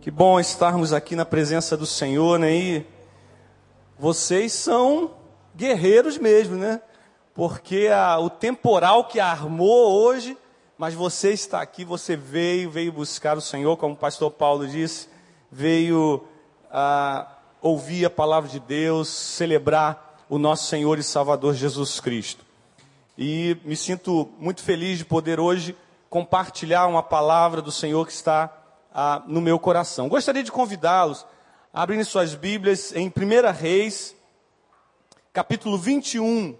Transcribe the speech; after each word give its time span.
Que 0.00 0.12
bom 0.12 0.38
estarmos 0.38 0.92
aqui 0.92 1.16
na 1.16 1.24
presença 1.24 1.76
do 1.76 1.84
Senhor, 1.84 2.38
né? 2.38 2.54
E 2.54 2.86
vocês 3.98 4.52
são 4.52 5.10
guerreiros 5.56 6.16
mesmo, 6.16 6.54
né? 6.54 6.80
Porque 7.34 7.88
a, 7.92 8.16
o 8.20 8.30
temporal 8.30 9.06
que 9.06 9.18
armou 9.18 10.00
hoje, 10.00 10.38
mas 10.78 10.94
você 10.94 11.32
está 11.32 11.60
aqui, 11.60 11.84
você 11.84 12.14
veio, 12.14 12.70
veio 12.70 12.92
buscar 12.92 13.36
o 13.36 13.40
Senhor, 13.40 13.76
como 13.76 13.94
o 13.94 13.96
pastor 13.96 14.30
Paulo 14.30 14.68
disse, 14.68 15.08
veio 15.50 16.24
a, 16.70 17.26
ouvir 17.60 18.04
a 18.04 18.10
palavra 18.10 18.48
de 18.48 18.60
Deus, 18.60 19.08
celebrar 19.08 20.22
o 20.28 20.38
nosso 20.38 20.66
Senhor 20.66 20.96
e 20.96 21.02
Salvador 21.02 21.54
Jesus 21.54 21.98
Cristo. 21.98 22.44
E 23.18 23.56
me 23.64 23.74
sinto 23.74 24.28
muito 24.38 24.62
feliz 24.62 24.98
de 24.98 25.04
poder 25.04 25.40
hoje 25.40 25.76
compartilhar 26.08 26.86
uma 26.86 27.02
palavra 27.02 27.60
do 27.60 27.72
Senhor 27.72 28.06
que 28.06 28.12
está 28.12 28.57
ah, 28.92 29.22
no 29.26 29.40
meu 29.40 29.58
coração. 29.58 30.08
Gostaria 30.08 30.42
de 30.42 30.52
convidá-los 30.52 31.26
a 31.72 31.82
abrirem 31.82 32.04
suas 32.04 32.34
Bíblias 32.34 32.92
em 32.94 33.08
1 33.08 33.52
Reis, 33.52 34.16
capítulo 35.32 35.78
21. 35.78 36.56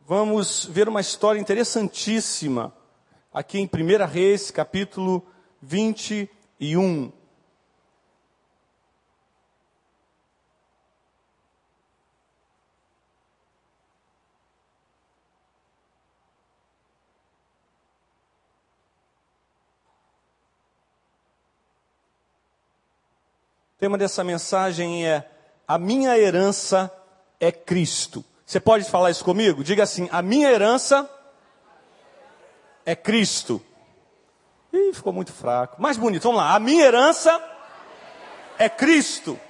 Vamos 0.00 0.64
ver 0.64 0.88
uma 0.88 1.00
história 1.00 1.38
interessantíssima 1.38 2.74
aqui 3.32 3.58
em 3.58 3.66
1 3.66 4.06
Reis, 4.06 4.50
capítulo 4.50 5.24
21. 5.62 7.12
Tema 23.80 23.96
dessa 23.96 24.22
mensagem 24.22 25.06
é: 25.06 25.26
A 25.66 25.78
minha 25.78 26.16
herança 26.18 26.92
é 27.40 27.50
Cristo. 27.50 28.22
Você 28.44 28.60
pode 28.60 28.84
falar 28.84 29.10
isso 29.10 29.24
comigo? 29.24 29.64
Diga 29.64 29.84
assim: 29.84 30.06
A 30.12 30.20
minha 30.20 30.50
herança 30.50 31.08
é 32.84 32.94
Cristo. 32.94 33.60
Ih, 34.70 34.92
ficou 34.92 35.12
muito 35.12 35.32
fraco. 35.32 35.80
Mais 35.80 35.96
bonito, 35.96 36.22
vamos 36.22 36.38
lá. 36.38 36.54
A 36.54 36.60
minha 36.60 36.84
herança 36.84 37.42
é 38.58 38.68
Cristo. 38.68 39.40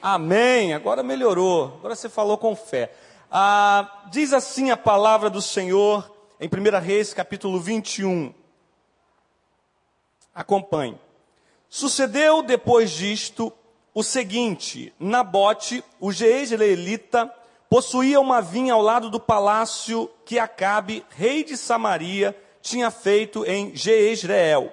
Amém. 0.00 0.72
Agora 0.72 1.02
melhorou. 1.02 1.74
Agora 1.78 1.96
você 1.96 2.08
falou 2.08 2.38
com 2.38 2.54
fé. 2.54 2.92
Ah, 3.30 4.04
diz 4.10 4.32
assim 4.32 4.70
a 4.70 4.76
palavra 4.76 5.28
do 5.28 5.42
Senhor 5.42 6.10
em 6.38 6.48
1 6.48 6.80
Reis, 6.80 7.12
capítulo 7.12 7.60
21. 7.60 8.32
Acompanhe. 10.34 10.98
Sucedeu 11.68 12.42
depois 12.42 12.90
disto 12.90 13.52
o 13.94 14.02
seguinte: 14.02 14.92
Nabote, 14.98 15.84
o 15.98 16.12
jezreelita, 16.12 17.32
possuía 17.68 18.20
uma 18.20 18.40
vinha 18.40 18.74
ao 18.74 18.82
lado 18.82 19.10
do 19.10 19.20
palácio 19.20 20.10
que 20.24 20.38
Acabe, 20.38 21.04
rei 21.10 21.44
de 21.44 21.56
Samaria, 21.56 22.36
tinha 22.60 22.90
feito 22.90 23.44
em 23.44 23.74
Jezreel. 23.74 24.72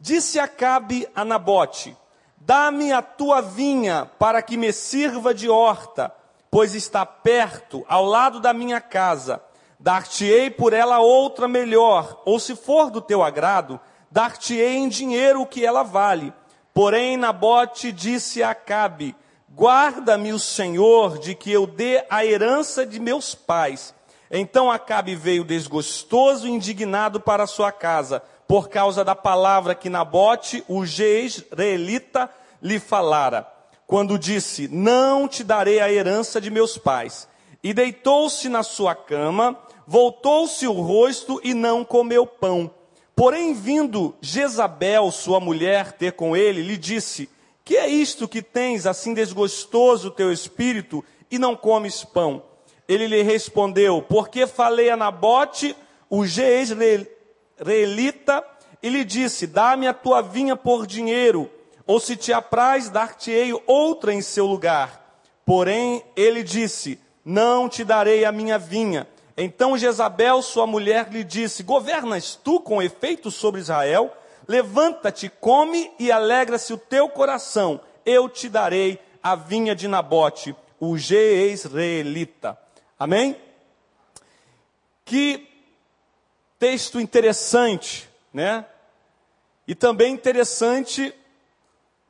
Disse 0.00 0.38
Acabe 0.38 1.08
a 1.14 1.24
Nabote: 1.24 1.96
Dá-me 2.36 2.92
a 2.92 3.02
tua 3.02 3.40
vinha 3.40 4.10
para 4.18 4.40
que 4.42 4.56
me 4.56 4.72
sirva 4.72 5.34
de 5.34 5.48
horta, 5.48 6.12
pois 6.50 6.74
está 6.74 7.04
perto, 7.04 7.84
ao 7.88 8.04
lado 8.04 8.40
da 8.40 8.52
minha 8.52 8.80
casa. 8.80 9.42
Dar-te-ei 9.80 10.50
por 10.50 10.72
ela 10.72 10.98
outra 10.98 11.46
melhor, 11.46 12.20
ou 12.24 12.40
se 12.40 12.56
for 12.56 12.90
do 12.90 13.00
teu 13.00 13.22
agrado, 13.22 13.78
dar-te-ei 14.10 14.76
em 14.76 14.88
dinheiro 14.88 15.42
o 15.42 15.46
que 15.46 15.64
ela 15.64 15.84
vale 15.84 16.32
Porém, 16.78 17.16
Nabote 17.16 17.90
disse 17.90 18.40
a 18.40 18.50
Acabe: 18.50 19.12
Guarda-me 19.52 20.32
o 20.32 20.38
Senhor 20.38 21.18
de 21.18 21.34
que 21.34 21.50
eu 21.50 21.66
dê 21.66 22.04
a 22.08 22.24
herança 22.24 22.86
de 22.86 23.00
meus 23.00 23.34
pais. 23.34 23.92
Então 24.30 24.70
Acabe 24.70 25.16
veio 25.16 25.42
desgostoso 25.42 26.46
e 26.46 26.52
indignado 26.52 27.18
para 27.18 27.48
sua 27.48 27.72
casa, 27.72 28.22
por 28.46 28.68
causa 28.68 29.04
da 29.04 29.16
palavra 29.16 29.74
que 29.74 29.90
Nabote, 29.90 30.62
o 30.68 30.86
jezreelita, 30.86 32.30
lhe 32.62 32.78
falara. 32.78 33.44
Quando 33.84 34.16
disse: 34.16 34.68
Não 34.68 35.26
te 35.26 35.42
darei 35.42 35.80
a 35.80 35.90
herança 35.90 36.40
de 36.40 36.48
meus 36.48 36.78
pais. 36.78 37.28
E 37.60 37.74
deitou-se 37.74 38.48
na 38.48 38.62
sua 38.62 38.94
cama, 38.94 39.58
voltou-se 39.84 40.64
o 40.64 40.72
rosto 40.74 41.40
e 41.42 41.54
não 41.54 41.84
comeu 41.84 42.24
pão. 42.24 42.70
Porém, 43.18 43.52
vindo 43.52 44.14
Jezabel, 44.20 45.10
sua 45.10 45.40
mulher, 45.40 45.90
ter 45.90 46.12
com 46.12 46.36
ele, 46.36 46.62
lhe 46.62 46.76
disse: 46.76 47.28
Que 47.64 47.76
é 47.76 47.88
isto 47.88 48.28
que 48.28 48.40
tens 48.40 48.86
assim 48.86 49.12
desgostoso 49.12 50.06
o 50.06 50.12
teu 50.12 50.32
espírito 50.32 51.04
e 51.28 51.36
não 51.36 51.56
comes 51.56 52.04
pão? 52.04 52.44
Ele 52.86 53.08
lhe 53.08 53.20
respondeu: 53.22 54.00
Porque 54.00 54.46
falei 54.46 54.88
a 54.88 54.96
Nabote, 54.96 55.74
o 56.08 56.24
jezreelita, 56.24 56.86
e 58.80 58.88
lhe 58.88 59.04
disse: 59.04 59.48
Dá-me 59.48 59.88
a 59.88 59.92
tua 59.92 60.22
vinha 60.22 60.54
por 60.54 60.86
dinheiro, 60.86 61.50
ou 61.84 61.98
se 61.98 62.14
te 62.14 62.32
apraz, 62.32 62.88
dar-te-ei 62.88 63.52
outra 63.66 64.14
em 64.14 64.22
seu 64.22 64.46
lugar. 64.46 65.20
Porém, 65.44 66.04
ele 66.14 66.44
disse: 66.44 67.00
Não 67.24 67.68
te 67.68 67.82
darei 67.82 68.24
a 68.24 68.30
minha 68.30 68.60
vinha 68.60 69.08
então 69.40 69.78
Jezabel, 69.78 70.42
sua 70.42 70.66
mulher, 70.66 71.12
lhe 71.12 71.22
disse: 71.22 71.62
Governas 71.62 72.34
tu 72.34 72.60
com 72.60 72.82
efeito 72.82 73.30
sobre 73.30 73.60
Israel? 73.60 74.12
Levanta-te, 74.48 75.28
come 75.28 75.92
e 75.96 76.10
alegra-se 76.10 76.72
o 76.72 76.78
teu 76.78 77.08
coração. 77.08 77.80
Eu 78.04 78.28
te 78.28 78.48
darei 78.48 78.98
a 79.22 79.36
vinha 79.36 79.76
de 79.76 79.86
Nabote, 79.86 80.56
o 80.80 80.98
Jezreelita. 80.98 82.58
Amém? 82.98 83.36
Que 85.04 85.48
texto 86.58 86.98
interessante, 86.98 88.08
né? 88.34 88.66
E 89.68 89.74
também 89.74 90.12
interessante 90.12 91.14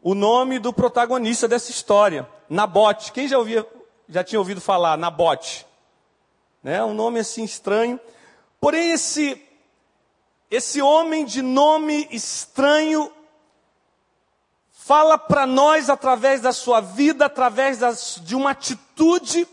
o 0.00 0.15
nome 0.15 0.59
do 0.59 0.72
protagonista 0.72 1.47
dessa 1.47 1.71
história, 1.71 2.27
Nabote. 2.49 3.12
Quem 3.12 3.28
já, 3.28 3.37
ouvia, 3.37 3.67
já 4.09 4.25
tinha 4.25 4.38
ouvido 4.38 4.62
falar 4.62 4.97
Nabote? 4.97 5.68
Né? 6.69 6.84
Um 6.84 6.93
nome 6.93 7.19
assim 7.19 7.45
estranho. 7.45 7.99
Porém, 8.61 8.91
esse, 8.91 9.43
esse 10.51 10.83
homem 10.83 11.25
de 11.25 11.41
nome 11.41 12.06
estranho 12.11 13.11
fala 14.71 15.17
para 15.17 15.47
nós 15.47 15.89
através 15.89 16.43
da 16.43 16.53
sua 16.53 16.83
vida, 16.83 17.25
através 17.25 17.79
das, 17.79 18.21
de 18.23 18.37
uma 18.37 18.51
atitude, 18.51 19.49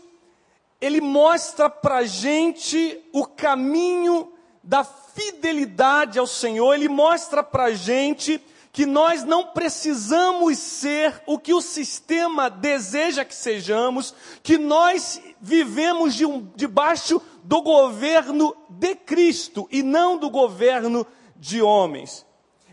ele 0.78 1.00
mostra 1.00 1.70
para 1.70 1.96
a 1.96 2.04
gente 2.04 3.02
o 3.14 3.24
caminho 3.24 4.30
da 4.62 4.84
fidelidade 4.84 6.18
ao 6.18 6.26
Senhor, 6.26 6.74
ele 6.74 6.88
mostra 6.88 7.42
para 7.42 7.64
a 7.64 7.72
gente 7.72 8.44
que 8.76 8.84
nós 8.84 9.24
não 9.24 9.42
precisamos 9.42 10.58
ser 10.58 11.22
o 11.24 11.38
que 11.38 11.54
o 11.54 11.62
sistema 11.62 12.50
deseja 12.50 13.24
que 13.24 13.34
sejamos, 13.34 14.14
que 14.42 14.58
nós 14.58 15.18
vivemos 15.40 16.14
de 16.14 16.26
um, 16.26 16.46
debaixo 16.54 17.22
do 17.42 17.62
governo 17.62 18.54
de 18.68 18.94
Cristo 18.94 19.66
e 19.72 19.82
não 19.82 20.18
do 20.18 20.28
governo 20.28 21.06
de 21.36 21.62
homens. 21.62 22.26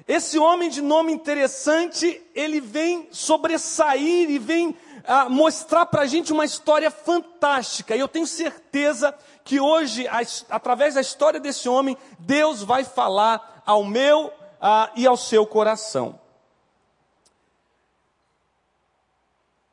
Esse 0.06 0.38
homem 0.38 0.69
de 0.69 0.81
nome 0.81 1.13
interessante, 1.13 2.22
ele 2.36 2.59
vem 2.59 3.08
sobressair 3.09 4.30
e 4.30 4.38
vem 4.38 4.75
ah, 5.06 5.30
mostrar 5.30 5.86
para 5.86 6.02
a 6.02 6.06
gente 6.06 6.34
uma 6.34 6.44
história 6.44 6.92
fantástica. 6.92 7.96
E 7.96 8.00
eu 8.02 8.09
tenho 8.09 8.28
certeza 8.28 9.16
que 9.46 9.58
hoje, 9.58 10.06
através 10.50 10.95
da 10.95 11.01
história 11.01 11.39
desse 11.39 11.69
homem, 11.69 11.95
Deus 12.19 12.62
vai 12.62 12.83
falar 12.83 13.63
ao 13.66 13.86
meu 13.86 14.33
ah, 14.65 14.89
e 14.95 15.06
ao 15.06 15.18
seu 15.18 15.45
coração. 15.45 16.18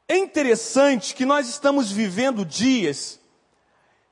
É 0.08 0.16
interessante 0.16 1.14
que 1.14 1.25
nós 1.25 1.48
estamos 1.48 1.92
vivendo 1.92 2.44
dias 2.44 3.20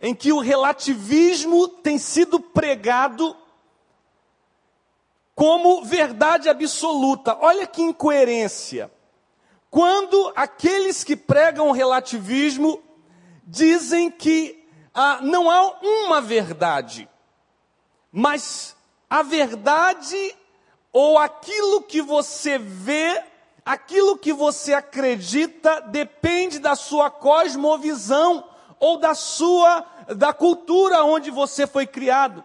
em 0.01 0.15
que 0.15 0.33
o 0.33 0.39
relativismo 0.39 1.67
tem 1.67 1.99
sido 1.99 2.39
pregado 2.39 3.37
como 5.35 5.85
verdade 5.85 6.49
absoluta. 6.49 7.37
Olha 7.41 7.67
que 7.67 7.83
incoerência. 7.83 8.89
Quando 9.69 10.33
aqueles 10.37 11.03
que 11.03 11.17
pregam 11.17 11.71
o 11.71 11.73
relativismo 11.73 12.81
dizem 13.45 14.13
que 14.13 14.65
ah, 14.95 15.19
não 15.23 15.51
há 15.51 15.81
uma 15.83 16.21
verdade, 16.21 17.09
mas 18.13 18.77
a 19.11 19.25
verdade 19.25 20.37
ou 20.93 21.19
aquilo 21.19 21.83
que 21.83 22.01
você 22.01 22.59
vê, 22.59 23.23
aquilo 23.65 24.17
que 24.17 24.33
você 24.33 24.75
acredita, 24.75 25.81
depende 25.81 26.59
da 26.59 26.75
sua 26.75 27.11
cosmovisão 27.11 28.45
ou 28.81 28.97
da 28.97 29.15
sua 29.15 29.85
da 30.17 30.33
cultura 30.33 31.05
onde 31.05 31.31
você 31.31 31.67
foi 31.67 31.87
criado. 31.87 32.43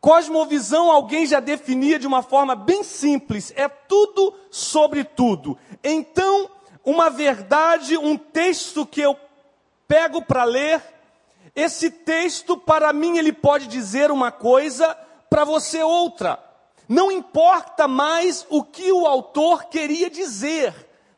Cosmovisão 0.00 0.90
alguém 0.90 1.26
já 1.26 1.40
definia 1.40 1.98
de 1.98 2.06
uma 2.06 2.22
forma 2.22 2.54
bem 2.54 2.84
simples, 2.84 3.52
é 3.56 3.68
tudo 3.68 4.34
sobre 4.50 5.02
tudo. 5.02 5.58
Então, 5.82 6.48
uma 6.84 7.10
verdade, 7.10 7.96
um 7.96 8.16
texto 8.16 8.86
que 8.86 9.00
eu 9.00 9.18
pego 9.88 10.22
para 10.22 10.44
ler, 10.44 10.80
esse 11.56 11.90
texto 11.90 12.56
para 12.56 12.92
mim 12.92 13.18
ele 13.18 13.32
pode 13.32 13.66
dizer 13.66 14.12
uma 14.12 14.30
coisa, 14.30 14.96
para 15.28 15.42
você 15.42 15.82
outra. 15.82 16.38
Não 16.88 17.10
importa 17.10 17.88
mais 17.88 18.46
o 18.48 18.62
que 18.62 18.92
o 18.92 19.06
autor 19.06 19.64
queria 19.64 20.08
dizer, 20.08 20.74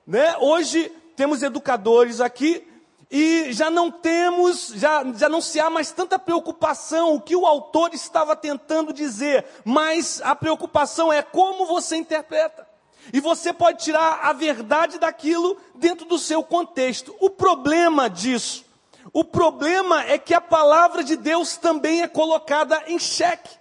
né? 0.07 0.37
Hoje 0.39 0.91
temos 1.15 1.43
educadores 1.43 2.21
aqui 2.21 2.67
e 3.11 3.53
já 3.53 3.71
não 3.71 3.91
temos, 3.91 4.69
já, 4.75 5.05
já 5.15 5.29
não 5.29 5.41
se 5.41 5.61
há 5.61 5.69
mais 5.69 5.91
tanta 5.91 6.19
preocupação 6.19 7.15
o 7.15 7.21
que 7.21 7.37
o 7.37 7.47
autor 7.47 7.93
estava 7.93 8.37
tentando 8.37 8.93
dizer, 8.93 9.45
mas 9.65 10.21
a 10.23 10.35
preocupação 10.35 11.13
é 11.13 11.23
como 11.23 11.67
você 11.67 11.97
interpreta. 11.97 12.67
E 13.13 13.21
você 13.21 13.53
pode 13.53 13.83
tirar 13.83 14.21
a 14.23 14.33
verdade 14.33 14.99
daquilo 14.99 15.57
dentro 15.75 16.07
do 16.07 16.19
seu 16.19 16.43
contexto. 16.43 17.15
O 17.21 17.31
problema 17.31 18.09
disso, 18.09 18.65
o 19.13 19.25
problema 19.25 20.05
é 20.05 20.19
que 20.19 20.35
a 20.35 20.41
palavra 20.41 21.03
de 21.03 21.17
Deus 21.17 21.57
também 21.57 22.03
é 22.03 22.09
colocada 22.09 22.83
em 22.87 22.99
xeque. 22.99 23.59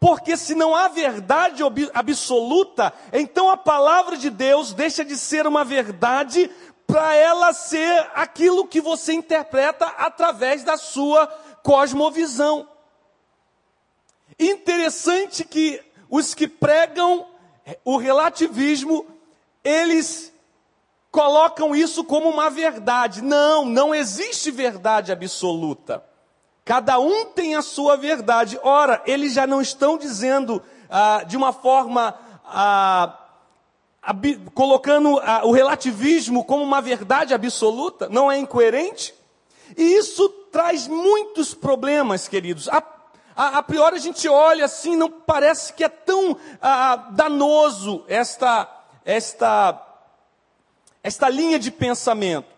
Porque 0.00 0.34
se 0.34 0.54
não 0.54 0.74
há 0.74 0.88
verdade 0.88 1.62
absoluta, 1.92 2.90
então 3.12 3.50
a 3.50 3.56
palavra 3.56 4.16
de 4.16 4.30
Deus 4.30 4.72
deixa 4.72 5.04
de 5.04 5.14
ser 5.14 5.46
uma 5.46 5.62
verdade 5.62 6.50
para 6.86 7.14
ela 7.14 7.52
ser 7.52 8.10
aquilo 8.14 8.66
que 8.66 8.80
você 8.80 9.12
interpreta 9.12 9.84
através 9.98 10.64
da 10.64 10.78
sua 10.78 11.26
cosmovisão. 11.62 12.66
Interessante 14.38 15.44
que 15.44 15.82
os 16.08 16.34
que 16.34 16.48
pregam 16.48 17.28
o 17.84 17.98
relativismo, 17.98 19.06
eles 19.62 20.32
colocam 21.10 21.76
isso 21.76 22.02
como 22.04 22.30
uma 22.30 22.48
verdade. 22.48 23.20
Não, 23.20 23.66
não 23.66 23.94
existe 23.94 24.50
verdade 24.50 25.12
absoluta. 25.12 26.09
Cada 26.70 27.00
um 27.00 27.24
tem 27.24 27.56
a 27.56 27.62
sua 27.62 27.96
verdade. 27.96 28.56
Ora, 28.62 29.02
eles 29.04 29.32
já 29.32 29.44
não 29.44 29.60
estão 29.60 29.98
dizendo 29.98 30.62
ah, 30.88 31.24
de 31.26 31.36
uma 31.36 31.52
forma 31.52 32.14
ah, 32.44 33.12
colocando 34.54 35.18
a, 35.18 35.44
o 35.44 35.50
relativismo 35.50 36.44
como 36.44 36.62
uma 36.62 36.80
verdade 36.80 37.34
absoluta, 37.34 38.08
não 38.08 38.30
é 38.30 38.38
incoerente? 38.38 39.12
E 39.76 39.82
isso 39.82 40.28
traz 40.52 40.86
muitos 40.86 41.54
problemas, 41.54 42.28
queridos. 42.28 42.68
A, 42.68 42.80
a, 43.34 43.58
a 43.58 43.62
priori 43.64 43.96
a 43.96 44.00
gente 44.00 44.28
olha 44.28 44.66
assim, 44.66 44.94
não 44.94 45.10
parece 45.10 45.72
que 45.72 45.82
é 45.82 45.88
tão 45.88 46.36
danoso 47.10 48.04
esta, 48.06 48.70
esta, 49.04 49.76
esta 51.02 51.28
linha 51.28 51.58
de 51.58 51.72
pensamento. 51.72 52.49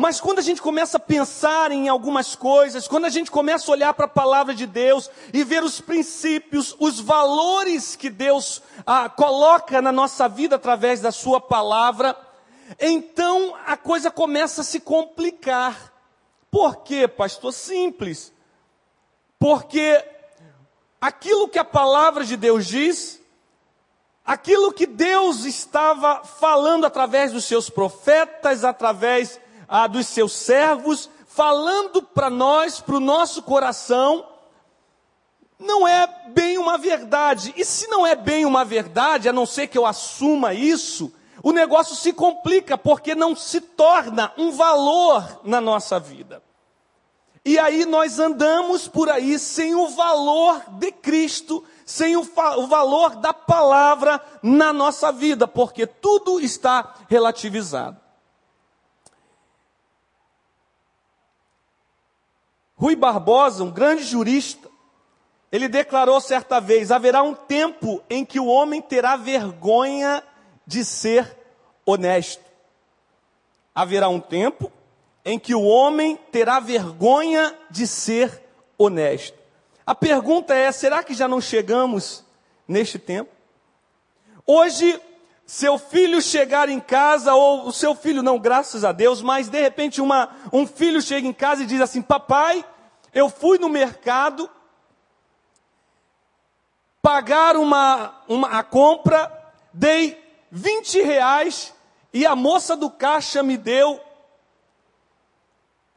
Mas 0.00 0.20
quando 0.20 0.38
a 0.38 0.42
gente 0.42 0.62
começa 0.62 0.96
a 0.96 1.00
pensar 1.00 1.72
em 1.72 1.88
algumas 1.88 2.36
coisas, 2.36 2.86
quando 2.86 3.06
a 3.06 3.08
gente 3.08 3.32
começa 3.32 3.68
a 3.68 3.74
olhar 3.74 3.92
para 3.94 4.04
a 4.04 4.08
palavra 4.08 4.54
de 4.54 4.64
Deus 4.64 5.10
e 5.34 5.42
ver 5.42 5.64
os 5.64 5.80
princípios, 5.80 6.76
os 6.78 7.00
valores 7.00 7.96
que 7.96 8.08
Deus 8.08 8.62
ah, 8.86 9.08
coloca 9.08 9.82
na 9.82 9.90
nossa 9.90 10.28
vida 10.28 10.54
através 10.54 11.00
da 11.00 11.10
Sua 11.10 11.40
palavra, 11.40 12.16
então 12.78 13.56
a 13.66 13.76
coisa 13.76 14.08
começa 14.08 14.60
a 14.60 14.64
se 14.64 14.78
complicar. 14.78 15.92
Por 16.48 16.84
quê, 16.84 17.08
pastor? 17.08 17.52
Simples. 17.52 18.32
Porque 19.36 20.00
aquilo 21.00 21.48
que 21.48 21.58
a 21.58 21.64
palavra 21.64 22.24
de 22.24 22.36
Deus 22.36 22.68
diz, 22.68 23.20
aquilo 24.24 24.72
que 24.72 24.86
Deus 24.86 25.44
estava 25.44 26.22
falando 26.22 26.86
através 26.86 27.32
dos 27.32 27.46
seus 27.46 27.68
profetas, 27.68 28.62
através 28.62 29.40
ah, 29.68 29.86
dos 29.86 30.06
seus 30.06 30.32
servos, 30.32 31.10
falando 31.26 32.02
para 32.02 32.30
nós, 32.30 32.80
para 32.80 32.96
o 32.96 33.00
nosso 33.00 33.42
coração, 33.42 34.26
não 35.58 35.86
é 35.86 36.06
bem 36.28 36.56
uma 36.56 36.78
verdade. 36.78 37.52
E 37.56 37.64
se 37.64 37.88
não 37.88 38.06
é 38.06 38.16
bem 38.16 38.44
uma 38.46 38.64
verdade, 38.64 39.28
a 39.28 39.32
não 39.32 39.44
ser 39.44 39.66
que 39.66 39.76
eu 39.76 39.84
assuma 39.84 40.54
isso, 40.54 41.12
o 41.42 41.52
negócio 41.52 41.94
se 41.94 42.12
complica, 42.12 42.78
porque 42.78 43.14
não 43.14 43.36
se 43.36 43.60
torna 43.60 44.32
um 44.36 44.50
valor 44.50 45.40
na 45.44 45.60
nossa 45.60 45.98
vida. 45.98 46.42
E 47.44 47.58
aí 47.58 47.84
nós 47.84 48.18
andamos 48.18 48.88
por 48.88 49.08
aí 49.08 49.38
sem 49.38 49.74
o 49.74 49.88
valor 49.88 50.62
de 50.72 50.92
Cristo, 50.92 51.64
sem 51.86 52.16
o, 52.16 52.20
o, 52.20 52.66
valor 52.66 53.16
da 53.16 53.32
palavra 53.32 54.20
na 54.42 54.72
nossa 54.72 55.10
vida, 55.10 55.48
porque 55.48 55.86
tudo 55.86 56.40
está 56.40 56.94
relativizado. 57.08 58.07
Rui 62.78 62.94
Barbosa, 62.94 63.64
um 63.64 63.70
grande 63.70 64.04
jurista, 64.04 64.70
ele 65.50 65.68
declarou 65.68 66.20
certa 66.20 66.60
vez: 66.60 66.92
haverá 66.92 67.22
um 67.22 67.34
tempo 67.34 68.02
em 68.08 68.24
que 68.24 68.38
o 68.38 68.46
homem 68.46 68.80
terá 68.80 69.16
vergonha 69.16 70.22
de 70.64 70.84
ser 70.84 71.36
honesto. 71.84 72.44
Haverá 73.74 74.08
um 74.08 74.20
tempo 74.20 74.70
em 75.24 75.38
que 75.38 75.54
o 75.54 75.62
homem 75.62 76.16
terá 76.30 76.60
vergonha 76.60 77.54
de 77.68 77.86
ser 77.86 78.42
honesto. 78.78 79.36
A 79.84 79.94
pergunta 79.94 80.54
é: 80.54 80.70
será 80.70 81.02
que 81.02 81.14
já 81.14 81.26
não 81.26 81.40
chegamos 81.40 82.24
neste 82.66 82.98
tempo? 82.98 83.30
Hoje, 84.46 85.00
seu 85.48 85.78
filho 85.78 86.20
chegar 86.20 86.68
em 86.68 86.78
casa, 86.78 87.34
ou 87.34 87.66
o 87.66 87.72
seu 87.72 87.94
filho 87.94 88.22
não, 88.22 88.38
graças 88.38 88.84
a 88.84 88.92
Deus, 88.92 89.22
mas 89.22 89.48
de 89.48 89.58
repente 89.58 89.98
uma, 89.98 90.28
um 90.52 90.66
filho 90.66 91.00
chega 91.00 91.26
em 91.26 91.32
casa 91.32 91.62
e 91.62 91.66
diz 91.66 91.80
assim: 91.80 92.02
Papai, 92.02 92.62
eu 93.14 93.30
fui 93.30 93.56
no 93.56 93.70
mercado 93.70 94.48
pagar 97.00 97.56
uma, 97.56 98.14
uma 98.28 98.58
a 98.58 98.62
compra, 98.62 99.32
dei 99.72 100.22
20 100.52 101.00
reais 101.00 101.74
e 102.12 102.26
a 102.26 102.36
moça 102.36 102.76
do 102.76 102.90
caixa 102.90 103.42
me 103.42 103.56
deu 103.56 103.98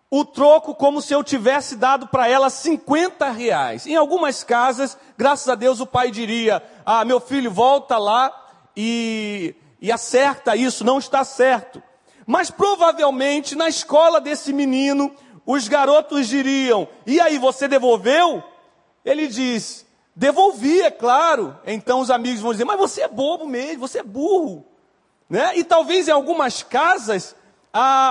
o 0.10 0.24
troco 0.24 0.74
como 0.74 1.02
se 1.02 1.14
eu 1.14 1.22
tivesse 1.26 1.76
dado 1.76 2.08
para 2.08 2.26
ela 2.26 2.50
50 2.50 3.30
reais. 3.32 3.86
Em 3.86 3.98
algumas 3.98 4.46
casas, 4.46 4.98
graças 5.18 5.50
a 5.50 5.56
Deus, 5.56 5.82
o 5.82 5.86
pai 5.86 6.10
diria: 6.10 6.64
Ah, 6.86 7.04
meu 7.04 7.20
filho, 7.20 7.52
volta 7.52 7.98
lá 7.98 8.41
e, 8.76 9.56
e 9.82 9.92
acerta 9.92 10.56
isso, 10.56 10.84
não 10.84 11.00
está 11.00 11.24
certo. 11.24 11.82
Mas 12.26 12.52
provavelmente 12.52 13.56
na 13.56 13.68
escola 13.68 14.22
desse 14.22 14.54
menino, 14.54 15.14
os 15.46 15.68
garotos 15.68 16.28
diriam: 16.28 16.88
E 17.06 17.20
aí, 17.20 17.38
você 17.38 17.68
devolveu? 17.68 18.44
Ele 19.04 19.28
diz: 19.28 19.86
Devolvi, 20.16 20.82
é 20.82 20.92
claro. 20.92 21.58
Então 21.66 22.00
os 22.00 22.12
amigos 22.12 22.42
vão 22.42 22.52
dizer: 22.52 22.66
Mas 22.66 22.80
você 22.80 23.02
é 23.02 23.08
bobo 23.08 23.48
mesmo, 23.48 23.88
você 23.88 24.00
é 24.00 24.04
burro. 24.04 24.66
Né? 25.30 25.58
E 25.58 25.64
talvez 25.64 26.08
em 26.08 26.12
algumas 26.12 26.62
casas, 26.62 27.36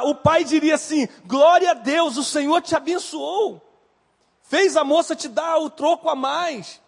o 0.05 0.15
pai 0.15 0.45
diria 0.45 0.75
assim: 0.75 1.09
Glória 1.25 1.71
a 1.71 1.75
Deus, 1.75 2.17
o 2.17 2.25
Senhor 2.25 2.61
te 2.63 2.75
abençoou. 2.75 3.61
Fez 4.43 4.77
a 4.77 4.83
moça 4.83 5.15
te 5.15 5.29
dar 5.29 5.59
o 5.59 5.71
troco 5.71 6.09
a 6.09 6.17
mais. 6.17 6.81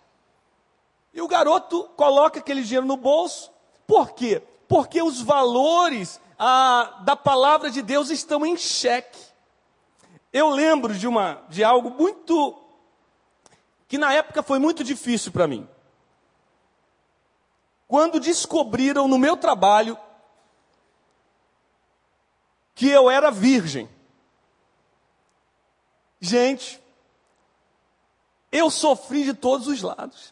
E 1.14 1.20
o 1.20 1.28
garoto 1.28 1.84
coloca 1.96 2.40
aquele 2.40 2.62
dinheiro 2.62 2.86
no 2.86 2.96
bolso 2.96 3.51
por 3.92 4.12
quê? 4.12 4.42
Porque 4.66 5.02
os 5.02 5.20
valores 5.20 6.18
ah, 6.38 7.02
da 7.04 7.14
palavra 7.14 7.70
de 7.70 7.82
Deus 7.82 8.08
estão 8.08 8.46
em 8.46 8.56
xeque. 8.56 9.20
Eu 10.32 10.48
lembro 10.48 10.94
de, 10.94 11.06
uma, 11.06 11.44
de 11.50 11.62
algo 11.62 11.90
muito. 11.90 12.58
que 13.86 13.98
na 13.98 14.10
época 14.14 14.42
foi 14.42 14.58
muito 14.58 14.82
difícil 14.82 15.30
para 15.30 15.46
mim. 15.46 15.68
Quando 17.86 18.18
descobriram 18.18 19.06
no 19.06 19.18
meu 19.18 19.36
trabalho 19.36 19.98
que 22.74 22.88
eu 22.88 23.10
era 23.10 23.30
virgem. 23.30 23.90
Gente, 26.18 26.82
eu 28.50 28.70
sofri 28.70 29.24
de 29.24 29.34
todos 29.34 29.66
os 29.66 29.82
lados. 29.82 30.31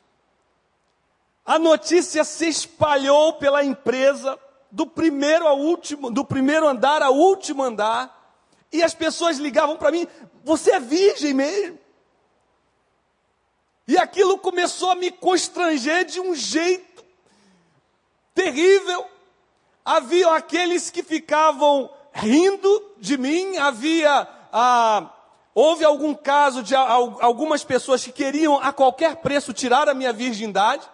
A 1.50 1.58
notícia 1.58 2.22
se 2.22 2.46
espalhou 2.46 3.32
pela 3.32 3.64
empresa, 3.64 4.38
do 4.70 4.86
primeiro 4.86 5.48
ao 5.48 5.58
último, 5.58 6.08
do 6.08 6.24
primeiro 6.24 6.64
andar 6.64 7.02
ao 7.02 7.12
último 7.12 7.64
andar, 7.64 8.38
e 8.72 8.84
as 8.84 8.94
pessoas 8.94 9.36
ligavam 9.36 9.76
para 9.76 9.90
mim: 9.90 10.06
"Você 10.44 10.70
é 10.70 10.78
virgem 10.78 11.34
mesmo?" 11.34 11.76
E 13.88 13.98
aquilo 13.98 14.38
começou 14.38 14.92
a 14.92 14.94
me 14.94 15.10
constranger 15.10 16.04
de 16.04 16.20
um 16.20 16.36
jeito 16.36 17.04
terrível. 18.32 19.04
Havia 19.84 20.32
aqueles 20.32 20.88
que 20.88 21.02
ficavam 21.02 21.90
rindo 22.12 22.92
de 22.98 23.18
mim, 23.18 23.56
havia 23.56 24.28
ah, 24.52 25.10
Houve 25.52 25.84
algum 25.84 26.14
caso 26.14 26.62
de 26.62 26.76
algumas 26.76 27.64
pessoas 27.64 28.04
que 28.04 28.12
queriam 28.12 28.56
a 28.62 28.72
qualquer 28.72 29.16
preço 29.16 29.52
tirar 29.52 29.88
a 29.88 29.94
minha 29.94 30.12
virgindade? 30.12 30.88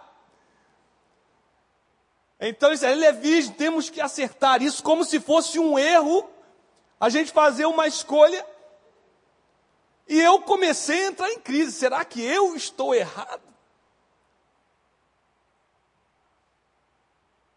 Então, 2.39 2.71
ele 2.71 3.05
é 3.05 3.11
virgem, 3.11 3.51
temos 3.53 3.89
que 3.89 3.99
acertar 3.99 4.61
isso 4.61 4.83
como 4.83 5.03
se 5.03 5.19
fosse 5.19 5.57
um 5.57 5.77
erro, 5.77 6.29
a 6.99 7.09
gente 7.09 7.31
fazer 7.31 7.65
uma 7.65 7.87
escolha. 7.87 8.45
E 10.07 10.19
eu 10.19 10.41
comecei 10.41 11.05
a 11.05 11.07
entrar 11.07 11.31
em 11.31 11.39
crise: 11.39 11.71
será 11.71 12.05
que 12.05 12.21
eu 12.21 12.55
estou 12.55 12.93
errado? 12.93 13.41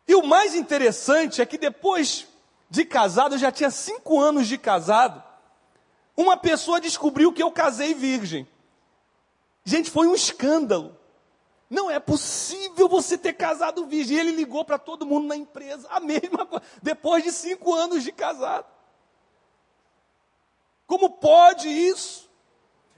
E 0.08 0.14
o 0.14 0.22
mais 0.22 0.54
interessante 0.54 1.40
é 1.40 1.46
que 1.46 1.56
depois 1.56 2.26
de 2.68 2.84
casado, 2.84 3.34
eu 3.34 3.38
já 3.38 3.52
tinha 3.52 3.70
cinco 3.70 4.20
anos 4.20 4.48
de 4.48 4.56
casado, 4.56 5.22
uma 6.16 6.36
pessoa 6.36 6.80
descobriu 6.80 7.32
que 7.32 7.42
eu 7.42 7.50
casei 7.52 7.94
virgem. 7.94 8.48
Gente, 9.64 9.90
foi 9.90 10.06
um 10.06 10.14
escândalo. 10.14 10.96
Não 11.70 11.88
é 11.88 12.00
possível 12.00 12.88
você 12.88 13.16
ter 13.16 13.34
casado 13.34 13.86
virgem. 13.86 14.16
E 14.16 14.20
ele 14.20 14.32
ligou 14.32 14.64
para 14.64 14.76
todo 14.76 15.06
mundo 15.06 15.28
na 15.28 15.36
empresa, 15.36 15.86
a 15.88 16.00
mesma 16.00 16.44
coisa, 16.44 16.64
depois 16.82 17.22
de 17.22 17.30
cinco 17.30 17.72
anos 17.72 18.02
de 18.02 18.10
casado. 18.10 18.66
Como 20.84 21.08
pode 21.10 21.68
isso? 21.68 22.28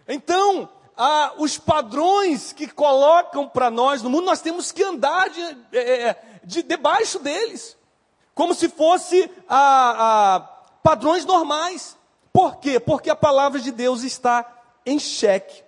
Então, 0.08 0.70
ah, 0.96 1.34
os 1.36 1.58
padrões 1.58 2.54
que 2.54 2.66
colocam 2.66 3.46
para 3.46 3.70
nós 3.70 4.02
no 4.02 4.08
mundo, 4.08 4.24
nós 4.24 4.40
temos 4.40 4.72
que 4.72 4.82
andar 4.82 5.28
de, 5.28 5.42
é, 5.72 6.16
de, 6.42 6.62
debaixo 6.62 7.18
deles, 7.18 7.76
como 8.34 8.54
se 8.54 8.70
fosse 8.70 9.30
padrões 10.82 11.26
normais. 11.26 11.98
Por 12.32 12.56
quê? 12.56 12.80
Porque 12.80 13.10
a 13.10 13.16
palavra 13.16 13.60
de 13.60 13.70
Deus 13.70 14.02
está 14.02 14.50
em 14.86 14.98
xeque. 14.98 15.61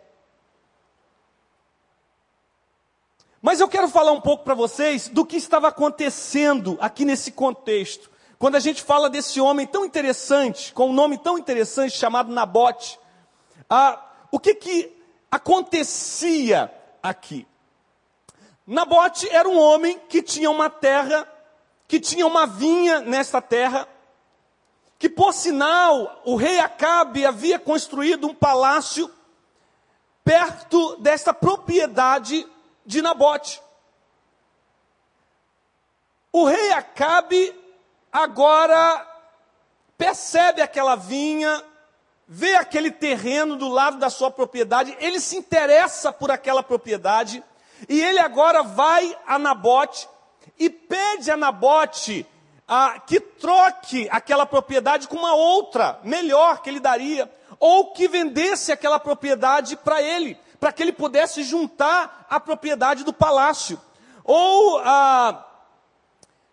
Mas 3.44 3.60
eu 3.60 3.68
quero 3.68 3.90
falar 3.90 4.12
um 4.12 4.22
pouco 4.22 4.42
para 4.42 4.54
vocês 4.54 5.06
do 5.06 5.22
que 5.22 5.36
estava 5.36 5.68
acontecendo 5.68 6.78
aqui 6.80 7.04
nesse 7.04 7.30
contexto. 7.30 8.10
Quando 8.38 8.54
a 8.54 8.58
gente 8.58 8.82
fala 8.82 9.10
desse 9.10 9.38
homem 9.38 9.66
tão 9.66 9.84
interessante, 9.84 10.72
com 10.72 10.88
um 10.88 10.94
nome 10.94 11.18
tão 11.18 11.36
interessante 11.36 11.94
chamado 11.94 12.32
Nabote, 12.32 12.98
ah, 13.68 14.02
o 14.32 14.40
que 14.40 14.54
que 14.54 14.96
acontecia 15.30 16.72
aqui? 17.02 17.46
Nabote 18.66 19.28
era 19.28 19.46
um 19.46 19.58
homem 19.58 20.00
que 20.08 20.22
tinha 20.22 20.50
uma 20.50 20.70
terra, 20.70 21.30
que 21.86 22.00
tinha 22.00 22.26
uma 22.26 22.46
vinha 22.46 23.00
nessa 23.00 23.42
terra, 23.42 23.86
que 24.98 25.10
por 25.10 25.34
sinal 25.34 26.22
o 26.24 26.34
rei 26.34 26.60
Acabe 26.60 27.26
havia 27.26 27.58
construído 27.58 28.26
um 28.26 28.34
palácio 28.34 29.10
perto 30.24 30.96
desta 30.96 31.34
propriedade 31.34 32.46
de 32.84 33.00
Nabote. 33.00 33.62
O 36.32 36.44
rei 36.44 36.72
Acabe 36.72 37.54
agora 38.12 39.06
percebe 39.96 40.60
aquela 40.60 40.96
vinha, 40.96 41.62
vê 42.26 42.56
aquele 42.56 42.90
terreno 42.90 43.56
do 43.56 43.68
lado 43.68 43.98
da 43.98 44.10
sua 44.10 44.30
propriedade, 44.30 44.96
ele 44.98 45.20
se 45.20 45.36
interessa 45.36 46.12
por 46.12 46.30
aquela 46.30 46.62
propriedade, 46.62 47.42
e 47.88 48.02
ele 48.02 48.18
agora 48.18 48.62
vai 48.62 49.16
a 49.26 49.38
Nabote 49.38 50.08
e 50.58 50.68
pede 50.68 51.30
a 51.30 51.36
Nabote 51.36 52.26
ah, 52.66 52.98
que 53.06 53.20
troque 53.20 54.08
aquela 54.10 54.46
propriedade 54.46 55.06
com 55.06 55.16
uma 55.16 55.34
outra, 55.34 56.00
melhor 56.02 56.62
que 56.62 56.70
ele 56.70 56.80
daria, 56.80 57.30
ou 57.60 57.92
que 57.92 58.08
vendesse 58.08 58.72
aquela 58.72 58.98
propriedade 58.98 59.76
para 59.76 60.02
ele 60.02 60.38
para 60.64 60.73
que 60.73 60.83
ele 60.83 60.94
pudesse 60.94 61.42
juntar 61.42 62.26
a 62.30 62.40
propriedade 62.40 63.04
do 63.04 63.12
palácio, 63.12 63.78
ou 64.25 64.78
ah, 64.78 65.44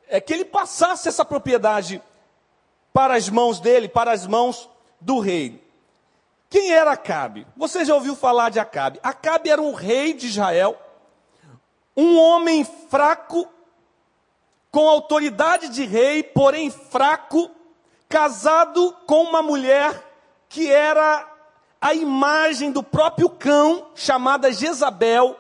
é, 0.10 0.20
que 0.20 0.34
ele 0.34 0.44
passasse 0.44 1.08
essa 1.08 1.24
propriedade 1.24 2.03
para 2.91 3.15
as 3.15 3.30
mãos 3.30 3.62
dele, 3.62 3.88
para 3.88 4.12
as 4.12 4.27
mãos 4.27 4.70
do 5.00 5.20
rei. 5.20 5.65
Quem 6.50 6.74
era 6.74 6.91
Acabe? 6.91 7.48
Você 7.56 7.86
já 7.86 7.96
ouviu 7.96 8.13
falar 8.13 8.50
de 8.50 8.60
Acabe? 8.60 9.00
Acabe 9.01 9.50
era 9.50 9.62
um 9.62 9.74
rei 9.74 10.13
de 10.13 10.27
Israel, 10.27 10.77
um 11.96 12.20
homem 12.20 12.65
fraco, 12.65 13.48
com 14.70 14.89
autoridade 14.89 15.70
de 15.70 15.86
rei, 15.86 16.22
porém 16.22 16.70
fraco, 16.70 17.50
casado 18.10 18.94
com 19.08 19.24
uma 19.24 19.41
mulher 19.41 20.06
que 20.50 20.70
era 20.70 21.30
a 21.81 21.95
imagem 21.95 22.71
do 22.71 22.83
próprio 22.83 23.27
cão, 23.27 23.88
chamada 23.95 24.51
Jezabel, 24.51 25.35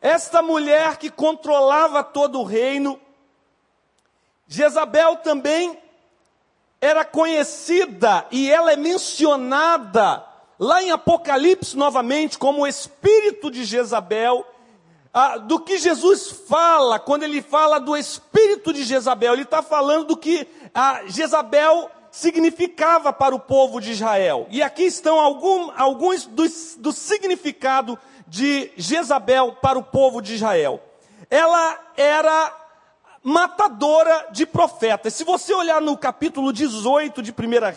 esta 0.00 0.40
mulher 0.40 0.96
que 0.96 1.10
controlava 1.10 2.04
todo 2.04 2.38
o 2.38 2.44
reino. 2.44 3.00
Jezabel 4.46 5.16
também 5.16 5.76
era 6.80 7.04
conhecida 7.04 8.24
e 8.30 8.48
ela 8.48 8.70
é 8.70 8.76
mencionada 8.76 10.24
lá 10.56 10.80
em 10.80 10.92
Apocalipse 10.92 11.76
novamente 11.76 12.38
como 12.38 12.62
o 12.62 12.66
espírito 12.66 13.50
de 13.50 13.64
Jezabel. 13.64 14.46
Ah, 15.12 15.38
do 15.38 15.58
que 15.58 15.78
Jesus 15.78 16.30
fala 16.30 17.00
quando 17.00 17.22
ele 17.22 17.42
fala 17.42 17.80
do 17.80 17.96
espírito 17.96 18.72
de 18.72 18.84
Jezabel, 18.84 19.32
ele 19.32 19.42
está 19.42 19.62
falando 19.62 20.08
do 20.08 20.16
que 20.16 20.46
a 20.74 21.06
Jezabel 21.06 21.90
significava 22.16 23.12
para 23.12 23.34
o 23.34 23.38
povo 23.38 23.78
de 23.78 23.92
Israel. 23.92 24.46
E 24.48 24.62
aqui 24.62 24.84
estão 24.84 25.20
algum, 25.20 25.70
alguns 25.76 26.24
dos, 26.24 26.74
do 26.78 26.90
significado 26.90 27.98
de 28.26 28.70
Jezabel 28.74 29.52
para 29.60 29.78
o 29.78 29.82
povo 29.82 30.22
de 30.22 30.34
Israel. 30.34 30.82
Ela 31.28 31.78
era 31.94 32.56
matadora 33.22 34.28
de 34.32 34.46
profetas. 34.46 35.12
Se 35.12 35.24
você 35.24 35.52
olhar 35.52 35.82
no 35.82 35.94
capítulo 35.94 36.54
18 36.54 37.20
de 37.20 37.32
1 37.32 37.34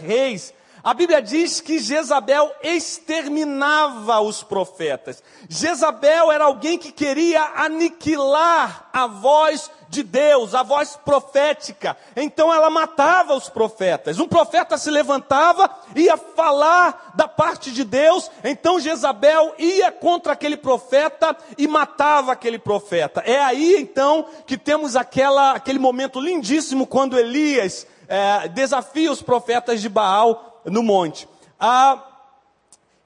Reis, 0.07 0.53
a 0.83 0.93
Bíblia 0.93 1.21
diz 1.21 1.59
que 1.59 1.79
Jezabel 1.79 2.51
exterminava 2.63 4.21
os 4.21 4.41
profetas. 4.41 5.21
Jezabel 5.49 6.31
era 6.31 6.45
alguém 6.45 6.77
que 6.77 6.91
queria 6.91 7.41
aniquilar 7.55 8.89
a 8.93 9.05
voz 9.05 9.69
de 9.89 10.03
Deus, 10.03 10.55
a 10.55 10.63
voz 10.63 10.97
profética. 11.03 11.97
Então 12.15 12.53
ela 12.53 12.69
matava 12.69 13.35
os 13.35 13.49
profetas. 13.49 14.19
Um 14.19 14.27
profeta 14.27 14.77
se 14.77 14.89
levantava, 14.89 15.69
ia 15.95 16.15
falar 16.15 17.11
da 17.15 17.27
parte 17.27 17.71
de 17.71 17.83
Deus, 17.83 18.29
então 18.43 18.79
Jezabel 18.79 19.53
ia 19.57 19.91
contra 19.91 20.33
aquele 20.33 20.55
profeta 20.55 21.35
e 21.57 21.67
matava 21.67 22.31
aquele 22.31 22.59
profeta. 22.59 23.21
É 23.25 23.39
aí 23.39 23.75
então 23.79 24.25
que 24.45 24.57
temos 24.57 24.95
aquela, 24.95 25.51
aquele 25.51 25.79
momento 25.79 26.21
lindíssimo 26.21 26.87
quando 26.87 27.17
Elias 27.17 27.85
é, 28.07 28.47
desafia 28.47 29.11
os 29.11 29.21
profetas 29.21 29.81
de 29.81 29.89
Baal 29.89 30.48
no 30.65 30.83
monte. 30.83 31.27
Ah, 31.59 32.03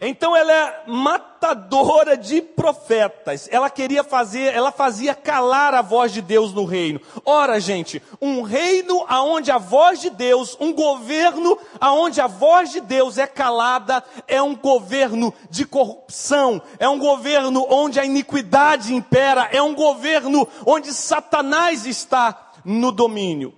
então 0.05 0.35
ela 0.35 0.51
é 0.51 0.83
matadora 0.85 2.17
de 2.17 2.41
profetas. 2.41 3.47
Ela 3.49 3.69
queria 3.69 4.03
fazer, 4.03 4.53
ela 4.53 4.69
fazia 4.69 5.15
calar 5.15 5.73
a 5.73 5.81
voz 5.81 6.11
de 6.11 6.21
Deus 6.21 6.51
no 6.51 6.65
reino. 6.65 6.99
Ora, 7.23 7.57
gente, 7.57 8.03
um 8.21 8.41
reino 8.41 9.05
aonde 9.07 9.49
a 9.49 9.57
voz 9.57 10.01
de 10.01 10.09
Deus, 10.09 10.57
um 10.59 10.73
governo 10.73 11.57
aonde 11.79 12.19
a 12.19 12.27
voz 12.27 12.71
de 12.71 12.81
Deus 12.81 13.17
é 13.17 13.25
calada, 13.25 14.03
é 14.27 14.41
um 14.41 14.57
governo 14.57 15.33
de 15.49 15.65
corrupção, 15.65 16.61
é 16.77 16.89
um 16.89 16.99
governo 16.99 17.65
onde 17.69 17.97
a 17.97 18.05
iniquidade 18.05 18.93
impera, 18.93 19.47
é 19.53 19.61
um 19.61 19.73
governo 19.73 20.45
onde 20.65 20.93
Satanás 20.93 21.85
está 21.85 22.51
no 22.65 22.91
domínio. 22.91 23.53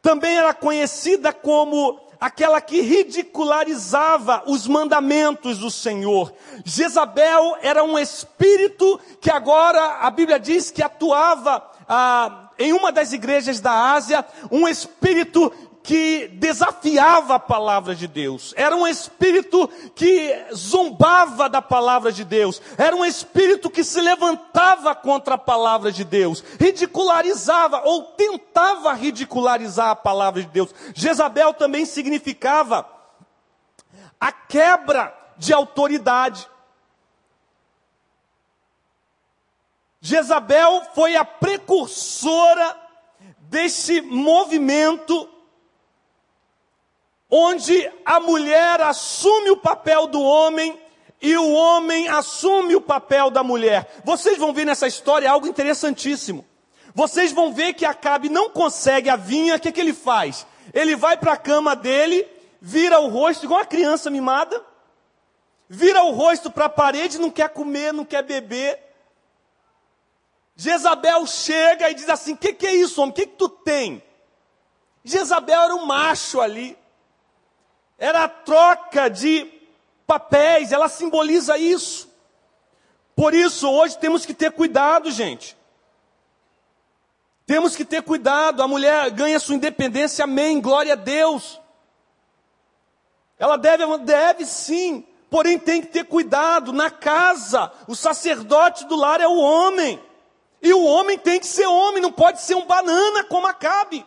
Também 0.00 0.38
era 0.38 0.54
conhecida 0.54 1.34
como 1.34 2.05
aquela 2.20 2.60
que 2.60 2.80
ridicularizava 2.80 4.42
os 4.46 4.66
mandamentos 4.66 5.58
do 5.58 5.70
Senhor. 5.70 6.32
Jezabel 6.64 7.56
era 7.62 7.82
um 7.82 7.98
espírito 7.98 9.00
que 9.20 9.30
agora 9.30 9.98
a 10.00 10.10
Bíblia 10.10 10.38
diz 10.38 10.70
que 10.70 10.82
atuava 10.82 11.62
ah, 11.88 12.50
em 12.58 12.72
uma 12.72 12.90
das 12.90 13.12
igrejas 13.12 13.60
da 13.60 13.92
Ásia, 13.92 14.24
um 14.50 14.66
espírito 14.66 15.52
que 15.86 16.26
desafiava 16.26 17.36
a 17.36 17.38
palavra 17.38 17.94
de 17.94 18.08
Deus, 18.08 18.52
era 18.56 18.74
um 18.74 18.88
espírito 18.88 19.68
que 19.94 20.34
zombava 20.52 21.48
da 21.48 21.62
palavra 21.62 22.10
de 22.10 22.24
Deus, 22.24 22.60
era 22.76 22.96
um 22.96 23.04
espírito 23.04 23.70
que 23.70 23.84
se 23.84 24.00
levantava 24.00 24.96
contra 24.96 25.36
a 25.36 25.38
palavra 25.38 25.92
de 25.92 26.02
Deus, 26.02 26.42
ridicularizava 26.58 27.82
ou 27.84 28.02
tentava 28.02 28.92
ridicularizar 28.94 29.90
a 29.90 29.94
palavra 29.94 30.42
de 30.42 30.48
Deus. 30.48 30.74
Jezabel 30.92 31.54
também 31.54 31.86
significava 31.86 32.84
a 34.20 34.32
quebra 34.32 35.16
de 35.36 35.52
autoridade. 35.52 36.48
Jezabel 40.00 40.82
foi 40.96 41.14
a 41.14 41.24
precursora 41.24 42.76
desse 43.38 44.00
movimento 44.00 45.35
onde 47.30 47.90
a 48.04 48.20
mulher 48.20 48.80
assume 48.80 49.50
o 49.50 49.56
papel 49.56 50.06
do 50.06 50.22
homem 50.22 50.78
e 51.20 51.36
o 51.36 51.52
homem 51.52 52.08
assume 52.08 52.76
o 52.76 52.80
papel 52.80 53.30
da 53.30 53.42
mulher. 53.42 54.00
Vocês 54.04 54.38
vão 54.38 54.52
ver 54.52 54.64
nessa 54.64 54.86
história 54.86 55.30
algo 55.30 55.46
interessantíssimo. 55.46 56.44
Vocês 56.94 57.32
vão 57.32 57.52
ver 57.52 57.74
que 57.74 57.84
Acabe 57.84 58.28
não 58.28 58.48
consegue 58.48 59.10
a 59.10 59.16
vinha, 59.16 59.56
o 59.56 59.60
que, 59.60 59.72
que 59.72 59.80
ele 59.80 59.92
faz? 59.92 60.46
Ele 60.72 60.96
vai 60.96 61.16
para 61.16 61.32
a 61.34 61.36
cama 61.36 61.76
dele, 61.76 62.26
vira 62.60 62.98
o 63.00 63.08
rosto 63.08 63.44
igual 63.44 63.60
uma 63.60 63.66
criança 63.66 64.08
mimada, 64.08 64.64
vira 65.68 66.02
o 66.04 66.12
rosto 66.12 66.50
para 66.50 66.66
a 66.66 66.70
parede, 66.70 67.18
não 67.18 67.30
quer 67.30 67.50
comer, 67.50 67.92
não 67.92 68.04
quer 68.04 68.22
beber. 68.22 68.78
Jezabel 70.54 71.26
chega 71.26 71.90
e 71.90 71.94
diz 71.94 72.08
assim: 72.08 72.32
O 72.32 72.36
que, 72.36 72.52
que 72.54 72.66
é 72.66 72.74
isso, 72.74 73.00
homem? 73.02 73.12
O 73.12 73.14
que, 73.14 73.26
que 73.26 73.36
tu 73.36 73.48
tem? 73.48 74.02
Jezabel 75.04 75.62
era 75.62 75.74
um 75.74 75.84
macho 75.84 76.40
ali. 76.40 76.76
Era 77.98 78.24
a 78.24 78.28
troca 78.28 79.08
de 79.08 79.50
papéis, 80.06 80.72
ela 80.72 80.88
simboliza 80.88 81.56
isso. 81.56 82.08
Por 83.14 83.32
isso, 83.32 83.68
hoje 83.70 83.98
temos 83.98 84.26
que 84.26 84.34
ter 84.34 84.52
cuidado, 84.52 85.10
gente. 85.10 85.56
Temos 87.46 87.76
que 87.76 87.84
ter 87.84 88.02
cuidado, 88.02 88.62
a 88.62 88.68
mulher 88.68 89.10
ganha 89.10 89.38
sua 89.38 89.54
independência, 89.54 90.24
amém, 90.24 90.60
glória 90.60 90.92
a 90.92 90.96
Deus. 90.96 91.60
Ela 93.38 93.56
deve, 93.56 93.84
deve 93.98 94.44
sim, 94.44 95.06
porém 95.30 95.58
tem 95.58 95.80
que 95.80 95.88
ter 95.88 96.04
cuidado. 96.04 96.72
Na 96.72 96.90
casa, 96.90 97.72
o 97.86 97.94
sacerdote 97.94 98.84
do 98.86 98.96
lar 98.96 99.20
é 99.20 99.28
o 99.28 99.36
homem. 99.36 100.02
E 100.60 100.72
o 100.74 100.84
homem 100.84 101.18
tem 101.18 101.38
que 101.38 101.46
ser 101.46 101.66
homem, 101.66 102.02
não 102.02 102.12
pode 102.12 102.40
ser 102.40 102.54
um 102.54 102.66
banana 102.66 103.24
como 103.24 103.46
Acabe. 103.46 104.04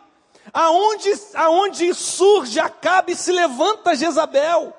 Aonde, 0.52 1.12
aonde 1.34 1.94
surge 1.94 2.58
Acabe 2.58 3.14
se 3.14 3.30
levanta 3.32 3.94
Jezabel. 3.94 4.74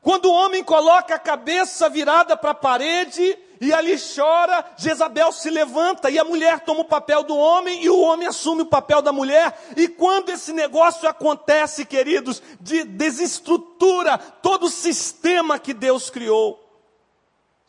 Quando 0.00 0.26
o 0.26 0.32
homem 0.32 0.62
coloca 0.62 1.14
a 1.14 1.18
cabeça 1.18 1.88
virada 1.88 2.36
para 2.36 2.50
a 2.50 2.54
parede, 2.54 3.38
e 3.60 3.72
ali 3.72 3.96
chora, 3.98 4.62
Jezabel 4.76 5.32
se 5.32 5.48
levanta 5.48 6.10
e 6.10 6.18
a 6.18 6.24
mulher 6.24 6.60
toma 6.60 6.80
o 6.80 6.84
papel 6.84 7.22
do 7.22 7.34
homem 7.34 7.82
e 7.82 7.88
o 7.88 7.98
homem 7.98 8.28
assume 8.28 8.60
o 8.60 8.66
papel 8.66 9.00
da 9.00 9.12
mulher. 9.12 9.58
E 9.74 9.88
quando 9.88 10.28
esse 10.28 10.52
negócio 10.52 11.08
acontece, 11.08 11.86
queridos, 11.86 12.42
de 12.60 12.84
desestrutura 12.84 14.18
todo 14.18 14.66
o 14.66 14.70
sistema 14.70 15.58
que 15.58 15.72
Deus 15.72 16.10
criou, 16.10 16.62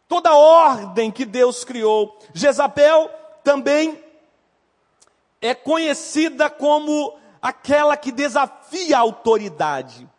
toda 0.08 0.32
a 0.32 0.38
ordem 0.38 1.12
que 1.12 1.24
Deus 1.24 1.64
criou. 1.64 2.20
Jezabel 2.34 3.10
também 3.42 4.04
é 5.48 5.56
conhecida 5.56 6.50
como 6.50 7.18
aquela 7.42 7.96
que 7.96 8.12
desafia 8.12 8.98
a 8.98 9.02
autoridade. 9.02 10.10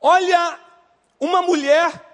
Olha, 0.00 0.58
uma 1.18 1.42
mulher 1.42 2.04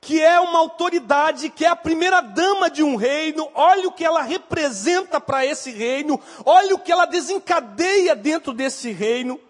que 0.00 0.22
é 0.22 0.38
uma 0.38 0.60
autoridade, 0.60 1.50
que 1.50 1.64
é 1.64 1.68
a 1.68 1.76
primeira 1.76 2.20
dama 2.20 2.70
de 2.70 2.82
um 2.82 2.94
reino, 2.94 3.50
olha 3.54 3.88
o 3.88 3.92
que 3.92 4.04
ela 4.04 4.22
representa 4.22 5.20
para 5.20 5.44
esse 5.44 5.70
reino, 5.72 6.20
olha 6.44 6.74
o 6.74 6.78
que 6.78 6.92
ela 6.92 7.06
desencadeia 7.06 8.14
dentro 8.14 8.52
desse 8.52 8.92
reino. 8.92 9.40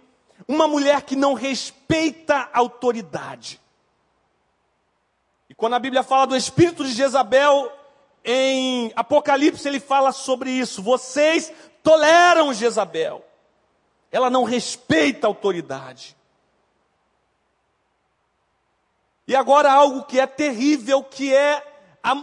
Uma 0.49 0.67
mulher 0.67 1.03
que 1.03 1.15
não 1.15 1.35
respeita 1.35 2.49
a 2.53 2.59
autoridade. 2.59 3.61
E 5.49 5.55
quando 5.55 5.75
a 5.75 5.79
Bíblia 5.79 6.03
fala 6.03 6.27
do 6.27 6.37
espírito 6.37 6.85
de 6.85 6.93
Jezabel, 6.93 7.71
em 8.27 8.93
Apocalipse 8.97 9.69
ele 9.69 9.79
fala 9.79 10.11
sobre 10.11 10.51
isso. 10.51 10.83
Vocês 10.83 11.53
toleram 11.83 12.53
Jezabel. 12.53 13.25
Ela 14.11 14.29
não 14.29 14.43
respeita 14.43 15.27
a 15.27 15.31
autoridade. 15.31 16.17
E 19.29 19.35
agora 19.35 19.73
algo 19.73 20.05
que 20.05 20.19
é 20.19 20.27
terrível, 20.27 21.03
que 21.03 21.35
é 21.35 21.63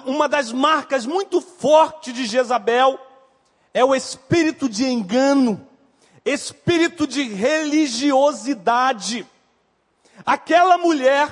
uma 0.05 0.27
das 0.27 0.51
marcas 0.51 1.05
muito 1.05 1.41
fortes 1.41 2.13
de 2.13 2.25
Jezabel, 2.25 2.99
é 3.73 3.83
o 3.83 3.95
espírito 3.95 4.69
de 4.69 4.85
engano, 4.85 5.67
espírito 6.23 7.07
de 7.07 7.23
religiosidade. 7.23 9.27
Aquela 10.25 10.77
mulher, 10.77 11.27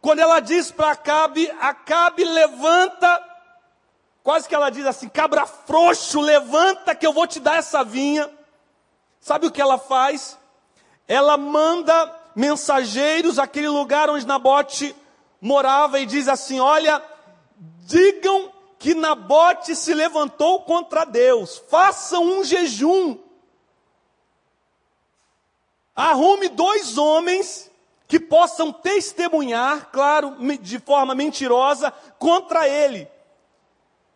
quando 0.00 0.20
ela 0.20 0.38
diz 0.38 0.70
para 0.70 0.92
Acabe, 0.92 1.50
Acabe 1.60 2.24
levanta, 2.24 3.27
quase 4.28 4.46
que 4.46 4.54
ela 4.54 4.68
diz 4.68 4.84
assim, 4.84 5.08
cabra 5.08 5.46
frouxo, 5.46 6.20
levanta 6.20 6.94
que 6.94 7.06
eu 7.06 7.14
vou 7.14 7.26
te 7.26 7.40
dar 7.40 7.56
essa 7.56 7.82
vinha. 7.82 8.30
Sabe 9.18 9.46
o 9.46 9.50
que 9.50 9.58
ela 9.58 9.78
faz? 9.78 10.36
Ela 11.06 11.38
manda 11.38 12.14
mensageiros 12.36 13.38
àquele 13.38 13.70
lugar 13.70 14.10
onde 14.10 14.26
Nabote 14.26 14.94
morava 15.40 15.98
e 15.98 16.04
diz 16.04 16.28
assim: 16.28 16.60
Olha, 16.60 17.02
digam 17.86 18.52
que 18.78 18.94
Nabote 18.94 19.74
se 19.74 19.94
levantou 19.94 20.60
contra 20.60 21.06
Deus, 21.06 21.62
façam 21.70 22.22
um 22.22 22.44
jejum. 22.44 23.16
Arrume 25.96 26.50
dois 26.50 26.98
homens 26.98 27.70
que 28.06 28.20
possam 28.20 28.74
testemunhar, 28.74 29.88
claro, 29.90 30.36
de 30.60 30.78
forma 30.78 31.14
mentirosa, 31.14 31.90
contra 32.18 32.68
ele. 32.68 33.08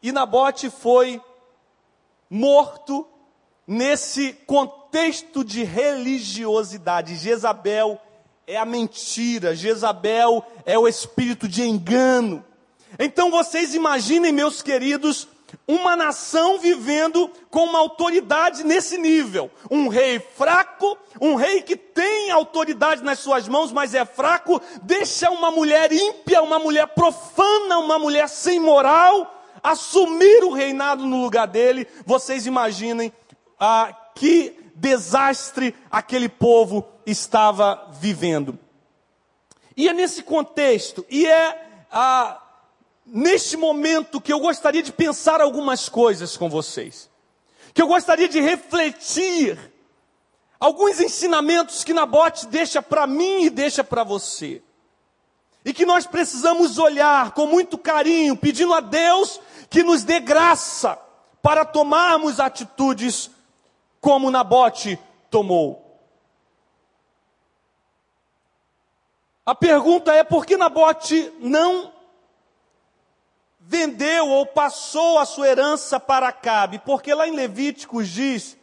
E 0.02 0.10
Nabote 0.10 0.68
foi 0.68 1.22
morto 2.28 3.06
nesse 3.66 4.32
contexto 4.46 5.44
de 5.44 5.62
religiosidade. 5.62 7.14
Jezabel 7.16 8.00
é 8.46 8.56
a 8.56 8.64
mentira, 8.64 9.54
Jezabel 9.54 10.44
é 10.66 10.76
o 10.78 10.88
espírito 10.88 11.46
de 11.46 11.62
engano. 11.62 12.44
Então 12.98 13.30
vocês 13.30 13.74
imaginem, 13.74 14.32
meus 14.32 14.60
queridos, 14.60 15.28
uma 15.66 15.94
nação 15.94 16.58
vivendo 16.58 17.30
com 17.50 17.64
uma 17.64 17.78
autoridade 17.78 18.64
nesse 18.64 18.98
nível. 18.98 19.50
Um 19.70 19.88
rei 19.88 20.18
fraco, 20.18 20.98
um 21.20 21.34
rei 21.34 21.62
que 21.62 21.76
tem 21.76 22.30
autoridade 22.30 23.02
nas 23.02 23.18
suas 23.18 23.46
mãos, 23.48 23.70
mas 23.70 23.94
é 23.94 24.04
fraco, 24.04 24.60
deixa 24.82 25.30
uma 25.30 25.50
mulher 25.50 25.92
ímpia, 25.92 26.42
uma 26.42 26.58
mulher 26.58 26.88
profana, 26.88 27.78
uma 27.78 27.98
mulher 27.98 28.28
sem 28.28 28.58
moral, 28.58 29.41
assumir 29.62 30.44
o 30.44 30.52
reinado 30.52 31.06
no 31.06 31.22
lugar 31.22 31.46
dele. 31.46 31.86
Vocês 32.04 32.46
imaginem 32.46 33.12
ah, 33.58 33.94
que 34.14 34.58
desastre 34.74 35.74
aquele 35.90 36.28
povo 36.28 36.86
estava 37.06 37.88
vivendo. 37.92 38.58
E 39.76 39.88
é 39.88 39.92
nesse 39.92 40.22
contexto, 40.22 41.04
e 41.08 41.26
é 41.26 41.86
ah, 41.90 42.42
neste 43.06 43.56
momento 43.56 44.20
que 44.20 44.32
eu 44.32 44.40
gostaria 44.40 44.82
de 44.82 44.92
pensar 44.92 45.40
algumas 45.40 45.88
coisas 45.88 46.36
com 46.36 46.48
vocês, 46.48 47.08
que 47.72 47.80
eu 47.80 47.86
gostaria 47.86 48.28
de 48.28 48.40
refletir 48.40 49.58
alguns 50.60 51.00
ensinamentos 51.00 51.84
que 51.84 51.94
Nabote 51.94 52.46
deixa 52.46 52.82
para 52.82 53.06
mim 53.06 53.44
e 53.44 53.50
deixa 53.50 53.82
para 53.82 54.04
você. 54.04 54.62
E 55.64 55.72
que 55.72 55.86
nós 55.86 56.06
precisamos 56.06 56.76
olhar 56.76 57.32
com 57.32 57.46
muito 57.46 57.78
carinho, 57.78 58.36
pedindo 58.36 58.74
a 58.74 58.80
Deus 58.80 59.40
que 59.72 59.82
nos 59.82 60.04
dê 60.04 60.20
graça 60.20 60.98
para 61.42 61.64
tomarmos 61.64 62.38
atitudes 62.38 63.30
como 64.02 64.30
Nabote 64.30 64.98
tomou. 65.30 65.98
A 69.46 69.54
pergunta 69.54 70.14
é 70.14 70.22
por 70.22 70.44
que 70.44 70.58
Nabote 70.58 71.32
não 71.40 71.90
vendeu 73.60 74.28
ou 74.28 74.44
passou 74.44 75.18
a 75.18 75.24
sua 75.24 75.48
herança 75.48 75.98
para 75.98 76.28
Acabe? 76.28 76.78
Porque 76.80 77.14
lá 77.14 77.26
em 77.26 77.34
Levíticos 77.34 78.08
diz, 78.08 78.58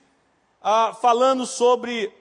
ah, 0.62 0.96
falando 1.02 1.48
sobre 1.48 2.14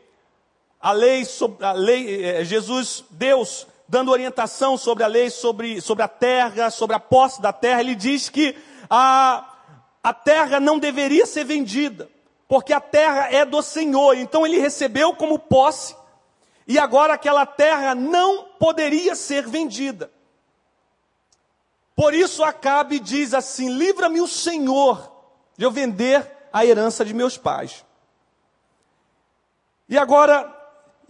a 0.81 0.93
lei, 0.93 1.27
sobre 1.27 1.63
a 1.63 1.73
lei, 1.73 2.25
eh, 2.25 2.43
Jesus, 2.43 3.05
Deus, 3.11 3.67
dando 3.87 4.11
orientação 4.11 4.79
sobre 4.79 5.05
a 5.05 5.09
lei, 5.09 5.29
sobre, 5.29 5.79
sobre 5.83 6.03
a 6.03 6.09
terra, 6.09 6.71
sobre 6.71 6.97
a 6.97 7.01
posse 7.01 7.43
da 7.43 7.53
terra, 7.53 7.81
ele 7.81 7.95
diz 7.95 8.31
que 8.31 8.57
a, 8.89 9.57
a 10.03 10.15
terra 10.15 10.61
não 10.61 10.79
deveria 10.79 11.27
ser 11.27 11.45
vendida, 11.45 12.09
porque 12.47 12.73
a 12.73 12.81
terra 12.81 13.29
é 13.31 13.45
do 13.45 13.63
Senhor. 13.63 14.17
Então 14.17 14.47
ele 14.47 14.59
recebeu 14.59 15.15
como 15.15 15.39
posse 15.39 15.97
e 16.67 16.79
agora 16.79 17.15
aquela 17.15 17.47
terra 17.47 17.95
não 17.95 18.45
poderia 18.59 19.15
ser 19.15 19.47
vendida. 19.47 20.11
Por 21.97 22.15
isso 22.15 22.45
Acabe 22.45 22.99
diz 22.99 23.35
assim: 23.35 23.71
livra-me 23.71 24.21
o 24.21 24.29
Senhor 24.29 25.11
de 25.57 25.65
eu 25.65 25.71
vender 25.71 26.31
a 26.53 26.65
herança 26.65 27.05
de 27.05 27.13
meus 27.13 27.37
pais. 27.37 27.85
E 29.89 29.97
agora 29.99 30.55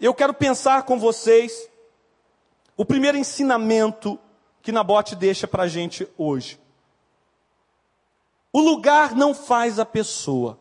eu 0.01 0.15
quero 0.15 0.33
pensar 0.33 0.85
com 0.85 0.99
vocês 0.99 1.69
o 2.77 2.85
primeiro 2.85 3.19
ensinamento 3.19 4.19
que 4.63 4.71
Nabote 4.71 5.17
deixa 5.17 5.49
para 5.49 5.65
a 5.65 5.69
gente 5.69 6.09
hoje. 6.17 6.61
O 8.53 8.61
lugar 8.61 9.15
não 9.15 9.35
faz 9.35 9.79
a 9.79 9.85
pessoa, 9.85 10.59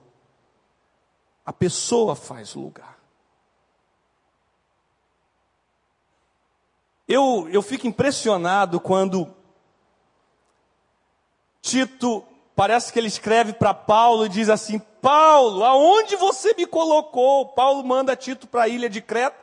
a 1.46 1.54
pessoa 1.54 2.16
faz 2.16 2.56
o 2.56 2.60
lugar. 2.60 2.98
Eu, 7.08 7.48
eu 7.50 7.62
fico 7.62 7.88
impressionado 7.88 8.80
quando 8.82 9.34
Tito, 11.62 12.24
parece 12.54 12.92
que 12.92 13.00
ele 13.00 13.08
escreve 13.08 13.54
para 13.54 13.74
Paulo 13.74 14.26
e 14.26 14.30
diz 14.30 14.50
assim: 14.50 14.80
Paulo, 15.02 15.64
aonde 15.64 16.18
você 16.18 16.54
me 16.54 16.66
colocou? 16.66 17.46
Paulo 17.48 17.84
manda 17.86 18.16
Tito 18.16 18.46
para 18.48 18.64
a 18.64 18.68
ilha 18.68 18.90
de 18.90 19.02
Creta, 19.02 19.38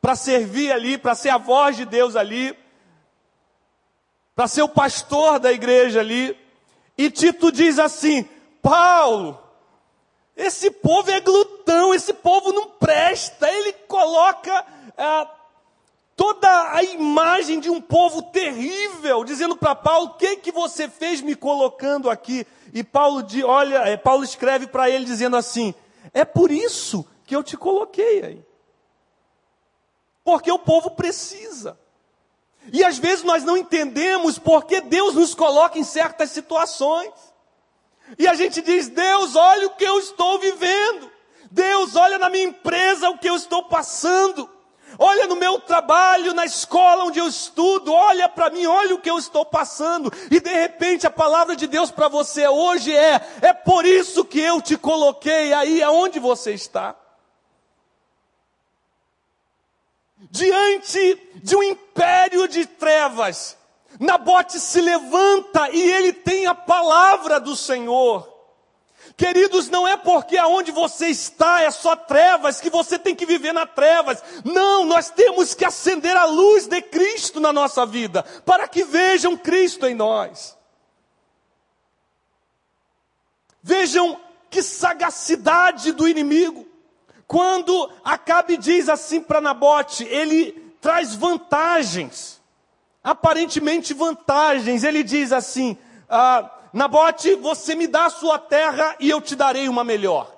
para 0.00 0.14
servir 0.14 0.70
ali, 0.70 0.96
para 0.96 1.16
ser 1.16 1.30
a 1.30 1.38
voz 1.38 1.76
de 1.76 1.84
Deus 1.84 2.14
ali, 2.14 2.56
para 4.36 4.46
ser 4.46 4.62
o 4.62 4.68
pastor 4.68 5.40
da 5.40 5.52
igreja 5.52 5.98
ali. 5.98 6.43
E 6.96 7.10
Tito 7.10 7.50
diz 7.50 7.78
assim: 7.78 8.28
Paulo, 8.62 9.38
esse 10.36 10.70
povo 10.70 11.10
é 11.10 11.20
glutão, 11.20 11.94
esse 11.94 12.12
povo 12.12 12.52
não 12.52 12.70
presta. 12.70 13.50
Ele 13.50 13.72
coloca 13.86 14.66
é, 14.96 15.28
toda 16.16 16.72
a 16.72 16.82
imagem 16.82 17.60
de 17.60 17.70
um 17.70 17.80
povo 17.80 18.22
terrível, 18.22 19.24
dizendo 19.24 19.56
para 19.56 19.74
Paulo: 19.74 20.06
o 20.06 20.14
que 20.14 20.36
que 20.36 20.52
você 20.52 20.88
fez 20.88 21.20
me 21.20 21.34
colocando 21.34 22.10
aqui? 22.10 22.46
E 22.72 22.82
Paulo, 22.82 23.22
de, 23.22 23.44
olha, 23.44 23.78
é, 23.88 23.96
Paulo 23.96 24.24
escreve 24.24 24.66
para 24.66 24.88
ele 24.88 25.04
dizendo 25.04 25.36
assim: 25.36 25.74
é 26.12 26.24
por 26.24 26.50
isso 26.50 27.06
que 27.24 27.34
eu 27.34 27.42
te 27.42 27.56
coloquei 27.56 28.22
aí, 28.24 28.44
porque 30.24 30.50
o 30.50 30.58
povo 30.58 30.90
precisa. 30.90 31.78
E 32.72 32.82
às 32.82 32.98
vezes 32.98 33.24
nós 33.24 33.44
não 33.44 33.56
entendemos 33.56 34.38
porque 34.38 34.80
Deus 34.80 35.14
nos 35.14 35.34
coloca 35.34 35.78
em 35.78 35.84
certas 35.84 36.30
situações. 36.30 37.12
E 38.18 38.26
a 38.26 38.34
gente 38.34 38.62
diz: 38.62 38.88
Deus, 38.88 39.36
olha 39.36 39.66
o 39.66 39.76
que 39.76 39.84
eu 39.84 39.98
estou 39.98 40.38
vivendo. 40.38 41.10
Deus, 41.50 41.94
olha 41.94 42.18
na 42.18 42.28
minha 42.28 42.44
empresa 42.44 43.10
o 43.10 43.18
que 43.18 43.28
eu 43.28 43.36
estou 43.36 43.64
passando. 43.64 44.48
Olha 44.98 45.26
no 45.26 45.34
meu 45.34 45.60
trabalho, 45.60 46.34
na 46.34 46.44
escola 46.44 47.04
onde 47.04 47.18
eu 47.18 47.26
estudo, 47.26 47.92
olha 47.92 48.28
para 48.28 48.50
mim, 48.50 48.64
olha 48.66 48.94
o 48.94 49.00
que 49.00 49.10
eu 49.10 49.18
estou 49.18 49.44
passando. 49.44 50.12
E 50.30 50.38
de 50.38 50.52
repente 50.52 51.06
a 51.06 51.10
palavra 51.10 51.56
de 51.56 51.66
Deus 51.66 51.90
para 51.90 52.08
você 52.08 52.46
hoje 52.46 52.94
é: 52.94 53.20
é 53.42 53.52
por 53.52 53.84
isso 53.84 54.24
que 54.24 54.40
eu 54.40 54.60
te 54.60 54.76
coloquei 54.76 55.52
aí 55.52 55.82
aonde 55.82 56.18
você 56.18 56.52
está. 56.52 56.94
Diante 60.34 61.30
de 61.36 61.54
um 61.54 61.62
império 61.62 62.48
de 62.48 62.66
trevas, 62.66 63.56
Nabote 64.00 64.58
se 64.58 64.80
levanta 64.80 65.70
e 65.70 65.80
ele 65.80 66.12
tem 66.12 66.44
a 66.48 66.54
palavra 66.56 67.38
do 67.38 67.54
Senhor. 67.54 68.28
Queridos, 69.16 69.68
não 69.68 69.86
é 69.86 69.96
porque 69.96 70.36
aonde 70.36 70.72
você 70.72 71.06
está 71.06 71.62
é 71.62 71.70
só 71.70 71.94
trevas 71.94 72.60
que 72.60 72.68
você 72.68 72.98
tem 72.98 73.14
que 73.14 73.24
viver 73.24 73.52
na 73.52 73.64
trevas. 73.64 74.24
Não, 74.44 74.84
nós 74.84 75.08
temos 75.08 75.54
que 75.54 75.64
acender 75.64 76.16
a 76.16 76.24
luz 76.24 76.66
de 76.66 76.82
Cristo 76.82 77.38
na 77.38 77.52
nossa 77.52 77.86
vida, 77.86 78.24
para 78.44 78.66
que 78.66 78.82
vejam 78.82 79.36
Cristo 79.36 79.86
em 79.86 79.94
nós. 79.94 80.58
Vejam 83.62 84.20
que 84.50 84.64
sagacidade 84.64 85.92
do 85.92 86.08
inimigo. 86.08 86.73
Quando 87.34 87.90
Acabe 88.04 88.56
diz 88.56 88.88
assim 88.88 89.20
para 89.20 89.40
Nabote, 89.40 90.04
ele 90.04 90.52
traz 90.80 91.16
vantagens 91.16 92.40
aparentemente 93.02 93.92
vantagens. 93.92 94.84
Ele 94.84 95.02
diz 95.02 95.32
assim: 95.32 95.76
ah, 96.08 96.48
Nabote, 96.72 97.34
você 97.34 97.74
me 97.74 97.88
dá 97.88 98.04
a 98.04 98.10
sua 98.10 98.38
terra 98.38 98.94
e 99.00 99.10
eu 99.10 99.20
te 99.20 99.34
darei 99.34 99.68
uma 99.68 99.82
melhor. 99.82 100.32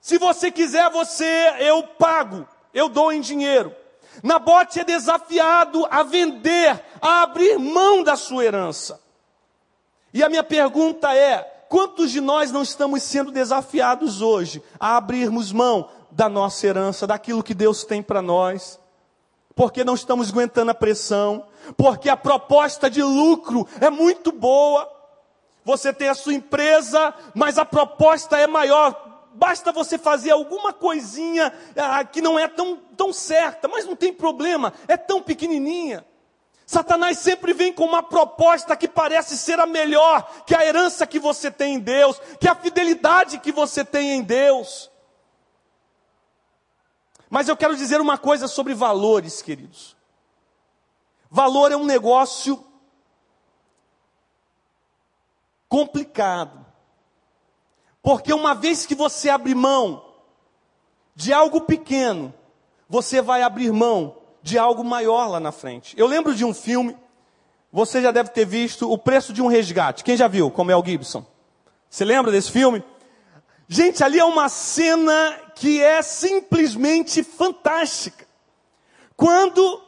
Se 0.00 0.18
você 0.18 0.52
quiser, 0.52 0.88
você, 0.88 1.56
eu 1.58 1.82
pago, 1.82 2.46
eu 2.72 2.88
dou 2.88 3.12
em 3.12 3.20
dinheiro. 3.20 3.74
Nabote 4.22 4.78
é 4.78 4.84
desafiado 4.84 5.84
a 5.90 6.04
vender, 6.04 6.80
a 7.02 7.22
abrir 7.22 7.58
mão 7.58 8.04
da 8.04 8.14
sua 8.14 8.44
herança. 8.44 9.00
E 10.14 10.22
a 10.22 10.28
minha 10.28 10.44
pergunta 10.44 11.12
é: 11.12 11.55
quantos 11.68 12.10
de 12.10 12.20
nós 12.20 12.50
não 12.50 12.62
estamos 12.62 13.02
sendo 13.02 13.30
desafiados 13.30 14.20
hoje 14.20 14.62
a 14.78 14.96
abrirmos 14.96 15.52
mão 15.52 15.88
da 16.10 16.28
nossa 16.28 16.66
herança, 16.66 17.06
daquilo 17.06 17.42
que 17.42 17.54
Deus 17.54 17.84
tem 17.84 18.02
para 18.02 18.22
nós? 18.22 18.78
porque 19.56 19.82
não 19.82 19.94
estamos 19.94 20.28
aguentando 20.30 20.70
a 20.70 20.74
pressão, 20.74 21.46
porque 21.78 22.10
a 22.10 22.16
proposta 22.16 22.90
de 22.90 23.02
lucro 23.02 23.66
é 23.80 23.88
muito 23.88 24.30
boa. 24.30 24.86
Você 25.64 25.94
tem 25.94 26.08
a 26.10 26.14
sua 26.14 26.34
empresa, 26.34 27.14
mas 27.34 27.56
a 27.56 27.64
proposta 27.64 28.38
é 28.38 28.46
maior. 28.46 29.24
Basta 29.32 29.72
você 29.72 29.96
fazer 29.96 30.30
alguma 30.30 30.74
coisinha 30.74 31.52
ah, 31.74 32.04
que 32.04 32.20
não 32.20 32.38
é 32.38 32.46
tão, 32.46 32.76
tão 32.96 33.14
certa, 33.14 33.66
mas 33.66 33.86
não 33.86 33.96
tem 33.96 34.12
problema, 34.12 34.74
é 34.86 34.96
tão 34.96 35.22
pequenininha. 35.22 36.04
Satanás 36.66 37.20
sempre 37.20 37.52
vem 37.52 37.72
com 37.72 37.84
uma 37.84 38.02
proposta 38.02 38.76
que 38.76 38.88
parece 38.88 39.38
ser 39.38 39.60
a 39.60 39.66
melhor 39.66 40.28
que 40.44 40.52
a 40.52 40.66
herança 40.66 41.06
que 41.06 41.20
você 41.20 41.48
tem 41.48 41.74
em 41.74 41.78
Deus, 41.78 42.20
que 42.40 42.48
a 42.48 42.56
fidelidade 42.56 43.38
que 43.38 43.52
você 43.52 43.84
tem 43.84 44.10
em 44.10 44.22
Deus. 44.22 44.90
Mas 47.30 47.48
eu 47.48 47.56
quero 47.56 47.76
dizer 47.76 48.00
uma 48.00 48.18
coisa 48.18 48.48
sobre 48.48 48.74
valores, 48.74 49.40
queridos. 49.40 49.96
Valor 51.30 51.70
é 51.70 51.76
um 51.76 51.86
negócio 51.86 52.64
complicado. 55.68 56.66
Porque 58.02 58.32
uma 58.32 58.56
vez 58.56 58.84
que 58.86 58.94
você 58.94 59.28
abre 59.28 59.54
mão 59.54 60.04
de 61.14 61.32
algo 61.32 61.60
pequeno, 61.60 62.34
você 62.88 63.22
vai 63.22 63.42
abrir 63.42 63.72
mão 63.72 64.25
de 64.46 64.56
algo 64.56 64.84
maior 64.84 65.26
lá 65.26 65.40
na 65.40 65.50
frente. 65.50 65.98
Eu 65.98 66.06
lembro 66.06 66.32
de 66.32 66.44
um 66.44 66.54
filme, 66.54 66.96
você 67.72 68.00
já 68.00 68.12
deve 68.12 68.30
ter 68.30 68.46
visto, 68.46 68.88
O 68.88 68.96
Preço 68.96 69.32
de 69.32 69.42
um 69.42 69.48
Resgate. 69.48 70.04
Quem 70.04 70.16
já 70.16 70.28
viu, 70.28 70.52
com 70.52 70.62
Mel 70.62 70.82
Gibson? 70.86 71.26
Você 71.90 72.04
lembra 72.04 72.30
desse 72.30 72.52
filme? 72.52 72.82
Gente, 73.66 74.04
ali 74.04 74.20
é 74.20 74.24
uma 74.24 74.48
cena 74.48 75.36
que 75.56 75.82
é 75.82 76.00
simplesmente 76.00 77.24
fantástica. 77.24 78.24
Quando 79.16 79.82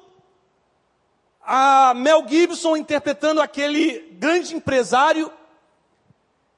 a 1.40 1.94
Mel 1.94 2.27
Gibson, 2.27 2.77
interpretando 2.77 3.40
aquele 3.40 4.11
grande 4.18 4.57
empresário, 4.57 5.31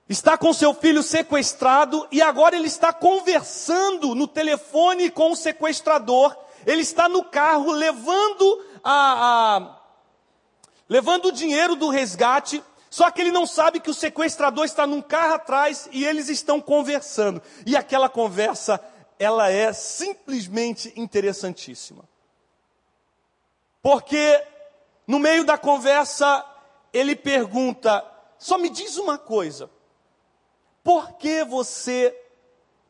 está 0.08 0.38
com 0.38 0.54
seu 0.54 0.72
filho 0.72 1.02
sequestrado 1.02 2.08
e 2.10 2.22
agora 2.22 2.56
ele 2.56 2.66
está 2.66 2.94
conversando 2.94 4.14
no 4.14 4.26
telefone 4.26 5.10
com 5.10 5.32
o 5.32 5.36
sequestrador. 5.36 6.34
Ele 6.66 6.83
está 6.83 7.09
no 7.09 7.25
carro 7.25 7.73
levando 7.73 8.64
a, 8.83 9.57
a 9.57 9.81
levando 10.88 11.27
o 11.27 11.33
dinheiro 11.33 11.77
do 11.77 11.88
resgate 11.88 12.62
só 12.90 13.09
que 13.09 13.20
ele 13.20 13.31
não 13.31 13.46
sabe 13.46 13.79
que 13.79 13.88
o 13.88 13.94
sequestrador 13.94 14.64
está 14.64 14.85
num 14.85 15.01
carro 15.01 15.35
atrás 15.35 15.88
e 15.92 16.05
eles 16.05 16.29
estão 16.29 16.61
conversando. 16.61 17.40
E 17.64 17.77
aquela 17.77 18.09
conversa, 18.09 18.85
ela 19.16 19.49
é 19.49 19.73
simplesmente 19.73 20.92
interessantíssima. 20.96 22.03
Porque 23.81 24.44
no 25.07 25.20
meio 25.20 25.44
da 25.44 25.57
conversa, 25.57 26.44
ele 26.92 27.14
pergunta: 27.14 28.05
só 28.37 28.59
me 28.59 28.68
diz 28.68 28.96
uma 28.96 29.16
coisa, 29.16 29.70
por 30.83 31.12
que 31.12 31.44
você 31.44 32.12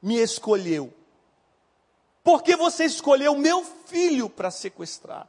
me 0.01 0.17
escolheu? 0.17 0.95
Por 2.31 2.45
que 2.45 2.55
você 2.55 2.85
escolheu 2.85 3.35
meu 3.35 3.65
filho 3.65 4.31
para 4.31 4.53
sequestrar? 4.53 5.29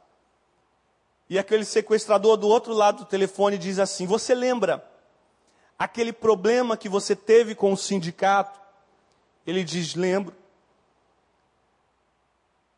E 1.28 1.36
aquele 1.36 1.64
sequestrador 1.64 2.36
do 2.36 2.46
outro 2.46 2.72
lado 2.72 2.98
do 2.98 3.04
telefone 3.06 3.58
diz 3.58 3.80
assim: 3.80 4.06
Você 4.06 4.36
lembra 4.36 4.88
aquele 5.76 6.12
problema 6.12 6.76
que 6.76 6.88
você 6.88 7.16
teve 7.16 7.56
com 7.56 7.72
o 7.72 7.76
sindicato? 7.76 8.60
Ele 9.44 9.64
diz: 9.64 9.96
Lembro. 9.96 10.32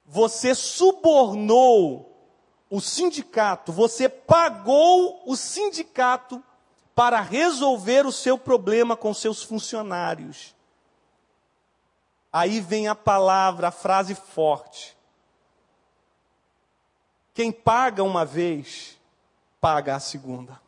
Você 0.06 0.54
subornou 0.54 2.10
o 2.70 2.80
sindicato, 2.80 3.72
você 3.72 4.08
pagou 4.08 5.22
o 5.26 5.36
sindicato 5.36 6.42
para 6.94 7.20
resolver 7.20 8.06
o 8.06 8.12
seu 8.12 8.38
problema 8.38 8.96
com 8.96 9.12
seus 9.12 9.42
funcionários. 9.42 10.53
Aí 12.36 12.60
vem 12.60 12.88
a 12.88 12.96
palavra, 12.96 13.68
a 13.68 13.70
frase 13.70 14.12
forte. 14.16 14.96
Quem 17.32 17.52
paga 17.52 18.02
uma 18.02 18.24
vez, 18.24 18.98
paga 19.60 19.94
a 19.94 20.00
segunda. 20.00 20.60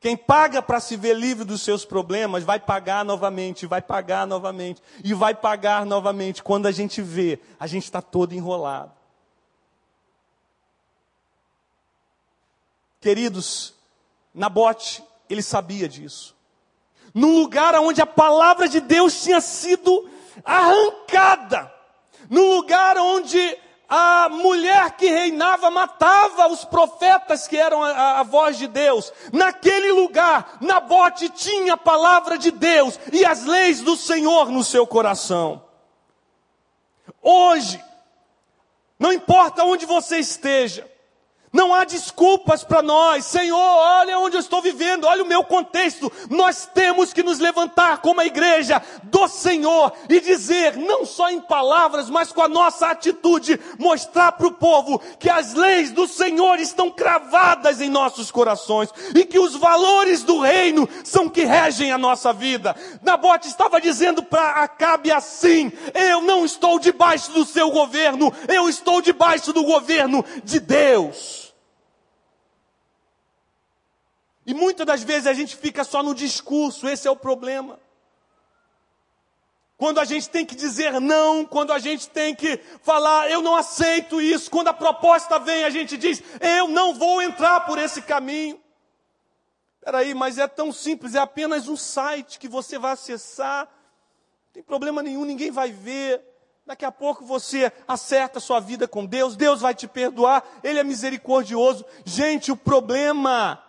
Quem 0.00 0.14
paga 0.14 0.60
para 0.60 0.78
se 0.78 0.94
ver 0.94 1.16
livre 1.16 1.42
dos 1.42 1.62
seus 1.62 1.86
problemas, 1.86 2.44
vai 2.44 2.60
pagar 2.60 3.02
novamente, 3.02 3.64
vai 3.64 3.80
pagar 3.80 4.26
novamente, 4.26 4.82
e 5.02 5.14
vai 5.14 5.34
pagar 5.34 5.86
novamente. 5.86 6.42
Quando 6.42 6.66
a 6.66 6.70
gente 6.70 7.00
vê, 7.00 7.40
a 7.58 7.66
gente 7.66 7.84
está 7.84 8.02
todo 8.02 8.34
enrolado. 8.34 8.92
Queridos, 13.00 13.72
Nabote, 14.34 15.02
ele 15.30 15.40
sabia 15.40 15.88
disso. 15.88 16.33
No 17.14 17.28
lugar 17.28 17.74
onde 17.76 18.02
a 18.02 18.06
palavra 18.06 18.68
de 18.68 18.80
Deus 18.80 19.22
tinha 19.22 19.40
sido 19.40 20.10
arrancada, 20.44 21.72
no 22.28 22.56
lugar 22.56 22.98
onde 22.98 23.56
a 23.88 24.28
mulher 24.28 24.96
que 24.96 25.06
reinava 25.06 25.70
matava 25.70 26.48
os 26.48 26.64
profetas 26.64 27.46
que 27.46 27.56
eram 27.56 27.82
a, 27.82 28.20
a, 28.20 28.22
voz 28.24 28.58
de 28.58 28.66
Deus. 28.66 29.12
Naquele 29.32 29.92
lugar, 29.92 30.58
Nabote 30.60 31.28
tinha 31.28 31.74
a 31.74 31.76
palavra 31.76 32.36
de 32.36 32.50
Deus 32.50 32.98
e 33.12 33.24
as 33.24 33.44
leis 33.44 33.80
do 33.82 33.96
Senhor 33.96 34.50
no 34.50 34.64
seu 34.64 34.86
coração. 34.86 35.62
Hoje, 37.22 37.82
não 38.98 39.12
importa 39.12 39.64
onde 39.64 39.86
você 39.86 40.18
esteja, 40.18 40.90
não 41.54 41.72
há 41.72 41.84
desculpas 41.84 42.64
para 42.64 42.82
nós. 42.82 43.24
Senhor, 43.24 43.56
olha 43.56 44.18
onde 44.18 44.36
eu 44.36 44.40
estou 44.40 44.60
vivendo, 44.60 45.04
olha 45.04 45.22
o 45.22 45.26
meu 45.26 45.44
contexto. 45.44 46.10
Nós 46.28 46.68
temos 46.74 47.12
que 47.12 47.22
nos 47.22 47.38
levantar 47.38 47.98
como 47.98 48.20
a 48.20 48.26
igreja 48.26 48.82
do 49.04 49.28
Senhor 49.28 49.92
e 50.08 50.20
dizer, 50.20 50.76
não 50.76 51.06
só 51.06 51.30
em 51.30 51.40
palavras, 51.40 52.10
mas 52.10 52.32
com 52.32 52.42
a 52.42 52.48
nossa 52.48 52.88
atitude, 52.88 53.60
mostrar 53.78 54.32
para 54.32 54.48
o 54.48 54.52
povo 54.52 55.00
que 55.20 55.30
as 55.30 55.54
leis 55.54 55.92
do 55.92 56.08
Senhor 56.08 56.58
estão 56.58 56.90
cravadas 56.90 57.80
em 57.80 57.88
nossos 57.88 58.32
corações 58.32 58.92
e 59.14 59.24
que 59.24 59.38
os 59.38 59.54
valores 59.54 60.24
do 60.24 60.40
reino 60.40 60.88
são 61.04 61.28
que 61.28 61.44
regem 61.44 61.92
a 61.92 61.98
nossa 61.98 62.32
vida. 62.32 62.74
Nabote 63.00 63.46
estava 63.46 63.80
dizendo 63.80 64.24
para 64.24 64.64
Acabe 64.64 65.12
assim: 65.12 65.70
eu 65.94 66.20
não 66.20 66.44
estou 66.44 66.80
debaixo 66.80 67.30
do 67.30 67.44
seu 67.44 67.70
governo, 67.70 68.32
eu 68.48 68.68
estou 68.68 69.00
debaixo 69.00 69.52
do 69.52 69.62
governo 69.62 70.24
de 70.42 70.58
Deus. 70.58 71.43
E 74.46 74.52
muitas 74.52 74.86
das 74.86 75.02
vezes 75.02 75.26
a 75.26 75.32
gente 75.32 75.56
fica 75.56 75.84
só 75.84 76.02
no 76.02 76.14
discurso, 76.14 76.86
esse 76.88 77.08
é 77.08 77.10
o 77.10 77.16
problema. 77.16 77.78
Quando 79.76 79.98
a 79.98 80.04
gente 80.04 80.28
tem 80.30 80.46
que 80.46 80.54
dizer 80.54 81.00
não, 81.00 81.44
quando 81.44 81.72
a 81.72 81.78
gente 81.78 82.08
tem 82.08 82.34
que 82.34 82.58
falar, 82.82 83.30
eu 83.30 83.42
não 83.42 83.56
aceito 83.56 84.20
isso, 84.20 84.50
quando 84.50 84.68
a 84.68 84.72
proposta 84.72 85.38
vem, 85.38 85.64
a 85.64 85.70
gente 85.70 85.96
diz, 85.96 86.22
eu 86.40 86.68
não 86.68 86.94
vou 86.94 87.20
entrar 87.20 87.60
por 87.60 87.78
esse 87.78 88.02
caminho. 88.02 88.60
Peraí, 89.80 90.14
mas 90.14 90.38
é 90.38 90.46
tão 90.46 90.72
simples, 90.72 91.14
é 91.14 91.18
apenas 91.18 91.68
um 91.68 91.76
site 91.76 92.38
que 92.38 92.48
você 92.48 92.78
vai 92.78 92.92
acessar, 92.92 93.66
não 93.66 94.52
tem 94.52 94.62
problema 94.62 95.02
nenhum, 95.02 95.24
ninguém 95.24 95.50
vai 95.50 95.72
ver. 95.72 96.22
Daqui 96.66 96.84
a 96.84 96.92
pouco 96.92 97.24
você 97.24 97.70
acerta 97.86 98.38
a 98.38 98.40
sua 98.40 98.60
vida 98.60 98.88
com 98.88 99.04
Deus, 99.04 99.36
Deus 99.36 99.60
vai 99.60 99.74
te 99.74 99.86
perdoar, 99.86 100.42
Ele 100.62 100.78
é 100.78 100.84
misericordioso. 100.84 101.84
Gente, 102.06 102.50
o 102.50 102.56
problema 102.56 103.62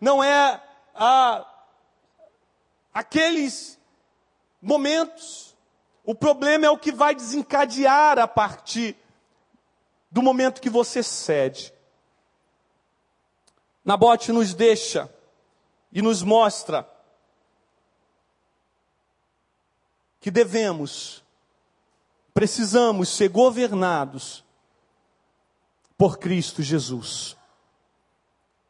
não 0.00 0.22
é 0.22 0.62
a, 0.94 1.46
aqueles 2.92 3.78
momentos. 4.60 5.56
O 6.04 6.14
problema 6.14 6.66
é 6.66 6.70
o 6.70 6.78
que 6.78 6.92
vai 6.92 7.14
desencadear 7.14 8.18
a 8.18 8.26
partir 8.26 8.96
do 10.10 10.22
momento 10.22 10.60
que 10.60 10.70
você 10.70 11.02
cede. 11.02 11.72
Nabote 13.84 14.32
nos 14.32 14.54
deixa 14.54 15.12
e 15.92 16.02
nos 16.02 16.22
mostra 16.22 16.88
que 20.20 20.30
devemos, 20.30 21.24
precisamos 22.34 23.08
ser 23.08 23.28
governados 23.28 24.44
por 25.96 26.18
Cristo 26.18 26.62
Jesus, 26.62 27.36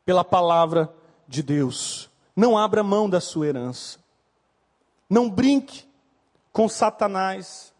pela 0.05 0.25
palavra 0.25 0.95
de 1.29 1.43
Deus. 1.43 2.11
Não 2.35 2.57
abra 2.57 2.83
mão 2.83 3.09
da 3.09 3.21
sua 3.21 3.47
herança. 3.47 3.99
Não 5.09 5.29
brinque 5.29 5.87
com 6.53 6.69
Satanás. 6.69 7.73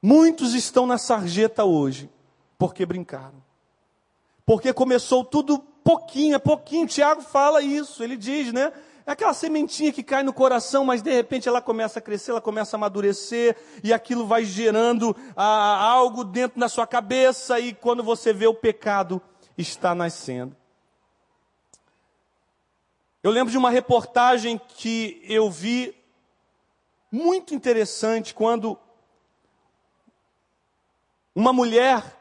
Muitos 0.00 0.54
estão 0.54 0.86
na 0.86 0.96
sarjeta 0.96 1.64
hoje 1.64 2.08
porque 2.56 2.86
brincaram. 2.86 3.42
Porque 4.46 4.72
começou 4.72 5.24
tudo 5.24 5.58
pouquinho, 5.58 6.36
é 6.36 6.38
pouquinho. 6.38 6.86
Tiago 6.86 7.22
fala 7.22 7.60
isso, 7.62 8.02
ele 8.02 8.16
diz, 8.16 8.52
né? 8.52 8.72
É 9.06 9.12
aquela 9.12 9.34
sementinha 9.34 9.92
que 9.92 10.02
cai 10.02 10.22
no 10.22 10.32
coração, 10.32 10.84
mas 10.84 11.02
de 11.02 11.10
repente 11.10 11.48
ela 11.48 11.60
começa 11.60 11.98
a 11.98 12.02
crescer, 12.02 12.30
ela 12.30 12.40
começa 12.40 12.76
a 12.76 12.78
amadurecer, 12.78 13.56
e 13.82 13.92
aquilo 13.92 14.26
vai 14.26 14.44
gerando 14.44 15.16
ah, 15.34 15.84
algo 15.84 16.22
dentro 16.22 16.60
da 16.60 16.68
sua 16.68 16.86
cabeça, 16.86 17.58
e 17.58 17.74
quando 17.74 18.02
você 18.02 18.32
vê 18.32 18.46
o 18.46 18.54
pecado 18.54 19.20
está 19.56 19.94
nascendo. 19.94 20.59
Eu 23.22 23.30
lembro 23.30 23.50
de 23.50 23.58
uma 23.58 23.68
reportagem 23.68 24.58
que 24.76 25.20
eu 25.24 25.50
vi 25.50 25.94
muito 27.12 27.54
interessante 27.54 28.32
quando 28.32 28.78
uma 31.34 31.52
mulher, 31.52 32.16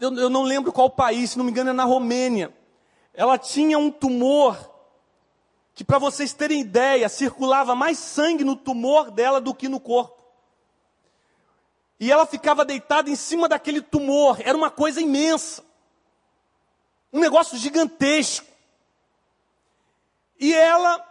eu 0.00 0.30
não 0.30 0.44
lembro 0.44 0.72
qual 0.72 0.88
país, 0.88 1.32
se 1.32 1.38
não 1.38 1.44
me 1.44 1.50
engano 1.50 1.70
é 1.70 1.72
na 1.74 1.84
Romênia, 1.84 2.56
ela 3.12 3.36
tinha 3.36 3.78
um 3.78 3.90
tumor 3.90 4.56
que, 5.74 5.84
para 5.84 5.98
vocês 5.98 6.32
terem 6.32 6.62
ideia, 6.62 7.06
circulava 7.10 7.74
mais 7.74 7.98
sangue 7.98 8.44
no 8.44 8.56
tumor 8.56 9.10
dela 9.10 9.42
do 9.42 9.54
que 9.54 9.68
no 9.68 9.78
corpo. 9.78 10.24
E 12.00 12.10
ela 12.10 12.24
ficava 12.24 12.64
deitada 12.64 13.10
em 13.10 13.16
cima 13.16 13.46
daquele 13.46 13.82
tumor, 13.82 14.40
era 14.40 14.56
uma 14.56 14.70
coisa 14.70 15.02
imensa, 15.02 15.62
um 17.12 17.20
negócio 17.20 17.58
gigantesco. 17.58 18.57
E 20.38 20.54
ela 20.54 21.04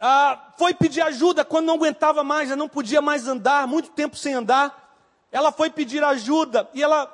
ah, 0.00 0.52
foi 0.58 0.74
pedir 0.74 1.02
ajuda 1.02 1.44
quando 1.44 1.66
não 1.66 1.74
aguentava 1.74 2.22
mais, 2.22 2.48
já 2.48 2.56
não 2.56 2.68
podia 2.68 3.00
mais 3.00 3.26
andar, 3.26 3.66
muito 3.66 3.90
tempo 3.90 4.16
sem 4.16 4.34
andar. 4.34 4.94
Ela 5.32 5.52
foi 5.52 5.70
pedir 5.70 6.02
ajuda 6.04 6.68
e 6.72 6.82
ela, 6.82 7.12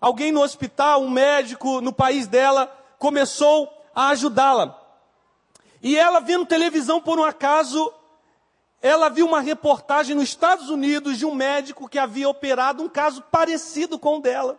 alguém 0.00 0.32
no 0.32 0.42
hospital, 0.42 1.02
um 1.02 1.10
médico 1.10 1.80
no 1.80 1.92
país 1.92 2.26
dela, 2.26 2.66
começou 2.98 3.72
a 3.94 4.08
ajudá-la. 4.08 4.76
E 5.82 5.96
ela 5.96 6.20
vendo 6.20 6.46
televisão 6.46 7.00
por 7.00 7.18
um 7.18 7.24
acaso, 7.24 7.92
ela 8.82 9.08
viu 9.08 9.26
uma 9.26 9.40
reportagem 9.40 10.14
nos 10.14 10.24
Estados 10.24 10.68
Unidos 10.68 11.18
de 11.18 11.26
um 11.26 11.34
médico 11.34 11.88
que 11.88 11.98
havia 11.98 12.28
operado 12.28 12.82
um 12.82 12.88
caso 12.88 13.22
parecido 13.22 13.98
com 13.98 14.18
o 14.18 14.20
dela. 14.20 14.58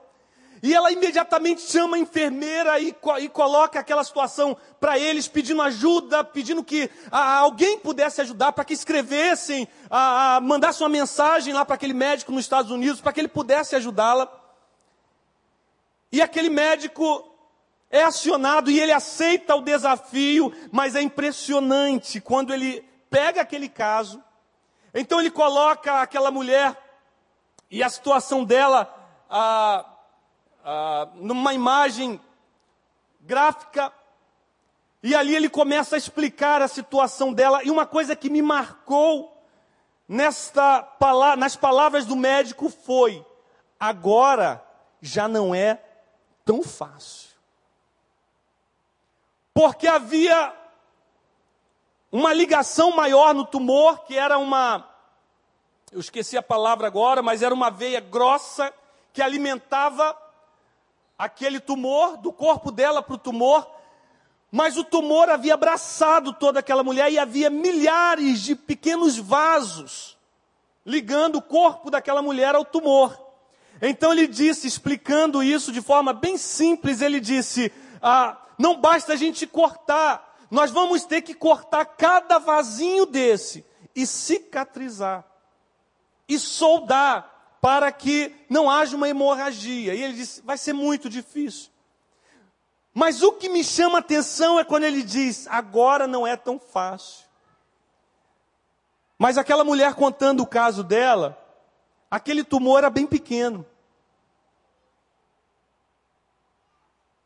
E 0.63 0.75
ela 0.75 0.91
imediatamente 0.91 1.61
chama 1.61 1.97
a 1.97 1.99
enfermeira 1.99 2.79
e, 2.79 2.95
e 3.19 3.29
coloca 3.29 3.79
aquela 3.79 4.03
situação 4.03 4.55
para 4.79 4.99
eles, 4.99 5.27
pedindo 5.27 5.59
ajuda, 5.61 6.23
pedindo 6.23 6.63
que 6.63 6.87
a, 7.11 7.37
alguém 7.37 7.79
pudesse 7.79 8.21
ajudar, 8.21 8.51
para 8.51 8.63
que 8.63 8.73
escrevessem, 8.73 9.67
a, 9.89 10.35
a, 10.35 10.41
mandassem 10.41 10.83
uma 10.83 10.89
mensagem 10.89 11.51
lá 11.51 11.65
para 11.65 11.75
aquele 11.75 11.95
médico 11.95 12.31
nos 12.31 12.45
Estados 12.45 12.69
Unidos, 12.69 13.01
para 13.01 13.11
que 13.11 13.19
ele 13.19 13.27
pudesse 13.27 13.75
ajudá-la. 13.75 14.31
E 16.11 16.21
aquele 16.21 16.49
médico 16.49 17.27
é 17.89 18.03
acionado 18.03 18.69
e 18.69 18.79
ele 18.79 18.91
aceita 18.91 19.55
o 19.55 19.61
desafio, 19.61 20.53
mas 20.71 20.95
é 20.95 21.01
impressionante 21.01 22.21
quando 22.21 22.53
ele 22.53 22.85
pega 23.09 23.41
aquele 23.41 23.67
caso, 23.67 24.23
então 24.93 25.19
ele 25.19 25.31
coloca 25.31 26.01
aquela 26.01 26.29
mulher 26.29 26.77
e 27.69 27.81
a 27.81 27.89
situação 27.89 28.43
dela. 28.43 28.97
Ah, 29.29 29.90
ah, 30.63 31.09
numa 31.15 31.53
imagem 31.53 32.19
gráfica, 33.21 33.91
e 35.03 35.15
ali 35.15 35.35
ele 35.35 35.49
começa 35.49 35.95
a 35.95 35.97
explicar 35.97 36.61
a 36.61 36.67
situação 36.67 37.33
dela. 37.33 37.63
E 37.63 37.71
uma 37.71 37.85
coisa 37.85 38.15
que 38.15 38.29
me 38.29 38.41
marcou 38.41 39.35
nesta, 40.07 40.87
nas 41.37 41.55
palavras 41.55 42.05
do 42.05 42.15
médico 42.15 42.69
foi: 42.69 43.25
agora 43.79 44.63
já 45.01 45.27
não 45.27 45.55
é 45.55 45.81
tão 46.45 46.61
fácil. 46.61 47.31
Porque 49.53 49.87
havia 49.87 50.53
uma 52.11 52.33
ligação 52.33 52.95
maior 52.95 53.33
no 53.33 53.45
tumor, 53.45 54.03
que 54.03 54.17
era 54.17 54.37
uma. 54.37 54.87
Eu 55.91 55.99
esqueci 55.99 56.37
a 56.37 56.43
palavra 56.43 56.87
agora, 56.87 57.21
mas 57.21 57.41
era 57.41 57.53
uma 57.53 57.69
veia 57.69 57.99
grossa 57.99 58.73
que 59.11 59.21
alimentava 59.21 60.15
aquele 61.21 61.59
tumor, 61.59 62.17
do 62.17 62.33
corpo 62.33 62.71
dela 62.71 62.99
para 63.03 63.13
o 63.13 63.17
tumor, 63.17 63.69
mas 64.51 64.75
o 64.75 64.83
tumor 64.83 65.29
havia 65.29 65.53
abraçado 65.53 66.33
toda 66.33 66.59
aquela 66.59 66.83
mulher 66.83 67.11
e 67.11 67.19
havia 67.19 67.47
milhares 67.47 68.41
de 68.41 68.55
pequenos 68.55 69.19
vasos 69.19 70.17
ligando 70.83 71.35
o 71.35 71.41
corpo 71.41 71.91
daquela 71.91 72.23
mulher 72.23 72.55
ao 72.55 72.65
tumor. 72.65 73.15
Então 73.79 74.11
ele 74.11 74.25
disse, 74.25 74.65
explicando 74.65 75.43
isso 75.43 75.71
de 75.71 75.79
forma 75.79 76.11
bem 76.11 76.39
simples, 76.39 77.01
ele 77.01 77.19
disse: 77.19 77.71
ah, 78.01 78.35
não 78.57 78.81
basta 78.81 79.13
a 79.13 79.15
gente 79.15 79.45
cortar, 79.45 80.39
nós 80.49 80.71
vamos 80.71 81.05
ter 81.05 81.21
que 81.21 81.35
cortar 81.35 81.85
cada 81.85 82.39
vasinho 82.39 83.05
desse 83.05 83.63
e 83.95 84.07
cicatrizar 84.07 85.23
e 86.27 86.39
soldar 86.39 87.30
para 87.61 87.91
que 87.91 88.35
não 88.49 88.69
haja 88.69 88.97
uma 88.97 89.07
hemorragia. 89.07 89.93
E 89.93 90.01
ele 90.01 90.13
disse: 90.13 90.41
vai 90.41 90.57
ser 90.57 90.73
muito 90.73 91.07
difícil. 91.07 91.69
Mas 92.93 93.21
o 93.21 93.33
que 93.33 93.47
me 93.47 93.63
chama 93.63 93.99
atenção 93.99 94.59
é 94.59 94.63
quando 94.63 94.83
ele 94.83 95.03
diz: 95.03 95.47
agora 95.47 96.07
não 96.07 96.25
é 96.25 96.35
tão 96.35 96.59
fácil. 96.59 97.25
Mas 99.17 99.37
aquela 99.37 99.63
mulher 99.63 99.93
contando 99.93 100.41
o 100.41 100.47
caso 100.47 100.83
dela, 100.83 101.37
aquele 102.09 102.43
tumor 102.43 102.79
era 102.79 102.89
bem 102.89 103.05
pequeno. 103.05 103.63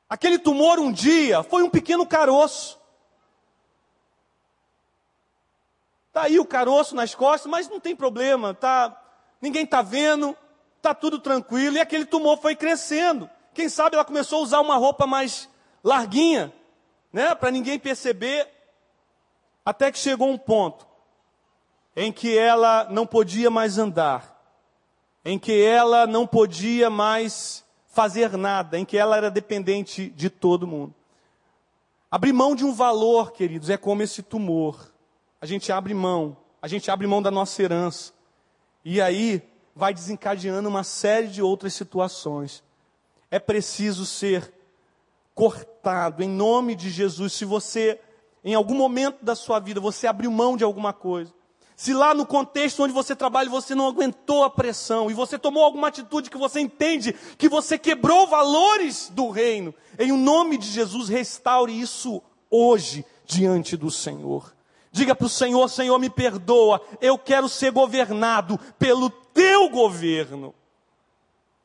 Aquele 0.09 0.37
tumor 0.37 0.77
um 0.77 0.91
dia 0.91 1.41
foi 1.41 1.63
um 1.63 1.69
pequeno 1.69 2.05
caroço. 2.05 2.77
Tá 6.11 6.23
aí 6.23 6.39
o 6.39 6.45
caroço 6.45 6.95
nas 6.95 7.15
costas, 7.15 7.49
mas 7.49 7.67
não 7.67 7.79
tem 7.79 7.95
problema, 7.95 8.53
tá? 8.53 9.04
Ninguém 9.41 9.65
tá 9.65 9.81
vendo, 9.81 10.35
tá 10.81 10.93
tudo 10.93 11.19
tranquilo 11.19 11.77
e 11.77 11.79
aquele 11.79 12.05
tumor 12.05 12.37
foi 12.37 12.55
crescendo. 12.55 13.29
Quem 13.53 13.69
sabe 13.69 13.95
ela 13.95 14.05
começou 14.05 14.39
a 14.39 14.43
usar 14.43 14.59
uma 14.61 14.75
roupa 14.75 15.07
mais 15.07 15.49
larguinha, 15.83 16.53
né, 17.11 17.33
para 17.33 17.51
ninguém 17.51 17.79
perceber, 17.79 18.47
até 19.63 19.91
que 19.91 19.97
chegou 19.97 20.29
um 20.29 20.37
ponto 20.37 20.85
em 21.95 22.11
que 22.11 22.37
ela 22.37 22.87
não 22.89 23.07
podia 23.07 23.49
mais 23.49 23.77
andar, 23.77 24.35
em 25.23 25.39
que 25.39 25.63
ela 25.63 26.05
não 26.05 26.27
podia 26.27 26.89
mais 26.89 27.63
fazer 27.87 28.35
nada, 28.35 28.77
em 28.77 28.83
que 28.83 28.97
ela 28.97 29.15
era 29.15 29.31
dependente 29.31 30.09
de 30.09 30.29
todo 30.29 30.67
mundo. 30.67 30.93
Abrir 32.11 32.33
mão 32.33 32.55
de 32.55 32.65
um 32.65 32.73
valor, 32.73 33.31
queridos, 33.31 33.69
é 33.69 33.77
como 33.77 34.01
esse 34.01 34.21
tumor. 34.21 34.93
A 35.39 35.45
gente 35.45 35.71
abre 35.71 35.93
mão, 35.93 36.35
a 36.61 36.67
gente 36.67 36.91
abre 36.91 37.07
mão 37.07 37.21
da 37.21 37.31
nossa 37.31 37.61
herança. 37.63 38.13
E 38.85 39.01
aí 39.01 39.41
vai 39.75 39.93
desencadeando 39.93 40.69
uma 40.69 40.83
série 40.83 41.27
de 41.27 41.41
outras 41.41 41.73
situações. 41.73 42.63
É 43.31 43.39
preciso 43.39 44.05
ser 44.05 44.53
cortado 45.33 46.21
em 46.21 46.29
nome 46.29 46.75
de 46.75 46.91
Jesus. 46.91 47.33
Se 47.33 47.43
você, 47.43 47.99
em 48.43 48.53
algum 48.53 48.75
momento 48.75 49.25
da 49.25 49.35
sua 49.35 49.59
vida, 49.59 49.81
você 49.81 50.05
abriu 50.05 50.31
mão 50.31 50.55
de 50.55 50.63
alguma 50.63 50.93
coisa, 50.93 51.33
se 51.75 51.93
lá 51.93 52.13
no 52.13 52.25
contexto 52.25 52.83
onde 52.83 52.93
você 52.93 53.13
trabalha 53.13 53.49
você 53.49 53.75
não 53.75 53.87
aguentou 53.87 54.45
a 54.45 54.49
pressão 54.49 55.11
e 55.11 55.13
você 55.13 55.37
tomou 55.37 55.63
alguma 55.63 55.89
atitude 55.89 56.29
que 56.29 56.37
você 56.37 56.61
entende 56.61 57.13
que 57.37 57.49
você 57.49 57.77
quebrou 57.77 58.27
valores 58.27 59.11
do 59.13 59.29
reino, 59.29 59.75
em 59.99 60.13
nome 60.13 60.57
de 60.57 60.67
Jesus, 60.67 61.09
restaure 61.09 61.77
isso 61.77 62.21
hoje 62.49 63.03
diante 63.25 63.75
do 63.75 63.91
Senhor. 63.91 64.54
Diga 64.95 65.13
para 65.13 65.27
o 65.27 65.29
Senhor: 65.29 65.67
Senhor, 65.67 65.99
me 65.99 66.09
perdoa, 66.09 66.81
eu 67.01 67.17
quero 67.17 67.49
ser 67.49 67.71
governado 67.71 68.57
pelo 68.79 69.09
teu 69.09 69.69
governo. 69.69 70.55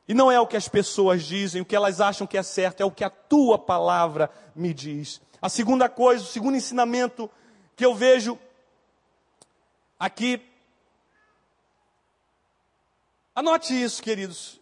E 0.08 0.12
não 0.12 0.30
é 0.30 0.40
o 0.40 0.46
que 0.46 0.56
as 0.56 0.68
pessoas 0.68 1.22
dizem, 1.22 1.62
o 1.62 1.64
que 1.64 1.76
elas 1.76 2.00
acham 2.00 2.26
que 2.26 2.36
é 2.36 2.42
certo, 2.42 2.80
é 2.80 2.84
o 2.84 2.90
que 2.90 3.04
a 3.04 3.10
tua 3.10 3.56
palavra 3.56 4.28
me 4.54 4.74
diz. 4.74 5.20
A 5.40 5.48
segunda 5.48 5.88
coisa, 5.88 6.24
o 6.24 6.26
segundo 6.26 6.56
ensinamento 6.56 7.30
que 7.76 7.86
eu 7.86 7.94
vejo 7.94 8.36
Aqui, 10.00 10.42
anote 13.34 13.74
isso, 13.74 14.02
queridos. 14.02 14.58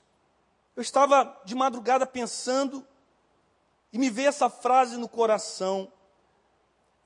Eu 0.75 0.83
estava 0.83 1.41
de 1.45 1.55
madrugada 1.55 2.05
pensando 2.05 2.85
e 3.93 3.99
me 4.01 4.11
veio 4.11 4.31
essa 4.31 4.51
frase 4.51 4.97
no 4.97 5.09
coração. 5.09 5.93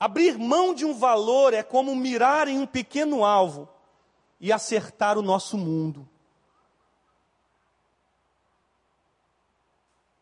Abrir 0.02 0.36
mão 0.36 0.74
de 0.74 0.84
um 0.84 0.92
valor 0.92 1.54
é 1.54 1.62
como 1.62 1.94
mirar 1.94 2.48
em 2.48 2.58
um 2.58 2.66
pequeno 2.66 3.24
alvo 3.24 3.68
e 4.40 4.52
acertar 4.52 5.16
o 5.16 5.22
nosso 5.22 5.56
mundo. 5.56 6.08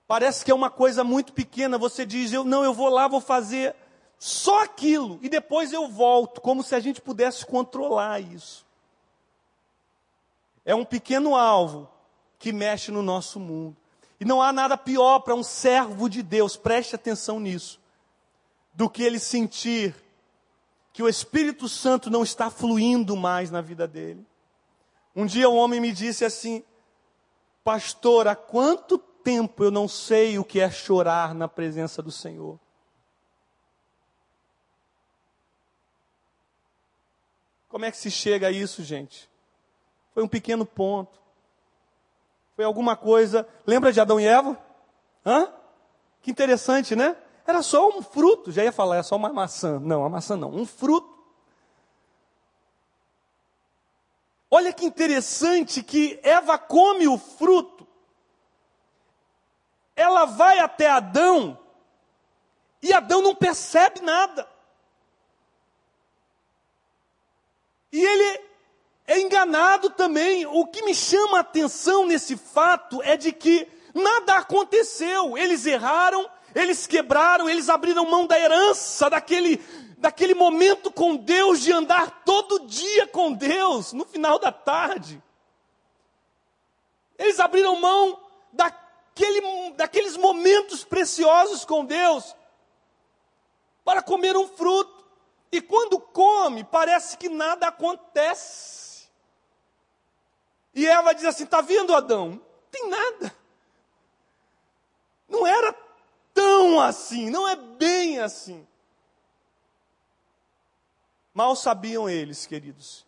Parece 0.06 0.44
que 0.44 0.50
é 0.50 0.54
uma 0.54 0.68
coisa 0.68 1.02
muito 1.02 1.32
pequena. 1.32 1.78
Você 1.78 2.04
diz, 2.04 2.30
eu 2.30 2.44
não, 2.44 2.62
eu 2.62 2.74
vou 2.74 2.90
lá, 2.90 3.08
vou 3.08 3.22
fazer 3.22 3.74
só 4.18 4.64
aquilo, 4.64 5.18
e 5.22 5.30
depois 5.30 5.72
eu 5.72 5.88
volto, 5.88 6.42
como 6.42 6.62
se 6.62 6.74
a 6.74 6.80
gente 6.80 7.00
pudesse 7.00 7.46
controlar 7.46 8.20
isso. 8.20 8.66
É 10.62 10.74
um 10.74 10.84
pequeno 10.84 11.34
alvo 11.34 11.88
que 12.38 12.52
mexe 12.52 12.90
no 12.92 13.00
nosso 13.00 13.40
mundo. 13.40 13.74
E 14.20 14.26
não 14.26 14.42
há 14.42 14.52
nada 14.52 14.76
pior 14.76 15.20
para 15.20 15.34
um 15.34 15.42
servo 15.42 16.06
de 16.06 16.22
Deus, 16.22 16.54
preste 16.54 16.94
atenção 16.94 17.40
nisso, 17.40 17.79
do 18.72 18.88
que 18.88 19.02
ele 19.02 19.18
sentir 19.18 19.94
que 20.92 21.02
o 21.02 21.08
Espírito 21.08 21.68
Santo 21.68 22.10
não 22.10 22.22
está 22.22 22.50
fluindo 22.50 23.16
mais 23.16 23.50
na 23.50 23.60
vida 23.60 23.86
dele. 23.86 24.26
Um 25.14 25.26
dia 25.26 25.48
um 25.48 25.56
homem 25.56 25.80
me 25.80 25.92
disse 25.92 26.24
assim: 26.24 26.64
Pastor, 27.64 28.26
há 28.28 28.34
quanto 28.34 28.98
tempo 28.98 29.64
eu 29.64 29.70
não 29.70 29.86
sei 29.86 30.38
o 30.38 30.44
que 30.44 30.60
é 30.60 30.70
chorar 30.70 31.34
na 31.34 31.48
presença 31.48 32.02
do 32.02 32.10
Senhor? 32.10 32.58
Como 37.68 37.84
é 37.84 37.90
que 37.90 37.96
se 37.96 38.10
chega 38.10 38.48
a 38.48 38.50
isso, 38.50 38.82
gente? 38.82 39.30
Foi 40.12 40.24
um 40.24 40.28
pequeno 40.28 40.66
ponto. 40.66 41.20
Foi 42.56 42.64
alguma 42.64 42.96
coisa. 42.96 43.46
Lembra 43.64 43.92
de 43.92 44.00
Adão 44.00 44.18
e 44.18 44.26
Eva? 44.26 44.58
Hã? 45.24 45.52
Que 46.20 46.30
interessante, 46.30 46.96
né? 46.96 47.16
Era 47.46 47.62
só 47.62 47.88
um 47.88 48.02
fruto. 48.02 48.52
Já 48.52 48.64
ia 48.64 48.72
falar, 48.72 48.98
é 48.98 49.02
só 49.02 49.16
uma 49.16 49.32
maçã. 49.32 49.78
Não, 49.80 50.04
a 50.04 50.08
maçã 50.08 50.36
não. 50.36 50.50
Um 50.50 50.66
fruto. 50.66 51.18
Olha 54.50 54.72
que 54.72 54.84
interessante 54.84 55.82
que 55.82 56.18
Eva 56.22 56.58
come 56.58 57.06
o 57.06 57.16
fruto. 57.16 57.86
Ela 59.94 60.24
vai 60.24 60.58
até 60.58 60.88
Adão 60.88 61.58
e 62.82 62.92
Adão 62.92 63.20
não 63.20 63.34
percebe 63.34 64.00
nada. 64.00 64.48
E 67.92 68.02
ele 68.02 68.40
é 69.06 69.20
enganado 69.20 69.90
também. 69.90 70.46
O 70.46 70.66
que 70.66 70.82
me 70.82 70.94
chama 70.94 71.38
a 71.38 71.40
atenção 71.40 72.06
nesse 72.06 72.36
fato 72.36 73.02
é 73.02 73.16
de 73.16 73.32
que 73.32 73.68
nada 73.94 74.36
aconteceu. 74.36 75.36
Eles 75.36 75.66
erraram, 75.66 76.28
eles 76.54 76.86
quebraram, 76.86 77.48
eles 77.48 77.68
abriram 77.68 78.08
mão 78.08 78.26
da 78.26 78.38
herança, 78.38 79.08
daquele, 79.08 79.58
daquele 79.98 80.34
momento 80.34 80.90
com 80.90 81.16
Deus, 81.16 81.60
de 81.60 81.72
andar 81.72 82.22
todo 82.24 82.66
dia 82.66 83.06
com 83.06 83.32
Deus, 83.32 83.92
no 83.92 84.04
final 84.04 84.38
da 84.38 84.50
tarde. 84.50 85.22
Eles 87.18 87.38
abriram 87.38 87.76
mão 87.76 88.18
daquele, 88.52 89.72
daqueles 89.76 90.16
momentos 90.16 90.84
preciosos 90.84 91.64
com 91.64 91.84
Deus 91.84 92.34
para 93.84 94.02
comer 94.02 94.36
um 94.36 94.48
fruto. 94.48 95.04
E 95.52 95.60
quando 95.60 95.98
come, 95.98 96.64
parece 96.64 97.18
que 97.18 97.28
nada 97.28 97.68
acontece. 97.68 99.10
E 100.74 100.86
Eva 100.86 101.12
diz 101.12 101.24
assim: 101.24 101.44
está 101.44 101.60
vendo, 101.60 101.94
Adão? 101.94 102.30
Não 102.30 102.40
tem 102.70 102.88
nada. 102.88 103.36
Não 105.28 105.46
era 105.46 105.72
tão 106.40 106.80
assim, 106.80 107.28
não 107.28 107.46
é 107.46 107.54
bem 107.54 108.18
assim. 108.18 108.66
Mal 111.34 111.54
sabiam 111.54 112.08
eles, 112.08 112.46
queridos, 112.46 113.06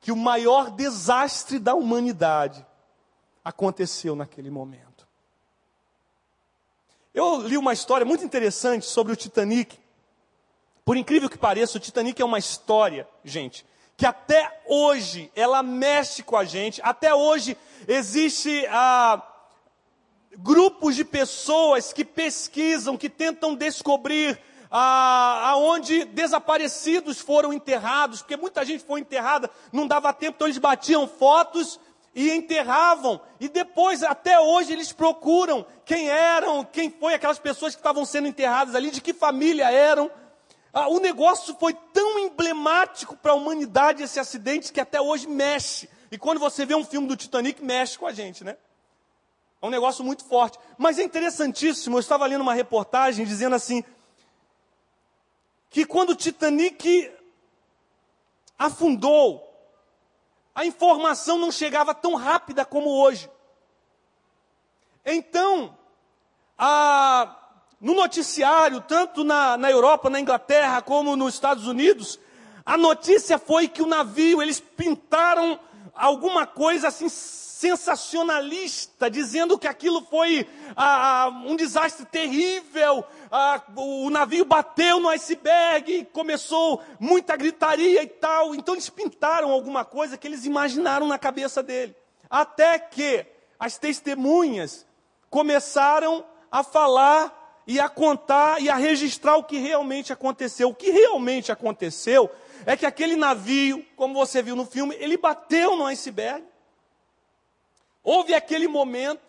que 0.00 0.10
o 0.10 0.16
maior 0.16 0.70
desastre 0.70 1.58
da 1.58 1.74
humanidade 1.74 2.64
aconteceu 3.44 4.16
naquele 4.16 4.50
momento. 4.50 5.06
Eu 7.12 7.42
li 7.42 7.58
uma 7.58 7.74
história 7.74 8.06
muito 8.06 8.24
interessante 8.24 8.86
sobre 8.86 9.12
o 9.12 9.16
Titanic, 9.16 9.78
por 10.82 10.96
incrível 10.96 11.28
que 11.28 11.38
pareça, 11.38 11.76
o 11.76 11.80
Titanic 11.80 12.20
é 12.20 12.24
uma 12.24 12.38
história, 12.38 13.06
gente, 13.22 13.66
que 13.96 14.06
até 14.06 14.62
hoje 14.66 15.30
ela 15.34 15.62
mexe 15.62 16.22
com 16.22 16.36
a 16.36 16.44
gente. 16.44 16.80
Até 16.82 17.14
hoje 17.14 17.56
existe 17.88 18.64
ah, 18.68 19.20
grupos 20.38 20.96
de 20.96 21.04
pessoas 21.04 21.92
que 21.92 22.04
pesquisam, 22.04 22.96
que 22.96 23.08
tentam 23.08 23.54
descobrir 23.54 24.38
ah, 24.70 25.50
aonde 25.50 26.04
desaparecidos 26.04 27.20
foram 27.20 27.52
enterrados, 27.52 28.20
porque 28.20 28.36
muita 28.36 28.64
gente 28.64 28.84
foi 28.84 29.00
enterrada, 29.00 29.50
não 29.72 29.86
dava 29.86 30.12
tempo, 30.12 30.36
então 30.36 30.46
eles 30.46 30.58
batiam 30.58 31.06
fotos 31.06 31.80
e 32.14 32.30
enterravam. 32.30 33.20
E 33.38 33.48
depois, 33.48 34.02
até 34.02 34.40
hoje, 34.40 34.72
eles 34.72 34.92
procuram 34.92 35.66
quem 35.84 36.08
eram, 36.08 36.64
quem 36.64 36.90
foi 36.90 37.14
aquelas 37.14 37.38
pessoas 37.38 37.74
que 37.74 37.80
estavam 37.80 38.04
sendo 38.04 38.26
enterradas 38.26 38.74
ali, 38.74 38.90
de 38.90 39.00
que 39.00 39.12
família 39.12 39.70
eram. 39.70 40.10
Ah, 40.72 40.88
o 40.88 40.98
negócio 40.98 41.54
foi 41.58 41.74
tão 41.92 42.18
emblemático 42.18 43.16
para 43.16 43.32
a 43.32 43.34
humanidade 43.34 44.02
esse 44.02 44.18
acidente 44.18 44.72
que 44.72 44.80
até 44.80 45.00
hoje 45.00 45.26
mexe. 45.26 45.88
E 46.10 46.18
quando 46.18 46.38
você 46.38 46.64
vê 46.64 46.74
um 46.74 46.84
filme 46.84 47.06
do 47.06 47.16
Titanic, 47.16 47.62
mexe 47.62 47.98
com 47.98 48.06
a 48.06 48.12
gente, 48.12 48.44
né? 48.44 48.56
É 49.60 49.66
um 49.66 49.70
negócio 49.70 50.04
muito 50.04 50.24
forte. 50.24 50.58
Mas 50.76 50.98
é 50.98 51.02
interessantíssimo, 51.02 51.96
eu 51.96 52.00
estava 52.00 52.26
lendo 52.26 52.42
uma 52.42 52.54
reportagem 52.54 53.24
dizendo 53.24 53.56
assim, 53.56 53.82
que 55.70 55.84
quando 55.84 56.10
o 56.10 56.16
Titanic 56.16 57.12
afundou, 58.58 59.42
a 60.54 60.64
informação 60.64 61.38
não 61.38 61.52
chegava 61.52 61.94
tão 61.94 62.14
rápida 62.14 62.64
como 62.64 62.90
hoje. 62.90 63.30
Então, 65.04 65.76
a 66.56 67.42
no 67.80 67.94
noticiário, 67.94 68.80
tanto 68.80 69.22
na, 69.22 69.56
na 69.56 69.70
Europa, 69.70 70.08
na 70.08 70.18
Inglaterra, 70.18 70.80
como 70.80 71.14
nos 71.14 71.34
Estados 71.34 71.66
Unidos, 71.66 72.18
a 72.64 72.76
notícia 72.76 73.38
foi 73.38 73.68
que 73.68 73.82
o 73.82 73.86
navio, 73.86 74.42
eles 74.42 74.58
pintaram 74.58 75.60
alguma 75.94 76.46
coisa 76.46 76.88
assim 76.88 77.08
sensacionalista, 77.56 79.10
dizendo 79.10 79.58
que 79.58 79.66
aquilo 79.66 80.02
foi 80.02 80.46
ah, 80.76 81.24
ah, 81.24 81.28
um 81.28 81.56
desastre 81.56 82.04
terrível, 82.04 83.02
ah, 83.30 83.62
o 83.74 84.10
navio 84.10 84.44
bateu 84.44 85.00
no 85.00 85.08
iceberg, 85.08 86.06
começou 86.12 86.82
muita 87.00 87.34
gritaria 87.34 88.02
e 88.02 88.08
tal. 88.08 88.54
Então 88.54 88.74
eles 88.74 88.90
pintaram 88.90 89.50
alguma 89.50 89.86
coisa 89.86 90.18
que 90.18 90.26
eles 90.28 90.44
imaginaram 90.44 91.08
na 91.08 91.18
cabeça 91.18 91.62
dele. 91.62 91.96
Até 92.28 92.78
que 92.78 93.24
as 93.58 93.78
testemunhas 93.78 94.84
começaram 95.30 96.26
a 96.52 96.62
falar 96.62 97.62
e 97.66 97.80
a 97.80 97.88
contar 97.88 98.60
e 98.60 98.68
a 98.68 98.76
registrar 98.76 99.36
o 99.36 99.44
que 99.44 99.56
realmente 99.56 100.12
aconteceu. 100.12 100.68
O 100.68 100.74
que 100.74 100.90
realmente 100.90 101.50
aconteceu 101.50 102.30
é 102.66 102.76
que 102.76 102.84
aquele 102.84 103.16
navio, 103.16 103.82
como 103.96 104.12
você 104.12 104.42
viu 104.42 104.54
no 104.54 104.66
filme, 104.66 104.94
ele 105.00 105.16
bateu 105.16 105.74
no 105.74 105.86
iceberg. 105.86 106.44
Houve 108.08 108.34
aquele 108.34 108.68
momento, 108.68 109.20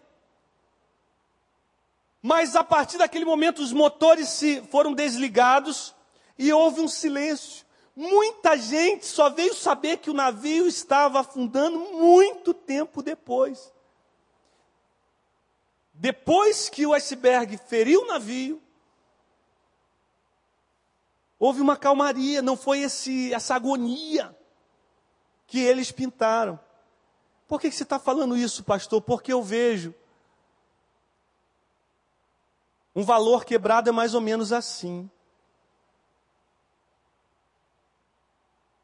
mas 2.22 2.56
a 2.56 2.64
partir 2.64 3.00
daquele 3.00 3.26
momento 3.26 3.58
os 3.60 3.74
motores 3.74 4.30
se 4.30 4.62
foram 4.70 4.94
desligados 4.94 5.96
e 6.38 6.54
houve 6.54 6.80
um 6.82 6.88
silêncio. 6.88 7.66
Muita 7.96 8.56
gente 8.56 9.08
só 9.08 9.32
veio 9.32 9.56
saber 9.56 9.98
que 9.98 10.12
o 10.12 10.14
navio 10.14 10.68
estava 10.68 11.22
afundando 11.22 11.80
muito 11.80 12.54
tempo 12.54 13.02
depois. 13.02 13.74
Depois 15.92 16.70
que 16.70 16.86
o 16.86 16.94
iceberg 16.94 17.58
feriu 17.58 18.04
o 18.04 18.08
navio, 18.08 18.62
houve 21.40 21.62
uma 21.62 21.76
calmaria, 21.76 22.44
não 22.44 22.56
foi 22.56 22.82
esse, 22.82 23.34
essa 23.34 23.56
agonia 23.56 24.38
que 25.48 25.60
eles 25.60 25.92
pintaram. 25.92 26.60
Por 27.48 27.62
que, 27.62 27.72
você 27.72 27.84
está 27.84 27.98
falando 27.98 28.36
isso, 28.36 28.64
pastor? 28.64 29.02
Porque 29.02 29.32
eu 29.32 29.41
vejo. 29.41 29.93
Um 32.95 33.04
valor 33.04 33.45
quebrado 33.45 33.89
é 33.89 33.91
mais 33.91 34.14
ou 34.14 34.22
menos 34.22 34.52
assim. 34.52 35.10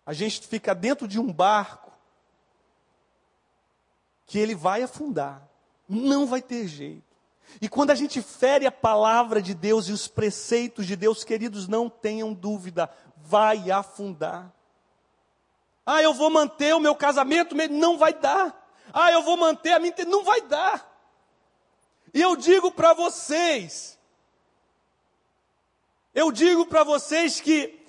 A 0.06 0.14
gente 0.14 0.48
fica 0.48 0.74
dentro 0.76 1.08
de 1.08 1.20
um 1.20 1.32
barco 1.32 1.92
que 4.26 4.38
ele 4.38 4.56
vai 4.56 4.84
afundar. 4.84 5.48
Não 5.88 6.26
vai 6.26 6.42
ter 6.42 6.68
jeito. 6.68 7.14
E 7.62 7.68
quando 7.68 7.92
a 7.92 7.96
gente 7.96 8.22
fere 8.22 8.66
a 8.66 8.72
palavra 8.72 9.42
de 9.42 9.54
Deus 9.54 9.88
e 9.88 9.92
os 9.92 10.08
preceitos 10.08 10.86
de 10.86 10.96
Deus, 10.96 11.24
queridos, 11.24 11.68
não 11.68 11.90
tenham 11.90 12.34
dúvida, 12.34 12.90
vai 13.18 13.70
afundar. 13.70 14.52
Ah, 15.86 16.02
eu 16.02 16.14
vou 16.14 16.30
manter 16.30 16.74
o 16.74 16.80
meu 16.80 16.96
casamento, 16.96 17.56
não 17.70 17.98
vai 17.98 18.14
dar. 18.14 18.64
Ah, 18.94 19.12
eu 19.12 19.22
vou 19.22 19.36
manter 19.36 19.74
a 19.74 19.80
minha, 19.80 19.94
não 20.08 20.24
vai 20.24 20.42
dar. 20.42 20.90
E 22.14 22.22
eu 22.22 22.36
digo 22.36 22.72
para 22.72 22.94
vocês, 22.94 23.98
eu 26.14 26.32
digo 26.32 26.66
para 26.68 26.84
vocês 26.84 27.42
que 27.42 27.80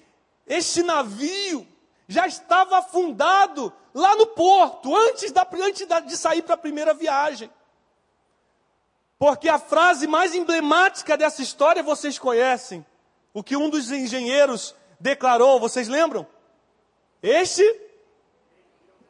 este 0.46 0.82
navio 0.82 1.66
já 2.08 2.26
estava 2.26 2.78
afundado 2.78 3.72
lá 3.92 4.16
no 4.16 4.26
porto, 4.28 4.94
antes, 4.96 5.30
da, 5.30 5.46
antes 5.52 5.86
de 6.06 6.16
sair 6.16 6.42
para 6.42 6.54
a 6.54 6.58
primeira 6.58 6.94
viagem. 6.94 7.50
Porque 9.18 9.48
a 9.48 9.58
frase 9.58 10.06
mais 10.06 10.34
emblemática 10.34 11.16
dessa 11.16 11.42
história 11.42 11.82
vocês 11.82 12.18
conhecem. 12.18 12.84
O 13.32 13.42
que 13.42 13.56
um 13.56 13.68
dos 13.68 13.90
engenheiros 13.90 14.74
declarou, 14.98 15.60
vocês 15.60 15.88
lembram? 15.88 16.26
Este 17.22 17.62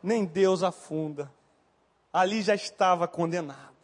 nem 0.04 0.26
Deus 0.26 0.62
afunda. 0.62 1.32
Ali 2.12 2.42
já 2.42 2.54
estava 2.54 3.08
condenado. 3.08 3.74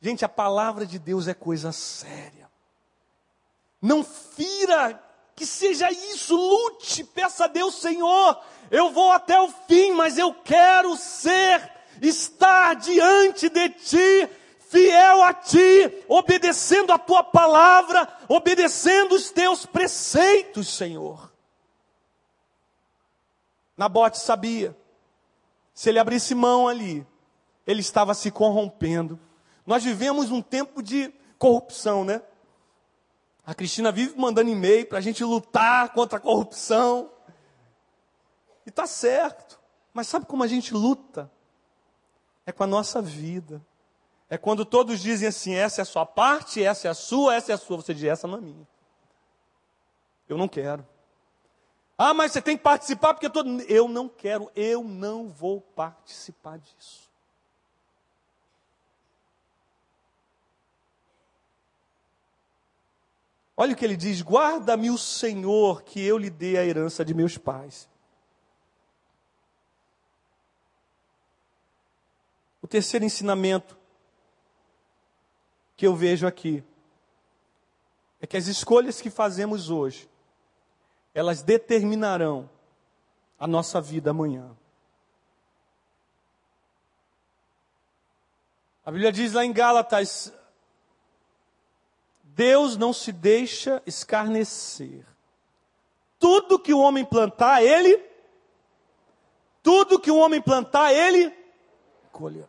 Gente, 0.00 0.24
a 0.24 0.28
palavra 0.28 0.86
de 0.86 0.98
Deus 0.98 1.28
é 1.28 1.34
coisa 1.34 1.70
séria. 1.70 2.50
Não 3.80 4.02
fira 4.02 5.00
que 5.36 5.44
seja 5.44 5.90
isso, 5.90 6.34
lute, 6.34 7.04
peça 7.04 7.44
a 7.44 7.48
Deus, 7.48 7.74
Senhor, 7.74 8.40
eu 8.70 8.90
vou 8.90 9.12
até 9.12 9.38
o 9.38 9.48
fim, 9.68 9.92
mas 9.92 10.16
eu 10.16 10.32
quero 10.32 10.96
ser, 10.96 11.70
estar 12.00 12.74
diante 12.76 13.48
de 13.48 13.68
Ti, 13.68 14.30
fiel 14.70 15.22
a 15.22 15.34
Ti, 15.34 16.04
obedecendo 16.08 16.92
a 16.92 16.98
Tua 16.98 17.22
palavra, 17.22 18.08
obedecendo 18.28 19.14
os 19.14 19.30
Teus 19.30 19.66
preceitos, 19.66 20.68
Senhor. 20.68 21.33
Nabote 23.76 24.18
sabia, 24.18 24.76
se 25.72 25.88
ele 25.88 25.98
abrisse 25.98 26.34
mão 26.34 26.68
ali, 26.68 27.06
ele 27.66 27.80
estava 27.80 28.14
se 28.14 28.30
corrompendo. 28.30 29.18
Nós 29.66 29.82
vivemos 29.82 30.30
um 30.30 30.40
tempo 30.40 30.82
de 30.82 31.12
corrupção, 31.38 32.04
né? 32.04 32.22
A 33.46 33.54
Cristina 33.54 33.90
vive 33.90 34.16
mandando 34.16 34.50
e-mail 34.50 34.86
para 34.86 34.98
a 34.98 35.00
gente 35.00 35.24
lutar 35.24 35.92
contra 35.92 36.18
a 36.18 36.20
corrupção. 36.20 37.10
E 38.64 38.70
está 38.70 38.86
certo. 38.86 39.60
Mas 39.92 40.06
sabe 40.06 40.26
como 40.26 40.42
a 40.42 40.46
gente 40.46 40.72
luta? 40.72 41.30
É 42.46 42.52
com 42.52 42.62
a 42.62 42.66
nossa 42.66 43.02
vida. 43.02 43.64
É 44.30 44.38
quando 44.38 44.64
todos 44.64 45.00
dizem 45.00 45.28
assim: 45.28 45.54
essa 45.54 45.80
é 45.80 45.82
a 45.82 45.86
sua 45.86 46.06
parte, 46.06 46.62
essa 46.62 46.88
é 46.88 46.90
a 46.90 46.94
sua, 46.94 47.34
essa 47.34 47.52
é 47.52 47.54
a 47.54 47.58
sua. 47.58 47.76
Você 47.76 47.92
diz: 47.92 48.04
essa 48.04 48.26
não 48.26 48.38
é 48.38 48.40
minha. 48.40 48.66
Eu 50.28 50.38
não 50.38 50.48
quero. 50.48 50.86
Ah, 51.96 52.12
mas 52.12 52.32
você 52.32 52.42
tem 52.42 52.56
que 52.56 52.62
participar 52.62 53.14
porque 53.14 53.26
eu 53.26 53.30
tô... 53.30 53.42
Eu 53.68 53.88
não 53.88 54.08
quero, 54.08 54.50
eu 54.54 54.82
não 54.82 55.28
vou 55.28 55.60
participar 55.60 56.58
disso. 56.58 57.04
Olha 63.56 63.72
o 63.72 63.76
que 63.76 63.84
ele 63.84 63.96
diz: 63.96 64.20
guarda-me 64.20 64.90
o 64.90 64.98
Senhor, 64.98 65.82
que 65.82 66.04
eu 66.04 66.18
lhe 66.18 66.30
dê 66.30 66.58
a 66.58 66.64
herança 66.64 67.04
de 67.04 67.14
meus 67.14 67.38
pais. 67.38 67.88
O 72.60 72.66
terceiro 72.66 73.04
ensinamento 73.04 73.78
que 75.76 75.86
eu 75.86 75.94
vejo 75.94 76.26
aqui 76.26 76.64
é 78.20 78.26
que 78.26 78.36
as 78.36 78.46
escolhas 78.46 79.00
que 79.00 79.10
fazemos 79.10 79.70
hoje, 79.70 80.08
elas 81.14 81.42
determinarão 81.42 82.50
a 83.38 83.46
nossa 83.46 83.80
vida 83.80 84.10
amanhã. 84.10 84.50
A 88.84 88.90
Bíblia 88.90 89.12
diz 89.12 89.32
lá 89.32 89.44
em 89.44 89.52
Gálatas 89.52 90.32
Deus 92.34 92.76
não 92.76 92.92
se 92.92 93.12
deixa 93.12 93.80
escarnecer. 93.86 95.06
Tudo 96.18 96.58
que 96.58 96.74
o 96.74 96.80
homem 96.80 97.04
plantar, 97.04 97.62
ele. 97.62 98.02
Tudo 99.62 100.00
que 100.00 100.10
o 100.10 100.16
homem 100.16 100.42
plantar, 100.42 100.92
ele 100.92 101.32
colherá. 102.10 102.48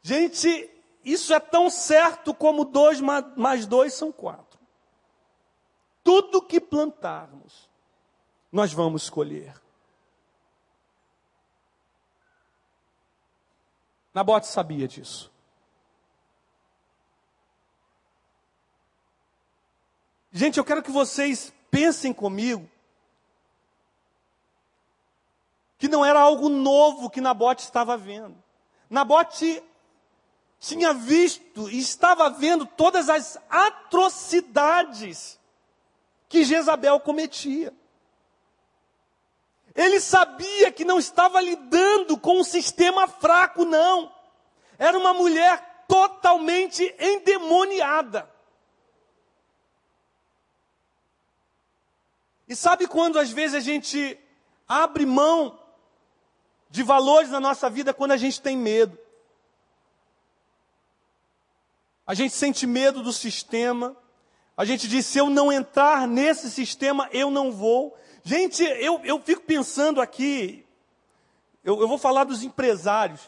Gente, 0.00 0.70
isso 1.04 1.34
é 1.34 1.40
tão 1.40 1.68
certo 1.68 2.32
como 2.32 2.64
dois 2.64 3.00
mais 3.00 3.66
dois 3.66 3.92
são 3.94 4.12
quatro. 4.12 4.45
Tudo 6.06 6.40
que 6.40 6.60
plantarmos, 6.60 7.68
nós 8.52 8.72
vamos 8.72 9.10
colher. 9.10 9.60
Nabote 14.14 14.46
sabia 14.46 14.86
disso. 14.86 15.32
Gente, 20.30 20.58
eu 20.58 20.64
quero 20.64 20.80
que 20.80 20.92
vocês 20.92 21.52
pensem 21.72 22.12
comigo 22.12 22.70
que 25.76 25.88
não 25.88 26.04
era 26.04 26.20
algo 26.20 26.48
novo 26.48 27.10
que 27.10 27.20
Nabote 27.20 27.64
estava 27.64 27.96
vendo. 27.96 28.40
Nabote 28.88 29.60
tinha 30.60 30.94
visto 30.94 31.68
e 31.68 31.80
estava 31.80 32.30
vendo 32.30 32.64
todas 32.64 33.08
as 33.08 33.36
atrocidades 33.50 35.36
que 36.28 36.44
Jezabel 36.44 37.00
cometia. 37.00 37.72
Ele 39.74 40.00
sabia 40.00 40.72
que 40.72 40.84
não 40.84 40.98
estava 40.98 41.40
lidando 41.40 42.16
com 42.18 42.40
um 42.40 42.44
sistema 42.44 43.06
fraco, 43.06 43.64
não. 43.64 44.12
Era 44.78 44.98
uma 44.98 45.12
mulher 45.12 45.84
totalmente 45.86 46.82
endemoniada. 46.98 48.28
E 52.48 52.54
sabe 52.54 52.86
quando 52.86 53.18
às 53.18 53.30
vezes 53.30 53.54
a 53.54 53.60
gente 53.60 54.18
abre 54.68 55.04
mão 55.04 55.58
de 56.70 56.82
valores 56.82 57.30
na 57.30 57.40
nossa 57.40 57.68
vida 57.68 57.92
quando 57.92 58.12
a 58.12 58.16
gente 58.16 58.40
tem 58.40 58.56
medo? 58.56 58.98
A 62.06 62.14
gente 62.14 62.34
sente 62.34 62.66
medo 62.66 63.02
do 63.02 63.12
sistema. 63.12 63.96
A 64.56 64.64
gente 64.64 64.88
diz: 64.88 65.04
se 65.06 65.18
eu 65.18 65.28
não 65.28 65.52
entrar 65.52 66.08
nesse 66.08 66.50
sistema, 66.50 67.08
eu 67.12 67.30
não 67.30 67.52
vou. 67.52 67.96
Gente, 68.22 68.64
eu, 68.64 69.00
eu 69.04 69.20
fico 69.20 69.42
pensando 69.42 70.00
aqui, 70.00 70.66
eu, 71.62 71.80
eu 71.80 71.86
vou 71.86 71.98
falar 71.98 72.24
dos 72.24 72.42
empresários. 72.42 73.20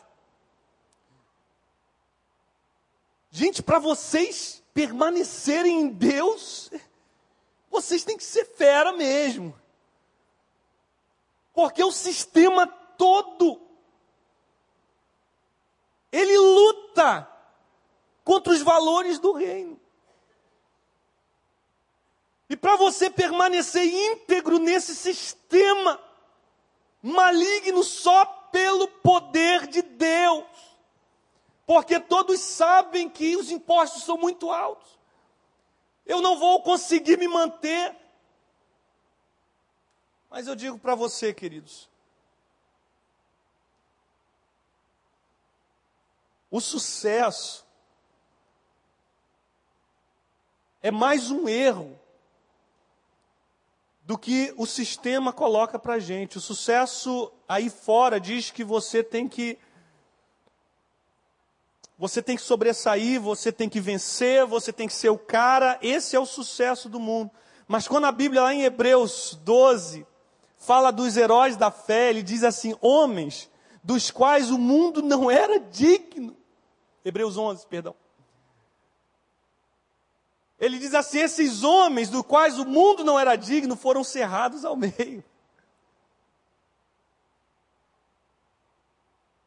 Gente, 3.31 3.63
para 3.63 3.79
vocês 3.79 4.63
permanecerem 4.73 5.81
em 5.83 5.89
Deus, 5.89 6.71
vocês 7.71 8.05
têm 8.05 8.17
que 8.17 8.25
ser 8.25 8.45
fera 8.45 8.93
mesmo. 8.93 9.55
Porque 11.53 11.83
o 11.85 11.93
sistema 11.93 12.67
todo, 12.67 13.61
ele 16.11 16.39
luta 16.39 17.29
contra 18.25 18.53
os 18.53 18.63
valores 18.63 19.19
do 19.19 19.33
reino. 19.33 19.79
E 22.49 22.57
para 22.57 22.77
você 22.77 23.11
permanecer 23.11 23.85
íntegro 23.85 24.59
nesse 24.59 24.95
sistema 24.95 26.01
maligno 27.03 27.85
só 27.85 28.25
pelo 28.51 28.89
poder 28.89 29.67
de 29.67 29.83
Deus, 29.83 30.45
porque 31.67 32.01
todos 32.01 32.41
sabem 32.41 33.11
que 33.11 33.37
os 33.37 33.51
impostos 33.51 34.05
são 34.05 34.17
muito 34.17 34.51
altos, 34.51 34.99
eu 36.07 36.23
não 36.23 36.39
vou 36.39 36.63
conseguir 36.63 37.19
me 37.19 37.29
manter. 37.29 37.95
Mas 40.31 40.47
eu 40.47 40.55
digo 40.55 40.79
para 40.79 40.95
você, 40.95 41.35
queridos, 41.35 41.89
o 46.51 46.61
sucesso 46.61 47.67
é 50.83 50.91
mais 50.91 51.31
um 51.31 51.47
erro 51.47 51.98
do 54.09 54.17
que 54.17 54.55
o 54.57 54.65
sistema 54.65 55.35
coloca 55.35 55.79
para 55.79 55.95
a 55.95 55.99
gente. 55.99 56.39
O 56.39 56.41
sucesso 56.41 57.31
aí 57.47 57.69
fora 57.69 58.19
diz 58.19 58.51
que 58.51 58.65
você 58.65 59.05
tem 59.05 59.29
que 59.29 59.59
você 61.99 62.23
tem 62.23 62.35
que 62.35 62.41
sobressair, 62.41 63.21
você 63.21 63.53
tem 63.53 63.69
que 63.69 63.81
vencer, 63.81 64.47
você 64.47 64.73
tem 64.73 64.89
que 64.89 64.95
ser 64.95 65.11
o 65.11 65.19
cara. 65.19 65.79
Esse 65.83 66.17
é 66.17 66.19
o 66.19 66.25
sucesso 66.25 66.89
do 66.89 66.99
mundo. 66.99 67.31
Mas 67.67 67.87
quando 67.87 68.07
a 68.07 68.13
Bíblia 68.13 68.41
lá 68.41 68.55
em 68.55 68.63
Hebreus 68.63 69.39
12 69.45 70.07
fala 70.57 70.91
dos 70.91 71.19
heróis 71.19 71.55
da 71.55 71.71
fé, 71.71 72.09
ele 72.09 72.23
diz 72.23 72.45
assim: 72.45 72.75
homens 72.81 73.51
dos 73.85 74.11
quais 74.11 74.51
o 74.51 74.57
mundo 74.57 75.03
não 75.03 75.31
era 75.31 75.61
digno. 75.61 76.35
Hebreus 77.05 77.37
11, 77.37 77.67
perdão. 77.67 77.95
Ele 80.59 80.79
diz 80.79 80.95
assim: 80.95 81.19
esses 81.19 81.63
homens, 81.63 82.09
dos 82.09 82.23
quais 82.23 82.59
o 82.59 82.65
mundo 82.65 83.05
não 83.05 83.19
era 83.19 83.37
digno, 83.37 83.77
foram 83.77 84.03
cerrados 84.03 84.65
ao 84.65 84.75
meio. 84.77 85.23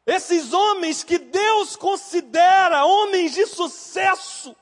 Esses 0.04 0.52
homens 0.52 1.04
que 1.04 1.18
Deus 1.18 1.76
considera 1.76 2.84
homens 2.84 3.32
de 3.32 3.46
sucesso, 3.46 4.56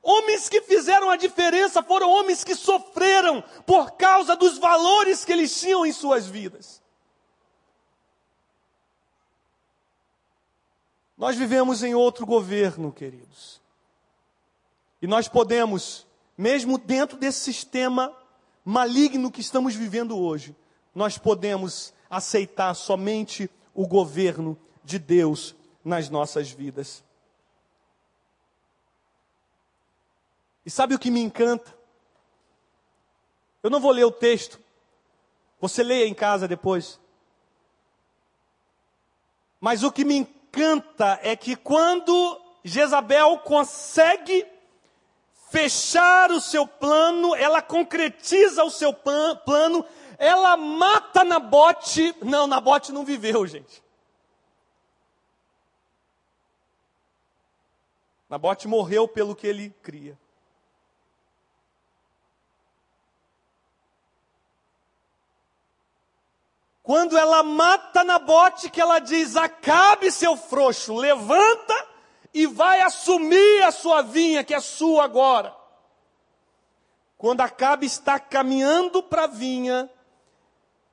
homens 0.00 0.48
que 0.48 0.62
fizeram 0.62 1.10
a 1.10 1.16
diferença, 1.16 1.82
foram 1.82 2.08
homens 2.08 2.42
que 2.42 2.54
sofreram 2.54 3.42
por 3.66 3.92
causa 3.92 4.34
dos 4.34 4.56
valores 4.56 5.24
que 5.24 5.32
eles 5.32 5.60
tinham 5.60 5.84
em 5.84 5.92
suas 5.92 6.26
vidas. 6.26 6.82
Nós 11.16 11.36
vivemos 11.36 11.82
em 11.82 11.94
outro 11.94 12.24
governo, 12.24 12.90
queridos. 12.90 13.63
E 15.04 15.06
nós 15.06 15.28
podemos, 15.28 16.06
mesmo 16.34 16.78
dentro 16.78 17.18
desse 17.18 17.40
sistema 17.40 18.16
maligno 18.64 19.30
que 19.30 19.42
estamos 19.42 19.74
vivendo 19.74 20.18
hoje, 20.18 20.56
nós 20.94 21.18
podemos 21.18 21.92
aceitar 22.08 22.72
somente 22.72 23.50
o 23.74 23.86
governo 23.86 24.58
de 24.82 24.98
Deus 24.98 25.54
nas 25.84 26.08
nossas 26.08 26.50
vidas. 26.50 27.04
E 30.64 30.70
sabe 30.70 30.94
o 30.94 30.98
que 30.98 31.10
me 31.10 31.20
encanta? 31.20 31.76
Eu 33.62 33.68
não 33.68 33.80
vou 33.80 33.90
ler 33.90 34.06
o 34.06 34.10
texto, 34.10 34.58
você 35.60 35.82
leia 35.82 36.08
em 36.08 36.14
casa 36.14 36.48
depois. 36.48 36.98
Mas 39.60 39.82
o 39.82 39.92
que 39.92 40.02
me 40.02 40.16
encanta 40.16 41.20
é 41.22 41.36
que 41.36 41.56
quando 41.56 42.40
Jezabel 42.64 43.36
consegue 43.40 44.53
fechar 45.54 46.32
o 46.32 46.40
seu 46.40 46.66
plano, 46.66 47.32
ela 47.36 47.62
concretiza 47.62 48.64
o 48.64 48.70
seu 48.70 48.92
plano, 48.92 49.86
ela 50.18 50.56
mata 50.56 51.22
Nabote. 51.22 52.12
Não, 52.22 52.48
Nabote 52.48 52.90
não 52.90 53.04
viveu, 53.04 53.46
gente. 53.46 53.80
Nabote 58.28 58.66
morreu 58.66 59.06
pelo 59.06 59.36
que 59.36 59.46
ele 59.46 59.70
cria. 59.80 60.18
Quando 66.82 67.16
ela 67.16 67.44
mata 67.44 68.02
Nabote, 68.02 68.68
que 68.70 68.80
ela 68.80 68.98
diz: 68.98 69.36
Acabe, 69.36 70.10
seu 70.10 70.36
frouxo, 70.36 70.96
levanta 70.96 71.93
e 72.34 72.46
vai 72.48 72.80
assumir 72.80 73.62
a 73.62 73.70
sua 73.70 74.02
vinha, 74.02 74.42
que 74.42 74.52
é 74.52 74.60
sua 74.60 75.04
agora. 75.04 75.56
Quando 77.16 77.40
Acabe 77.40 77.86
está 77.86 78.18
caminhando 78.18 79.00
para 79.04 79.24
a 79.24 79.28
vinha, 79.28 79.88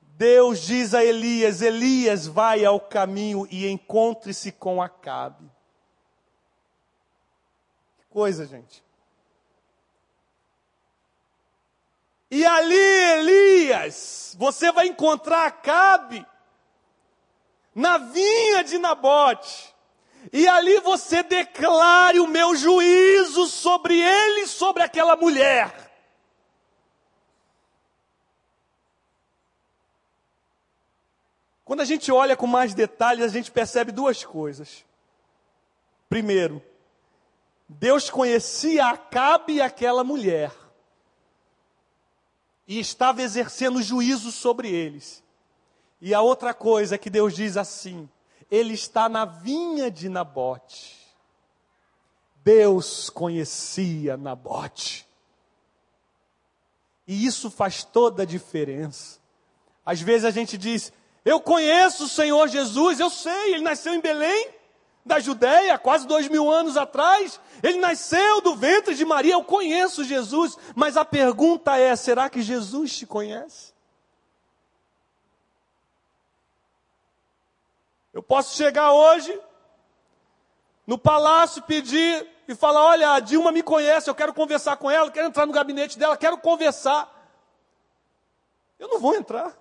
Deus 0.00 0.60
diz 0.60 0.94
a 0.94 1.04
Elias: 1.04 1.60
Elias, 1.60 2.28
vai 2.28 2.64
ao 2.64 2.78
caminho 2.78 3.46
e 3.50 3.68
encontre-se 3.68 4.52
com 4.52 4.80
Acabe. 4.80 5.50
Que 7.98 8.06
coisa, 8.08 8.46
gente. 8.46 8.82
E 12.30 12.46
ali, 12.46 12.74
Elias, 12.74 14.34
você 14.38 14.72
vai 14.72 14.86
encontrar 14.86 15.44
Acabe 15.44 16.24
na 17.74 17.98
vinha 17.98 18.62
de 18.64 18.78
Nabote 18.78 19.71
e 20.30 20.46
ali 20.46 20.78
você 20.80 21.22
declare 21.22 22.20
o 22.20 22.26
meu 22.26 22.54
juízo 22.54 23.46
sobre 23.46 23.98
ele, 23.98 24.46
sobre 24.46 24.82
aquela 24.82 25.16
mulher. 25.16 25.90
Quando 31.64 31.80
a 31.80 31.84
gente 31.84 32.12
olha 32.12 32.36
com 32.36 32.46
mais 32.46 32.74
detalhes, 32.74 33.24
a 33.24 33.28
gente 33.28 33.50
percebe 33.50 33.90
duas 33.90 34.22
coisas. 34.22 34.84
Primeiro, 36.08 36.62
Deus 37.66 38.10
conhecia 38.10 38.88
Acabe 38.88 39.54
e 39.54 39.62
aquela 39.62 40.04
mulher, 40.04 40.52
e 42.68 42.78
estava 42.78 43.22
exercendo 43.22 43.82
juízo 43.82 44.30
sobre 44.30 44.70
eles. 44.70 45.22
E 46.00 46.12
a 46.12 46.20
outra 46.20 46.52
coisa 46.52 46.96
é 46.96 46.98
que 46.98 47.08
Deus 47.08 47.34
diz 47.34 47.56
assim: 47.56 48.08
ele 48.52 48.74
está 48.74 49.08
na 49.08 49.24
vinha 49.24 49.90
de 49.90 50.10
Nabote. 50.10 50.94
Deus 52.44 53.08
conhecia 53.08 54.18
Nabote. 54.18 55.08
E 57.08 57.24
isso 57.24 57.50
faz 57.50 57.82
toda 57.82 58.24
a 58.24 58.26
diferença. 58.26 59.18
Às 59.86 60.02
vezes 60.02 60.26
a 60.26 60.30
gente 60.30 60.58
diz: 60.58 60.92
Eu 61.24 61.40
conheço 61.40 62.04
o 62.04 62.08
Senhor 62.08 62.46
Jesus, 62.46 63.00
eu 63.00 63.08
sei, 63.08 63.54
ele 63.54 63.62
nasceu 63.62 63.94
em 63.94 64.02
Belém, 64.02 64.50
da 65.02 65.18
Judéia, 65.18 65.78
quase 65.78 66.06
dois 66.06 66.28
mil 66.28 66.52
anos 66.52 66.76
atrás. 66.76 67.40
Ele 67.62 67.78
nasceu 67.78 68.42
do 68.42 68.54
ventre 68.54 68.94
de 68.94 69.04
Maria, 69.06 69.32
eu 69.32 69.44
conheço 69.44 70.04
Jesus. 70.04 70.58
Mas 70.74 70.98
a 70.98 71.06
pergunta 71.06 71.78
é: 71.78 71.96
será 71.96 72.28
que 72.28 72.42
Jesus 72.42 72.98
te 72.98 73.06
conhece? 73.06 73.71
Eu 78.12 78.22
posso 78.22 78.56
chegar 78.56 78.92
hoje 78.92 79.38
no 80.86 80.98
palácio, 80.98 81.62
pedir 81.62 82.28
e 82.46 82.54
falar: 82.54 82.84
olha, 82.84 83.12
a 83.12 83.20
Dilma 83.20 83.50
me 83.50 83.62
conhece, 83.62 84.10
eu 84.10 84.14
quero 84.14 84.34
conversar 84.34 84.76
com 84.76 84.90
ela, 84.90 85.10
quero 85.10 85.28
entrar 85.28 85.46
no 85.46 85.52
gabinete 85.52 85.98
dela, 85.98 86.16
quero 86.16 86.38
conversar. 86.38 87.10
Eu 88.78 88.88
não 88.88 88.98
vou 88.98 89.14
entrar. 89.14 89.56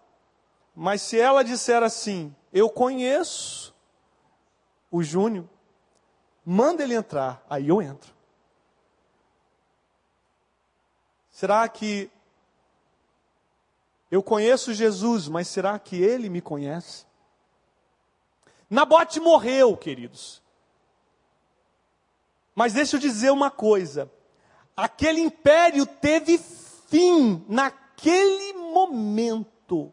Mas 0.76 1.02
se 1.02 1.20
ela 1.20 1.44
disser 1.44 1.84
assim, 1.84 2.36
eu 2.52 2.70
conheço 2.70 3.74
o 4.90 5.04
Júnior, 5.04 5.46
manda 6.46 6.84
ele 6.84 6.96
entrar, 6.96 7.44
aí 7.50 7.70
eu 7.70 7.82
entro. 7.82 8.14
Será 11.30 11.68
que 11.68 12.12
eu 14.10 14.22
conheço 14.22 14.74
Jesus, 14.74 15.28
mas 15.28 15.48
será 15.48 15.80
que 15.80 16.02
ele 16.02 16.30
me 16.30 16.42
conhece? 16.42 17.06
Nabote 18.72 19.20
morreu, 19.20 19.76
queridos. 19.76 20.42
Mas 22.56 22.72
deixa 22.72 22.96
eu 22.96 23.02
dizer 23.02 23.30
uma 23.30 23.52
coisa: 23.52 24.10
aquele 24.78 25.20
império 25.20 25.86
teve 25.86 26.40
fim 26.88 27.44
naquele 27.50 28.54
momento. 28.54 29.92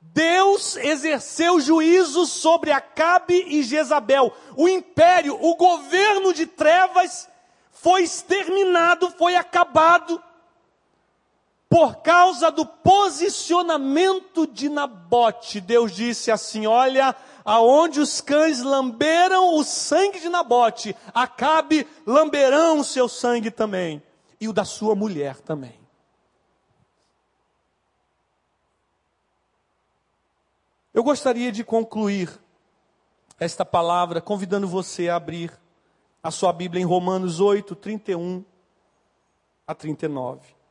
Deus 0.00 0.76
exerceu 0.76 1.60
juízo 1.60 2.24
sobre 2.24 2.72
Acabe 2.72 3.44
e 3.46 3.62
Jezabel. 3.62 4.32
O 4.56 4.66
império, 4.66 5.36
o 5.38 5.54
governo 5.54 6.32
de 6.32 6.46
trevas 6.46 7.28
foi 7.70 8.04
exterminado, 8.04 9.10
foi 9.10 9.36
acabado 9.36 10.22
por 11.68 11.96
causa 11.96 12.50
do 12.50 12.66
posicionamento 12.66 14.46
de 14.46 14.68
Nabote. 14.68 15.60
Deus 15.60 15.92
disse 15.92 16.30
assim: 16.30 16.66
Olha, 16.66 17.16
aonde 17.44 18.00
os 18.00 18.20
cães 18.20 18.62
lamberam 18.62 19.54
o 19.56 19.64
sangue 19.64 20.20
de 20.20 20.28
Nabote, 20.28 20.96
Acabe 21.14 21.86
lamberão 22.06 22.78
o 22.78 22.84
seu 22.84 23.08
sangue 23.08 23.50
também, 23.50 24.02
e 24.40 24.48
o 24.48 24.52
da 24.52 24.64
sua 24.64 24.94
mulher 24.94 25.40
também. 25.40 25.80
Eu 30.94 31.02
gostaria 31.02 31.50
de 31.50 31.64
concluir 31.64 32.30
esta 33.40 33.64
palavra 33.64 34.20
convidando 34.20 34.68
você 34.68 35.08
a 35.08 35.16
abrir 35.16 35.52
a 36.22 36.30
sua 36.30 36.52
Bíblia 36.52 36.82
em 36.82 36.86
Romanos 36.86 37.40
8, 37.40 37.74
31 37.74 38.44
a 39.66 39.74
39. 39.74 40.61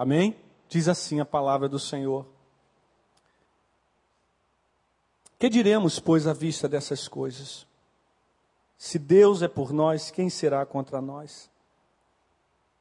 Amém? 0.00 0.34
Diz 0.66 0.88
assim 0.88 1.20
a 1.20 1.26
palavra 1.26 1.68
do 1.68 1.78
Senhor. 1.78 2.24
Que 5.38 5.50
diremos, 5.50 6.00
pois, 6.00 6.26
à 6.26 6.32
vista 6.32 6.66
dessas 6.66 7.06
coisas? 7.06 7.66
Se 8.78 8.98
Deus 8.98 9.42
é 9.42 9.46
por 9.46 9.74
nós, 9.74 10.10
quem 10.10 10.30
será 10.30 10.64
contra 10.64 11.02
nós? 11.02 11.50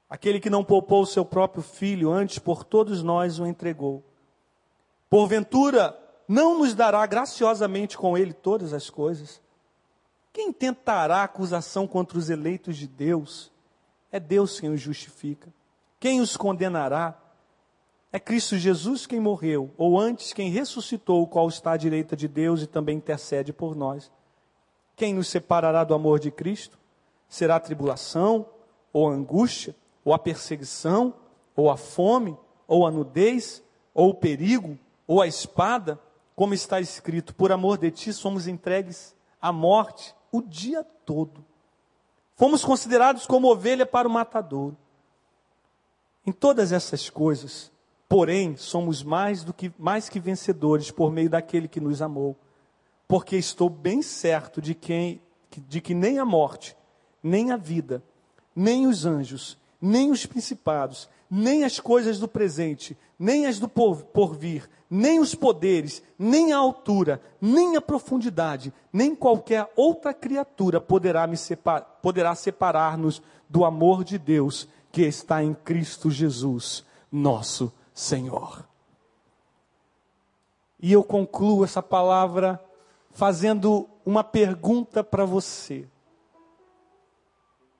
Aquele 0.09 0.39
que 0.39 0.49
não 0.49 0.63
poupou 0.63 1.01
o 1.01 1.05
seu 1.05 1.26
próprio 1.26 1.61
filho, 1.61 2.09
antes 2.09 2.39
por 2.39 2.63
todos 2.63 3.03
nós 3.03 3.38
o 3.38 3.45
entregou. 3.45 4.01
Porventura, 5.09 5.99
não 6.26 6.59
nos 6.59 6.74
dará 6.74 7.05
graciosamente 7.05 7.97
com 7.97 8.17
ele 8.17 8.32
todas 8.32 8.72
as 8.72 8.89
coisas? 8.89 9.41
Quem 10.32 10.53
tentará 10.53 11.24
acusação 11.24 11.86
contra 11.86 12.17
os 12.17 12.30
eleitos 12.30 12.78
de 12.78 12.88
Deus? 12.88 13.51
É 14.09 14.22
Deus 14.22 14.57
quem 14.57 14.70
os 14.70 14.80
justifica. 14.80 15.59
Quem 16.00 16.22
os 16.22 16.38
condenará? 16.38 17.18
É 18.12 18.20
Cristo 18.20 18.58
Jesus 18.58 19.06
quem 19.06 19.20
morreu, 19.20 19.72
ou 19.78 20.00
antes 20.00 20.34
quem 20.34 20.50
ressuscitou, 20.50 21.22
o 21.22 21.28
qual 21.28 21.47
está 21.47 21.74
à 21.74 21.78
direita 21.78 22.16
de 22.16 22.28
Deus 22.28 22.62
e 22.62 22.68
também 22.68 22.97
intercede 22.97 23.54
por 23.54 23.76
nós. 23.76 24.12
Quem 24.95 25.14
nos 25.14 25.28
separará 25.28 25.84
do 25.84 25.93
amor 25.93 26.20
de 26.20 26.32
Cristo? 26.32 26.80
Será 27.28 27.58
a 27.58 27.60
tribulação, 27.60 28.47
ou 28.91 29.08
a 29.08 29.14
angústia, 29.14 29.76
ou 30.04 30.14
a 30.14 30.18
perseguição, 30.18 31.14
ou 31.56 31.70
a 31.70 31.78
fome, 31.78 32.36
ou 32.68 32.88
a 32.88 32.91
nudez, 32.91 33.64
ou 33.93 34.10
o 34.10 34.16
perigo, 34.16 34.78
ou 35.06 35.22
a 35.22 35.28
espada? 35.28 36.00
Como 36.36 36.54
está 36.54 36.80
escrito, 36.80 37.36
por 37.36 37.52
amor 37.52 37.78
de 37.78 37.91
ti 37.91 38.12
somos 38.14 38.47
entregues 38.47 39.16
à 39.41 39.52
morte 39.52 40.16
o 40.32 40.41
dia 40.41 40.84
todo. 41.06 41.45
Fomos 42.36 42.64
considerados 42.64 43.28
como 43.28 43.52
ovelha 43.52 43.86
para 43.86 44.08
o 44.08 44.12
matadouro. 44.12 44.78
Em 46.30 46.32
todas 46.32 46.71
essas 46.71 47.09
coisas, 47.09 47.71
porém, 48.07 48.55
somos 48.55 49.01
mais 49.01 49.43
do 49.43 49.51
que 49.51 49.73
mais 49.80 50.07
que 50.09 50.19
vencedores 50.19 50.91
por 50.91 51.11
meio 51.11 51.27
daquele 51.27 51.67
que 51.67 51.80
nos 51.80 52.03
amou. 52.03 52.38
Porque 53.07 53.36
estou 53.36 53.67
bem 53.67 54.03
certo 54.03 54.61
de 54.61 54.75
quem 54.75 55.19
de 55.67 55.82
que 55.82 55.95
nem 55.95 56.19
a 56.19 56.25
morte, 56.25 56.77
nem 57.23 57.49
a 57.51 57.57
vida, 57.57 58.03
nem 58.55 58.86
os 58.86 59.07
anjos, 59.07 59.57
nem 59.82 60.11
os 60.11 60.27
principados, 60.27 61.09
nem 61.27 61.63
as 61.63 61.80
coisas 61.80 62.19
do 62.19 62.27
presente, 62.27 62.95
nem 63.17 63.47
as 63.47 63.57
do 63.57 63.67
porvir, 63.67 64.69
nem 64.88 65.19
os 65.19 65.34
poderes, 65.34 66.03
nem 66.15 66.53
a 66.53 66.59
altura, 66.59 67.19
nem 67.41 67.75
a 67.75 67.82
profundidade, 67.82 68.71
nem 68.93 69.15
qualquer 69.15 69.67
outra 69.75 70.13
criatura 70.13 70.80
poderá, 70.80 71.25
me 71.25 71.38
poderá 72.03 72.36
separar-nos 72.36 73.19
do 73.49 73.65
amor 73.65 74.03
de 74.03 74.19
Deus 74.19 74.67
que 74.92 75.02
está 75.04 75.44
em 75.44 75.54
Cristo 75.54 76.10
Jesus, 76.10 76.86
nosso 77.12 77.72
Senhor. 77.94 78.68
E 80.80 80.92
eu 80.92 81.04
concluo 81.04 81.64
essa 81.64 81.84
palavra 81.84 82.64
fazendo 83.12 83.90
uma 84.06 84.24
pergunta 84.24 85.04
para 85.04 85.26
você. 85.26 85.88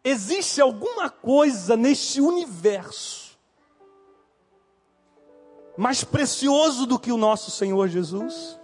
Existe 0.04 0.62
alguma 0.62 1.10
coisa 1.10 1.76
neste 1.78 2.20
universo 2.22 3.30
mais 5.80 6.04
precioso 6.04 6.86
do 6.86 7.00
que 7.00 7.10
o 7.10 7.16
nosso 7.16 7.50
Senhor 7.50 7.88
Jesus? 7.88 8.59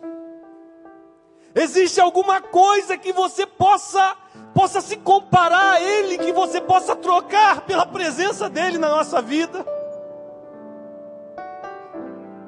Existe 1.56 2.01
alguma 2.01 2.41
coisa 2.41 2.97
que 2.97 3.14
você 3.14 3.45
possa 3.45 4.18
possa 4.53 4.80
se 4.80 4.95
comparar 4.97 5.74
a 5.74 5.82
ele, 5.82 6.18
que 6.18 6.32
você 6.32 6.62
possa 6.62 6.95
trocar 6.95 7.62
pela 7.62 7.86
presença 7.86 8.49
dele 8.49 8.78
na 8.78 8.89
nossa 8.89 9.22
vida? 9.22 9.66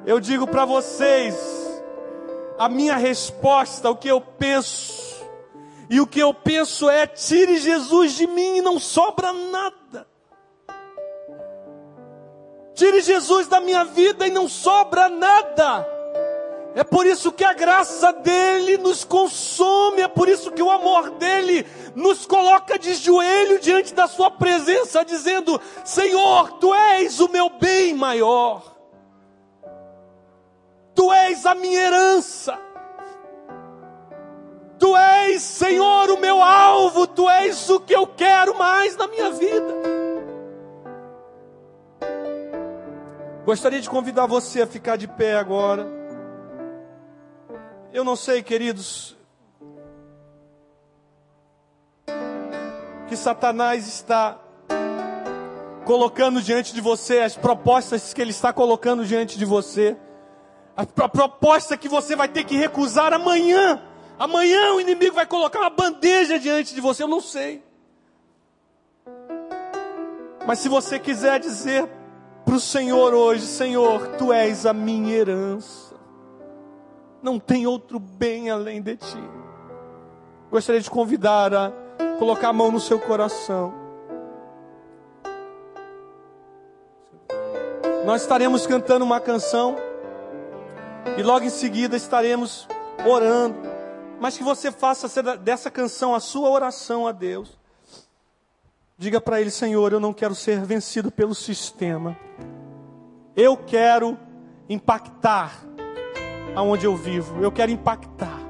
Eu 0.06 0.20
digo 0.20 0.46
para 0.46 0.64
vocês, 0.64 1.36
a 2.58 2.68
minha 2.68 2.96
resposta, 2.96 3.90
o 3.90 3.96
que 3.96 4.08
eu 4.08 4.20
penso, 4.20 5.22
e 5.90 6.00
o 6.00 6.06
que 6.06 6.20
eu 6.20 6.32
penso 6.32 6.88
é: 6.88 7.06
tire 7.06 7.58
Jesus 7.58 8.12
de 8.12 8.26
mim 8.26 8.56
e 8.56 8.62
não 8.62 8.78
sobra 8.78 9.32
nada. 9.32 10.06
Tire 12.74 13.00
Jesus 13.00 13.48
da 13.48 13.60
minha 13.60 13.84
vida 13.84 14.26
e 14.26 14.30
não 14.30 14.48
sobra 14.48 15.08
nada. 15.08 15.97
É 16.74 16.84
por 16.84 17.06
isso 17.06 17.32
que 17.32 17.44
a 17.44 17.52
graça 17.52 18.12
dele 18.12 18.76
nos 18.78 19.02
consome, 19.02 20.02
é 20.02 20.08
por 20.08 20.28
isso 20.28 20.52
que 20.52 20.62
o 20.62 20.70
amor 20.70 21.10
dele 21.10 21.66
nos 21.94 22.26
coloca 22.26 22.78
de 22.78 22.94
joelho 22.94 23.58
diante 23.58 23.94
da 23.94 24.06
sua 24.06 24.30
presença, 24.30 25.04
dizendo: 25.04 25.60
Senhor, 25.84 26.52
tu 26.58 26.74
és 26.74 27.20
o 27.20 27.28
meu 27.28 27.48
bem 27.48 27.94
maior, 27.94 28.76
tu 30.94 31.12
és 31.12 31.46
a 31.46 31.54
minha 31.54 31.80
herança, 31.80 32.58
tu 34.78 34.96
és, 34.96 35.42
Senhor, 35.42 36.10
o 36.10 36.20
meu 36.20 36.42
alvo, 36.42 37.06
tu 37.06 37.28
és 37.28 37.68
o 37.70 37.80
que 37.80 37.94
eu 37.94 38.06
quero 38.06 38.56
mais 38.56 38.94
na 38.96 39.08
minha 39.08 39.30
vida. 39.30 39.74
Gostaria 43.44 43.80
de 43.80 43.88
convidar 43.88 44.26
você 44.26 44.60
a 44.60 44.66
ficar 44.66 44.96
de 44.96 45.08
pé 45.08 45.34
agora. 45.34 45.98
Eu 47.90 48.04
não 48.04 48.16
sei, 48.16 48.42
queridos, 48.42 49.16
que 53.08 53.16
Satanás 53.16 53.88
está 53.88 54.38
colocando 55.86 56.42
diante 56.42 56.74
de 56.74 56.82
você, 56.82 57.20
as 57.20 57.34
propostas 57.34 58.12
que 58.12 58.20
ele 58.20 58.30
está 58.30 58.52
colocando 58.52 59.06
diante 59.06 59.38
de 59.38 59.46
você, 59.46 59.96
a 60.76 60.84
proposta 60.84 61.78
que 61.78 61.88
você 61.88 62.14
vai 62.14 62.28
ter 62.28 62.44
que 62.44 62.58
recusar 62.58 63.14
amanhã. 63.14 63.82
Amanhã 64.18 64.74
o 64.74 64.80
inimigo 64.80 65.14
vai 65.14 65.24
colocar 65.26 65.60
uma 65.60 65.70
bandeja 65.70 66.38
diante 66.38 66.74
de 66.74 66.82
você, 66.82 67.02
eu 67.02 67.08
não 67.08 67.22
sei. 67.22 67.64
Mas 70.46 70.58
se 70.58 70.68
você 70.68 70.98
quiser 70.98 71.40
dizer 71.40 71.88
para 72.44 72.54
o 72.54 72.60
Senhor 72.60 73.14
hoje: 73.14 73.46
Senhor, 73.46 74.08
tu 74.18 74.30
és 74.30 74.66
a 74.66 74.74
minha 74.74 75.16
herança 75.16 75.87
não 77.22 77.38
tem 77.38 77.66
outro 77.66 77.98
bem 77.98 78.50
além 78.50 78.80
de 78.80 78.96
ti. 78.96 79.22
Gostaria 80.50 80.80
de 80.80 80.90
convidar 80.90 81.52
a 81.52 81.72
colocar 82.18 82.48
a 82.48 82.52
mão 82.52 82.70
no 82.70 82.80
seu 82.80 82.98
coração. 82.98 83.72
Nós 88.04 88.22
estaremos 88.22 88.66
cantando 88.66 89.04
uma 89.04 89.20
canção 89.20 89.76
e 91.16 91.22
logo 91.22 91.44
em 91.44 91.50
seguida 91.50 91.96
estaremos 91.96 92.66
orando. 93.06 93.58
Mas 94.20 94.36
que 94.36 94.42
você 94.42 94.72
faça 94.72 95.22
dessa 95.36 95.70
canção 95.70 96.14
a 96.14 96.20
sua 96.20 96.48
oração 96.48 97.06
a 97.06 97.12
Deus. 97.12 97.58
Diga 98.96 99.20
para 99.20 99.40
Ele, 99.40 99.50
Senhor, 99.50 99.92
eu 99.92 100.00
não 100.00 100.12
quero 100.12 100.34
ser 100.34 100.64
vencido 100.64 101.10
pelo 101.10 101.34
sistema. 101.34 102.18
Eu 103.36 103.56
quero 103.56 104.18
impactar 104.68 105.67
aonde 106.58 106.84
eu 106.86 106.96
vivo. 106.96 107.40
Eu 107.40 107.52
quero 107.52 107.70
impactar. 107.70 108.40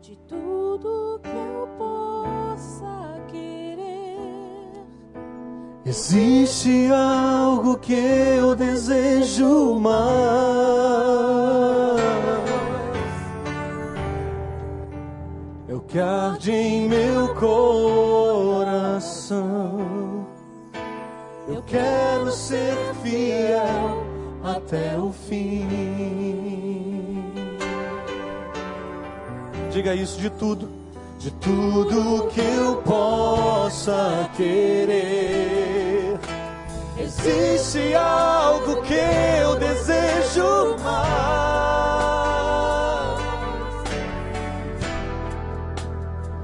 De 0.00 0.16
tudo 0.28 1.20
que 1.20 1.28
eu 1.28 1.68
possa 1.76 3.20
querer, 3.26 4.70
existe 5.84 6.88
algo 6.92 7.76
que 7.78 7.92
eu 7.92 8.54
desejo 8.54 9.74
mais. 9.74 10.00
Eu 15.68 15.80
que 15.80 15.98
arde 15.98 16.52
em 16.52 16.88
meu 16.88 17.34
coração. 17.34 18.70
Eu 21.48 21.62
quero 21.66 22.30
ser 22.30 22.76
fiel 23.02 24.04
até 24.44 24.96
o 24.98 25.12
fim. 25.12 25.66
Diga 29.70 29.94
isso 29.94 30.20
de 30.20 30.30
tudo, 30.30 30.68
de 31.18 31.30
tudo 31.32 32.28
que 32.28 32.40
eu 32.40 32.76
possa 32.82 34.28
querer. 34.36 36.18
Existe 36.98 37.94
algo 37.94 38.82
que 38.82 38.94
eu 38.94 39.56
desejo 39.56 40.76
mais. 40.82 41.20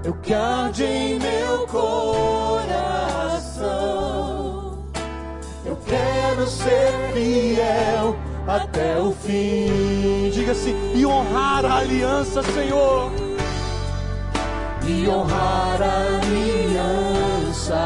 Eu 0.05 0.15
que 0.15 0.33
arde 0.33 0.85
em 0.85 1.19
meu 1.19 1.67
coração. 1.67 2.67
Quero 5.87 6.47
ser 6.47 6.93
fiel 7.13 8.17
até 8.47 8.99
o 8.99 9.13
fim. 9.13 10.31
Diga 10.33 10.53
assim: 10.53 10.75
e 10.95 11.07
honrar 11.07 11.65
a 11.65 11.79
aliança, 11.79 12.43
Senhor. 12.43 13.13
E 14.87 15.09
honrar 15.09 15.83
a 15.83 16.19
aliança. 16.23 17.77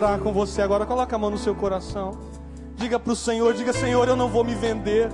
Orar 0.00 0.18
com 0.18 0.32
você 0.32 0.62
agora. 0.62 0.86
Coloca 0.86 1.14
a 1.14 1.18
mão 1.18 1.30
no 1.30 1.38
seu 1.38 1.54
coração. 1.54 2.18
Diga 2.74 2.98
para 2.98 3.12
o 3.12 3.16
Senhor: 3.16 3.52
diga, 3.54 3.72
Senhor, 3.72 4.08
eu 4.08 4.16
não 4.16 4.28
vou 4.28 4.42
me 4.42 4.54
vender. 4.54 5.10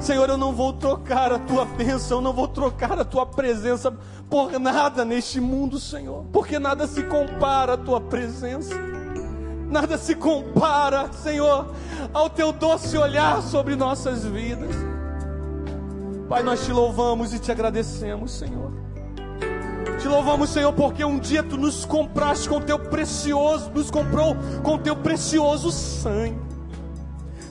Senhor, 0.00 0.28
eu 0.28 0.36
não 0.36 0.52
vou 0.52 0.72
trocar 0.72 1.30
a 1.32 1.38
tua 1.38 1.64
bênção, 1.64 2.18
eu 2.18 2.22
não 2.22 2.32
vou 2.32 2.48
trocar 2.48 2.98
a 2.98 3.04
tua 3.04 3.26
presença 3.26 3.94
por 4.30 4.58
nada 4.58 5.04
neste 5.04 5.40
mundo, 5.40 5.78
Senhor, 5.78 6.24
porque 6.32 6.58
nada 6.58 6.86
se 6.86 7.02
compara 7.02 7.74
à 7.74 7.76
tua 7.76 8.00
presença, 8.00 8.74
nada 9.68 9.98
se 9.98 10.14
compara, 10.14 11.12
Senhor, 11.12 11.66
ao 12.14 12.30
teu 12.30 12.50
doce 12.50 12.96
olhar 12.96 13.42
sobre 13.42 13.76
nossas 13.76 14.24
vidas. 14.24 14.74
Pai, 16.30 16.42
nós 16.42 16.64
te 16.64 16.72
louvamos 16.72 17.34
e 17.34 17.38
te 17.38 17.52
agradecemos, 17.52 18.32
Senhor. 18.32 18.83
Te 20.04 20.08
louvamos, 20.08 20.50
Senhor, 20.50 20.70
porque 20.74 21.02
um 21.02 21.18
dia 21.18 21.42
tu 21.42 21.56
nos 21.56 21.86
compraste 21.86 22.46
com 22.46 22.60
teu 22.60 22.78
precioso, 22.78 23.70
nos 23.70 23.90
comprou 23.90 24.36
com 24.62 24.76
teu 24.76 24.94
precioso 24.94 25.72
sangue. 25.72 26.38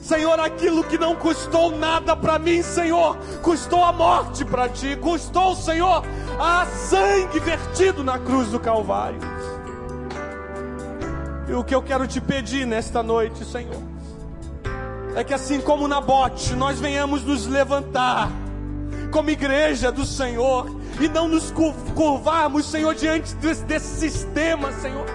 Senhor, 0.00 0.38
aquilo 0.38 0.84
que 0.84 0.96
não 0.96 1.16
custou 1.16 1.76
nada 1.76 2.14
para 2.14 2.38
mim, 2.38 2.62
Senhor, 2.62 3.16
custou 3.42 3.82
a 3.82 3.92
morte 3.92 4.44
para 4.44 4.68
ti, 4.68 4.94
custou, 4.94 5.56
Senhor, 5.56 6.04
a 6.38 6.64
sangue 6.66 7.40
vertido 7.40 8.04
na 8.04 8.20
cruz 8.20 8.50
do 8.50 8.60
Calvário. 8.60 9.18
E 11.48 11.54
o 11.54 11.64
que 11.64 11.74
eu 11.74 11.82
quero 11.82 12.06
te 12.06 12.20
pedir 12.20 12.64
nesta 12.64 13.02
noite, 13.02 13.44
Senhor, 13.44 13.82
é 15.16 15.24
que 15.24 15.34
assim 15.34 15.60
como 15.60 15.88
na 15.88 16.00
bote, 16.00 16.54
nós 16.54 16.78
venhamos 16.78 17.24
nos 17.24 17.48
levantar 17.48 18.30
como 19.10 19.28
igreja 19.28 19.90
do 19.90 20.06
Senhor 20.06 20.83
e 21.00 21.08
não 21.08 21.28
nos 21.28 21.50
curvarmos, 21.94 22.70
Senhor, 22.70 22.94
diante 22.94 23.34
desse, 23.36 23.64
desse 23.64 24.10
sistema, 24.10 24.72
Senhor, 24.72 25.06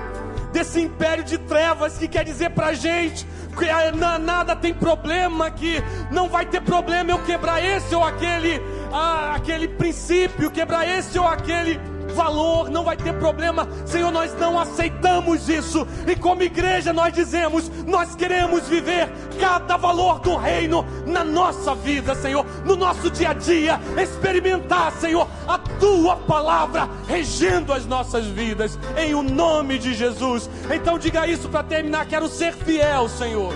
desse 0.51 0.81
império 0.81 1.23
de 1.23 1.37
trevas 1.37 1.97
que 1.97 2.07
quer 2.07 2.23
dizer 2.23 2.51
para 2.51 2.73
gente 2.73 3.27
que 3.57 3.69
ah, 3.69 3.91
nada 4.19 4.55
tem 4.55 4.73
problema, 4.73 5.51
que 5.51 5.83
não 6.11 6.29
vai 6.29 6.45
ter 6.45 6.61
problema 6.61 7.11
eu 7.11 7.19
quebrar 7.23 7.63
esse 7.63 7.93
ou 7.93 8.03
aquele, 8.03 8.61
ah, 8.91 9.33
aquele 9.35 9.67
princípio, 9.67 10.49
quebrar 10.49 10.87
esse 10.87 11.17
ou 11.19 11.27
aquele 11.27 11.79
valor, 12.09 12.69
não 12.69 12.83
vai 12.83 12.97
ter 12.97 13.13
problema. 13.13 13.67
Senhor, 13.85 14.11
nós 14.11 14.33
não 14.37 14.59
aceitamos 14.59 15.49
isso. 15.49 15.87
E 16.07 16.15
como 16.15 16.43
igreja 16.43 16.93
nós 16.93 17.13
dizemos, 17.13 17.69
nós 17.85 18.15
queremos 18.15 18.67
viver 18.67 19.09
cada 19.39 19.77
valor 19.77 20.19
do 20.19 20.35
reino 20.35 20.85
na 21.05 21.23
nossa 21.23 21.73
vida, 21.75 22.15
Senhor, 22.15 22.45
no 22.65 22.75
nosso 22.75 23.09
dia 23.09 23.29
a 23.29 23.33
dia, 23.33 23.79
experimentar, 24.01 24.91
Senhor, 24.93 25.27
a 25.47 25.57
tua 25.57 26.15
palavra 26.15 26.89
regendo 27.07 27.73
as 27.73 27.85
nossas 27.85 28.25
vidas 28.25 28.77
em 28.97 29.13
o 29.13 29.23
nome 29.23 29.77
de 29.79 29.93
Jesus. 29.93 30.49
Então 30.73 30.99
diga 30.99 31.27
isso 31.27 31.49
para 31.49 31.63
terminar, 31.63 32.05
quero 32.05 32.27
ser 32.27 32.53
fiel, 32.53 33.07
Senhor. 33.09 33.53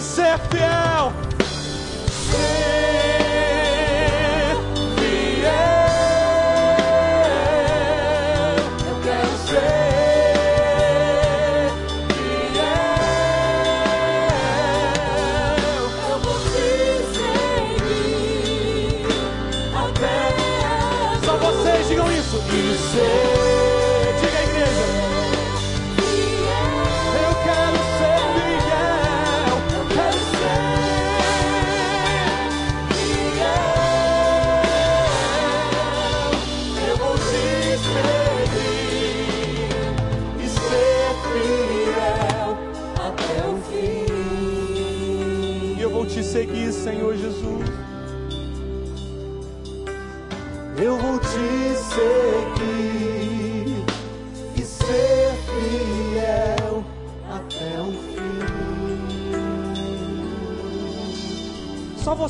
Ser 0.00 0.38
fiel. 0.50 1.37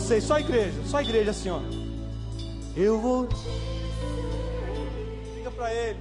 Vocês, 0.09 0.25
só 0.25 0.37
a 0.37 0.41
igreja, 0.41 0.73
só 0.87 0.97
a 0.97 1.03
igreja 1.03 1.31
assim, 1.33 1.51
ó. 1.51 1.61
Eu 2.75 2.99
vou. 2.99 3.29
Diga 5.35 5.51
para 5.51 5.75
ele. 5.75 5.99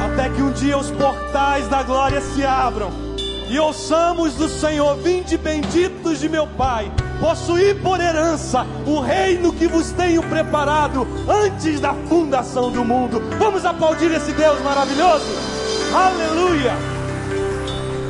Até 0.00 0.28
que 0.30 0.42
um 0.42 0.52
dia 0.52 0.78
os 0.78 0.92
portais 0.92 1.66
da 1.66 1.82
glória 1.82 2.20
se 2.20 2.44
abram 2.44 2.90
e 3.48 3.58
ouçamos 3.58 4.34
do 4.34 4.48
Senhor: 4.48 4.96
Vinde 4.98 5.36
benditos 5.36 6.20
de 6.20 6.28
meu 6.28 6.46
Pai, 6.46 6.88
possuí 7.18 7.74
por 7.74 8.00
herança 8.00 8.64
o 8.86 9.00
reino 9.00 9.52
que 9.52 9.66
vos 9.66 9.90
tenho 9.90 10.22
preparado 10.22 11.04
antes 11.28 11.80
da 11.80 11.94
fundação 11.94 12.70
do 12.70 12.84
mundo. 12.84 13.20
Vamos 13.40 13.64
aplaudir 13.64 14.12
esse 14.12 14.30
Deus 14.30 14.60
maravilhoso? 14.62 15.57
Aleluia! 15.92 16.76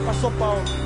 Pastor 0.05 0.33
Paulo. 0.39 0.78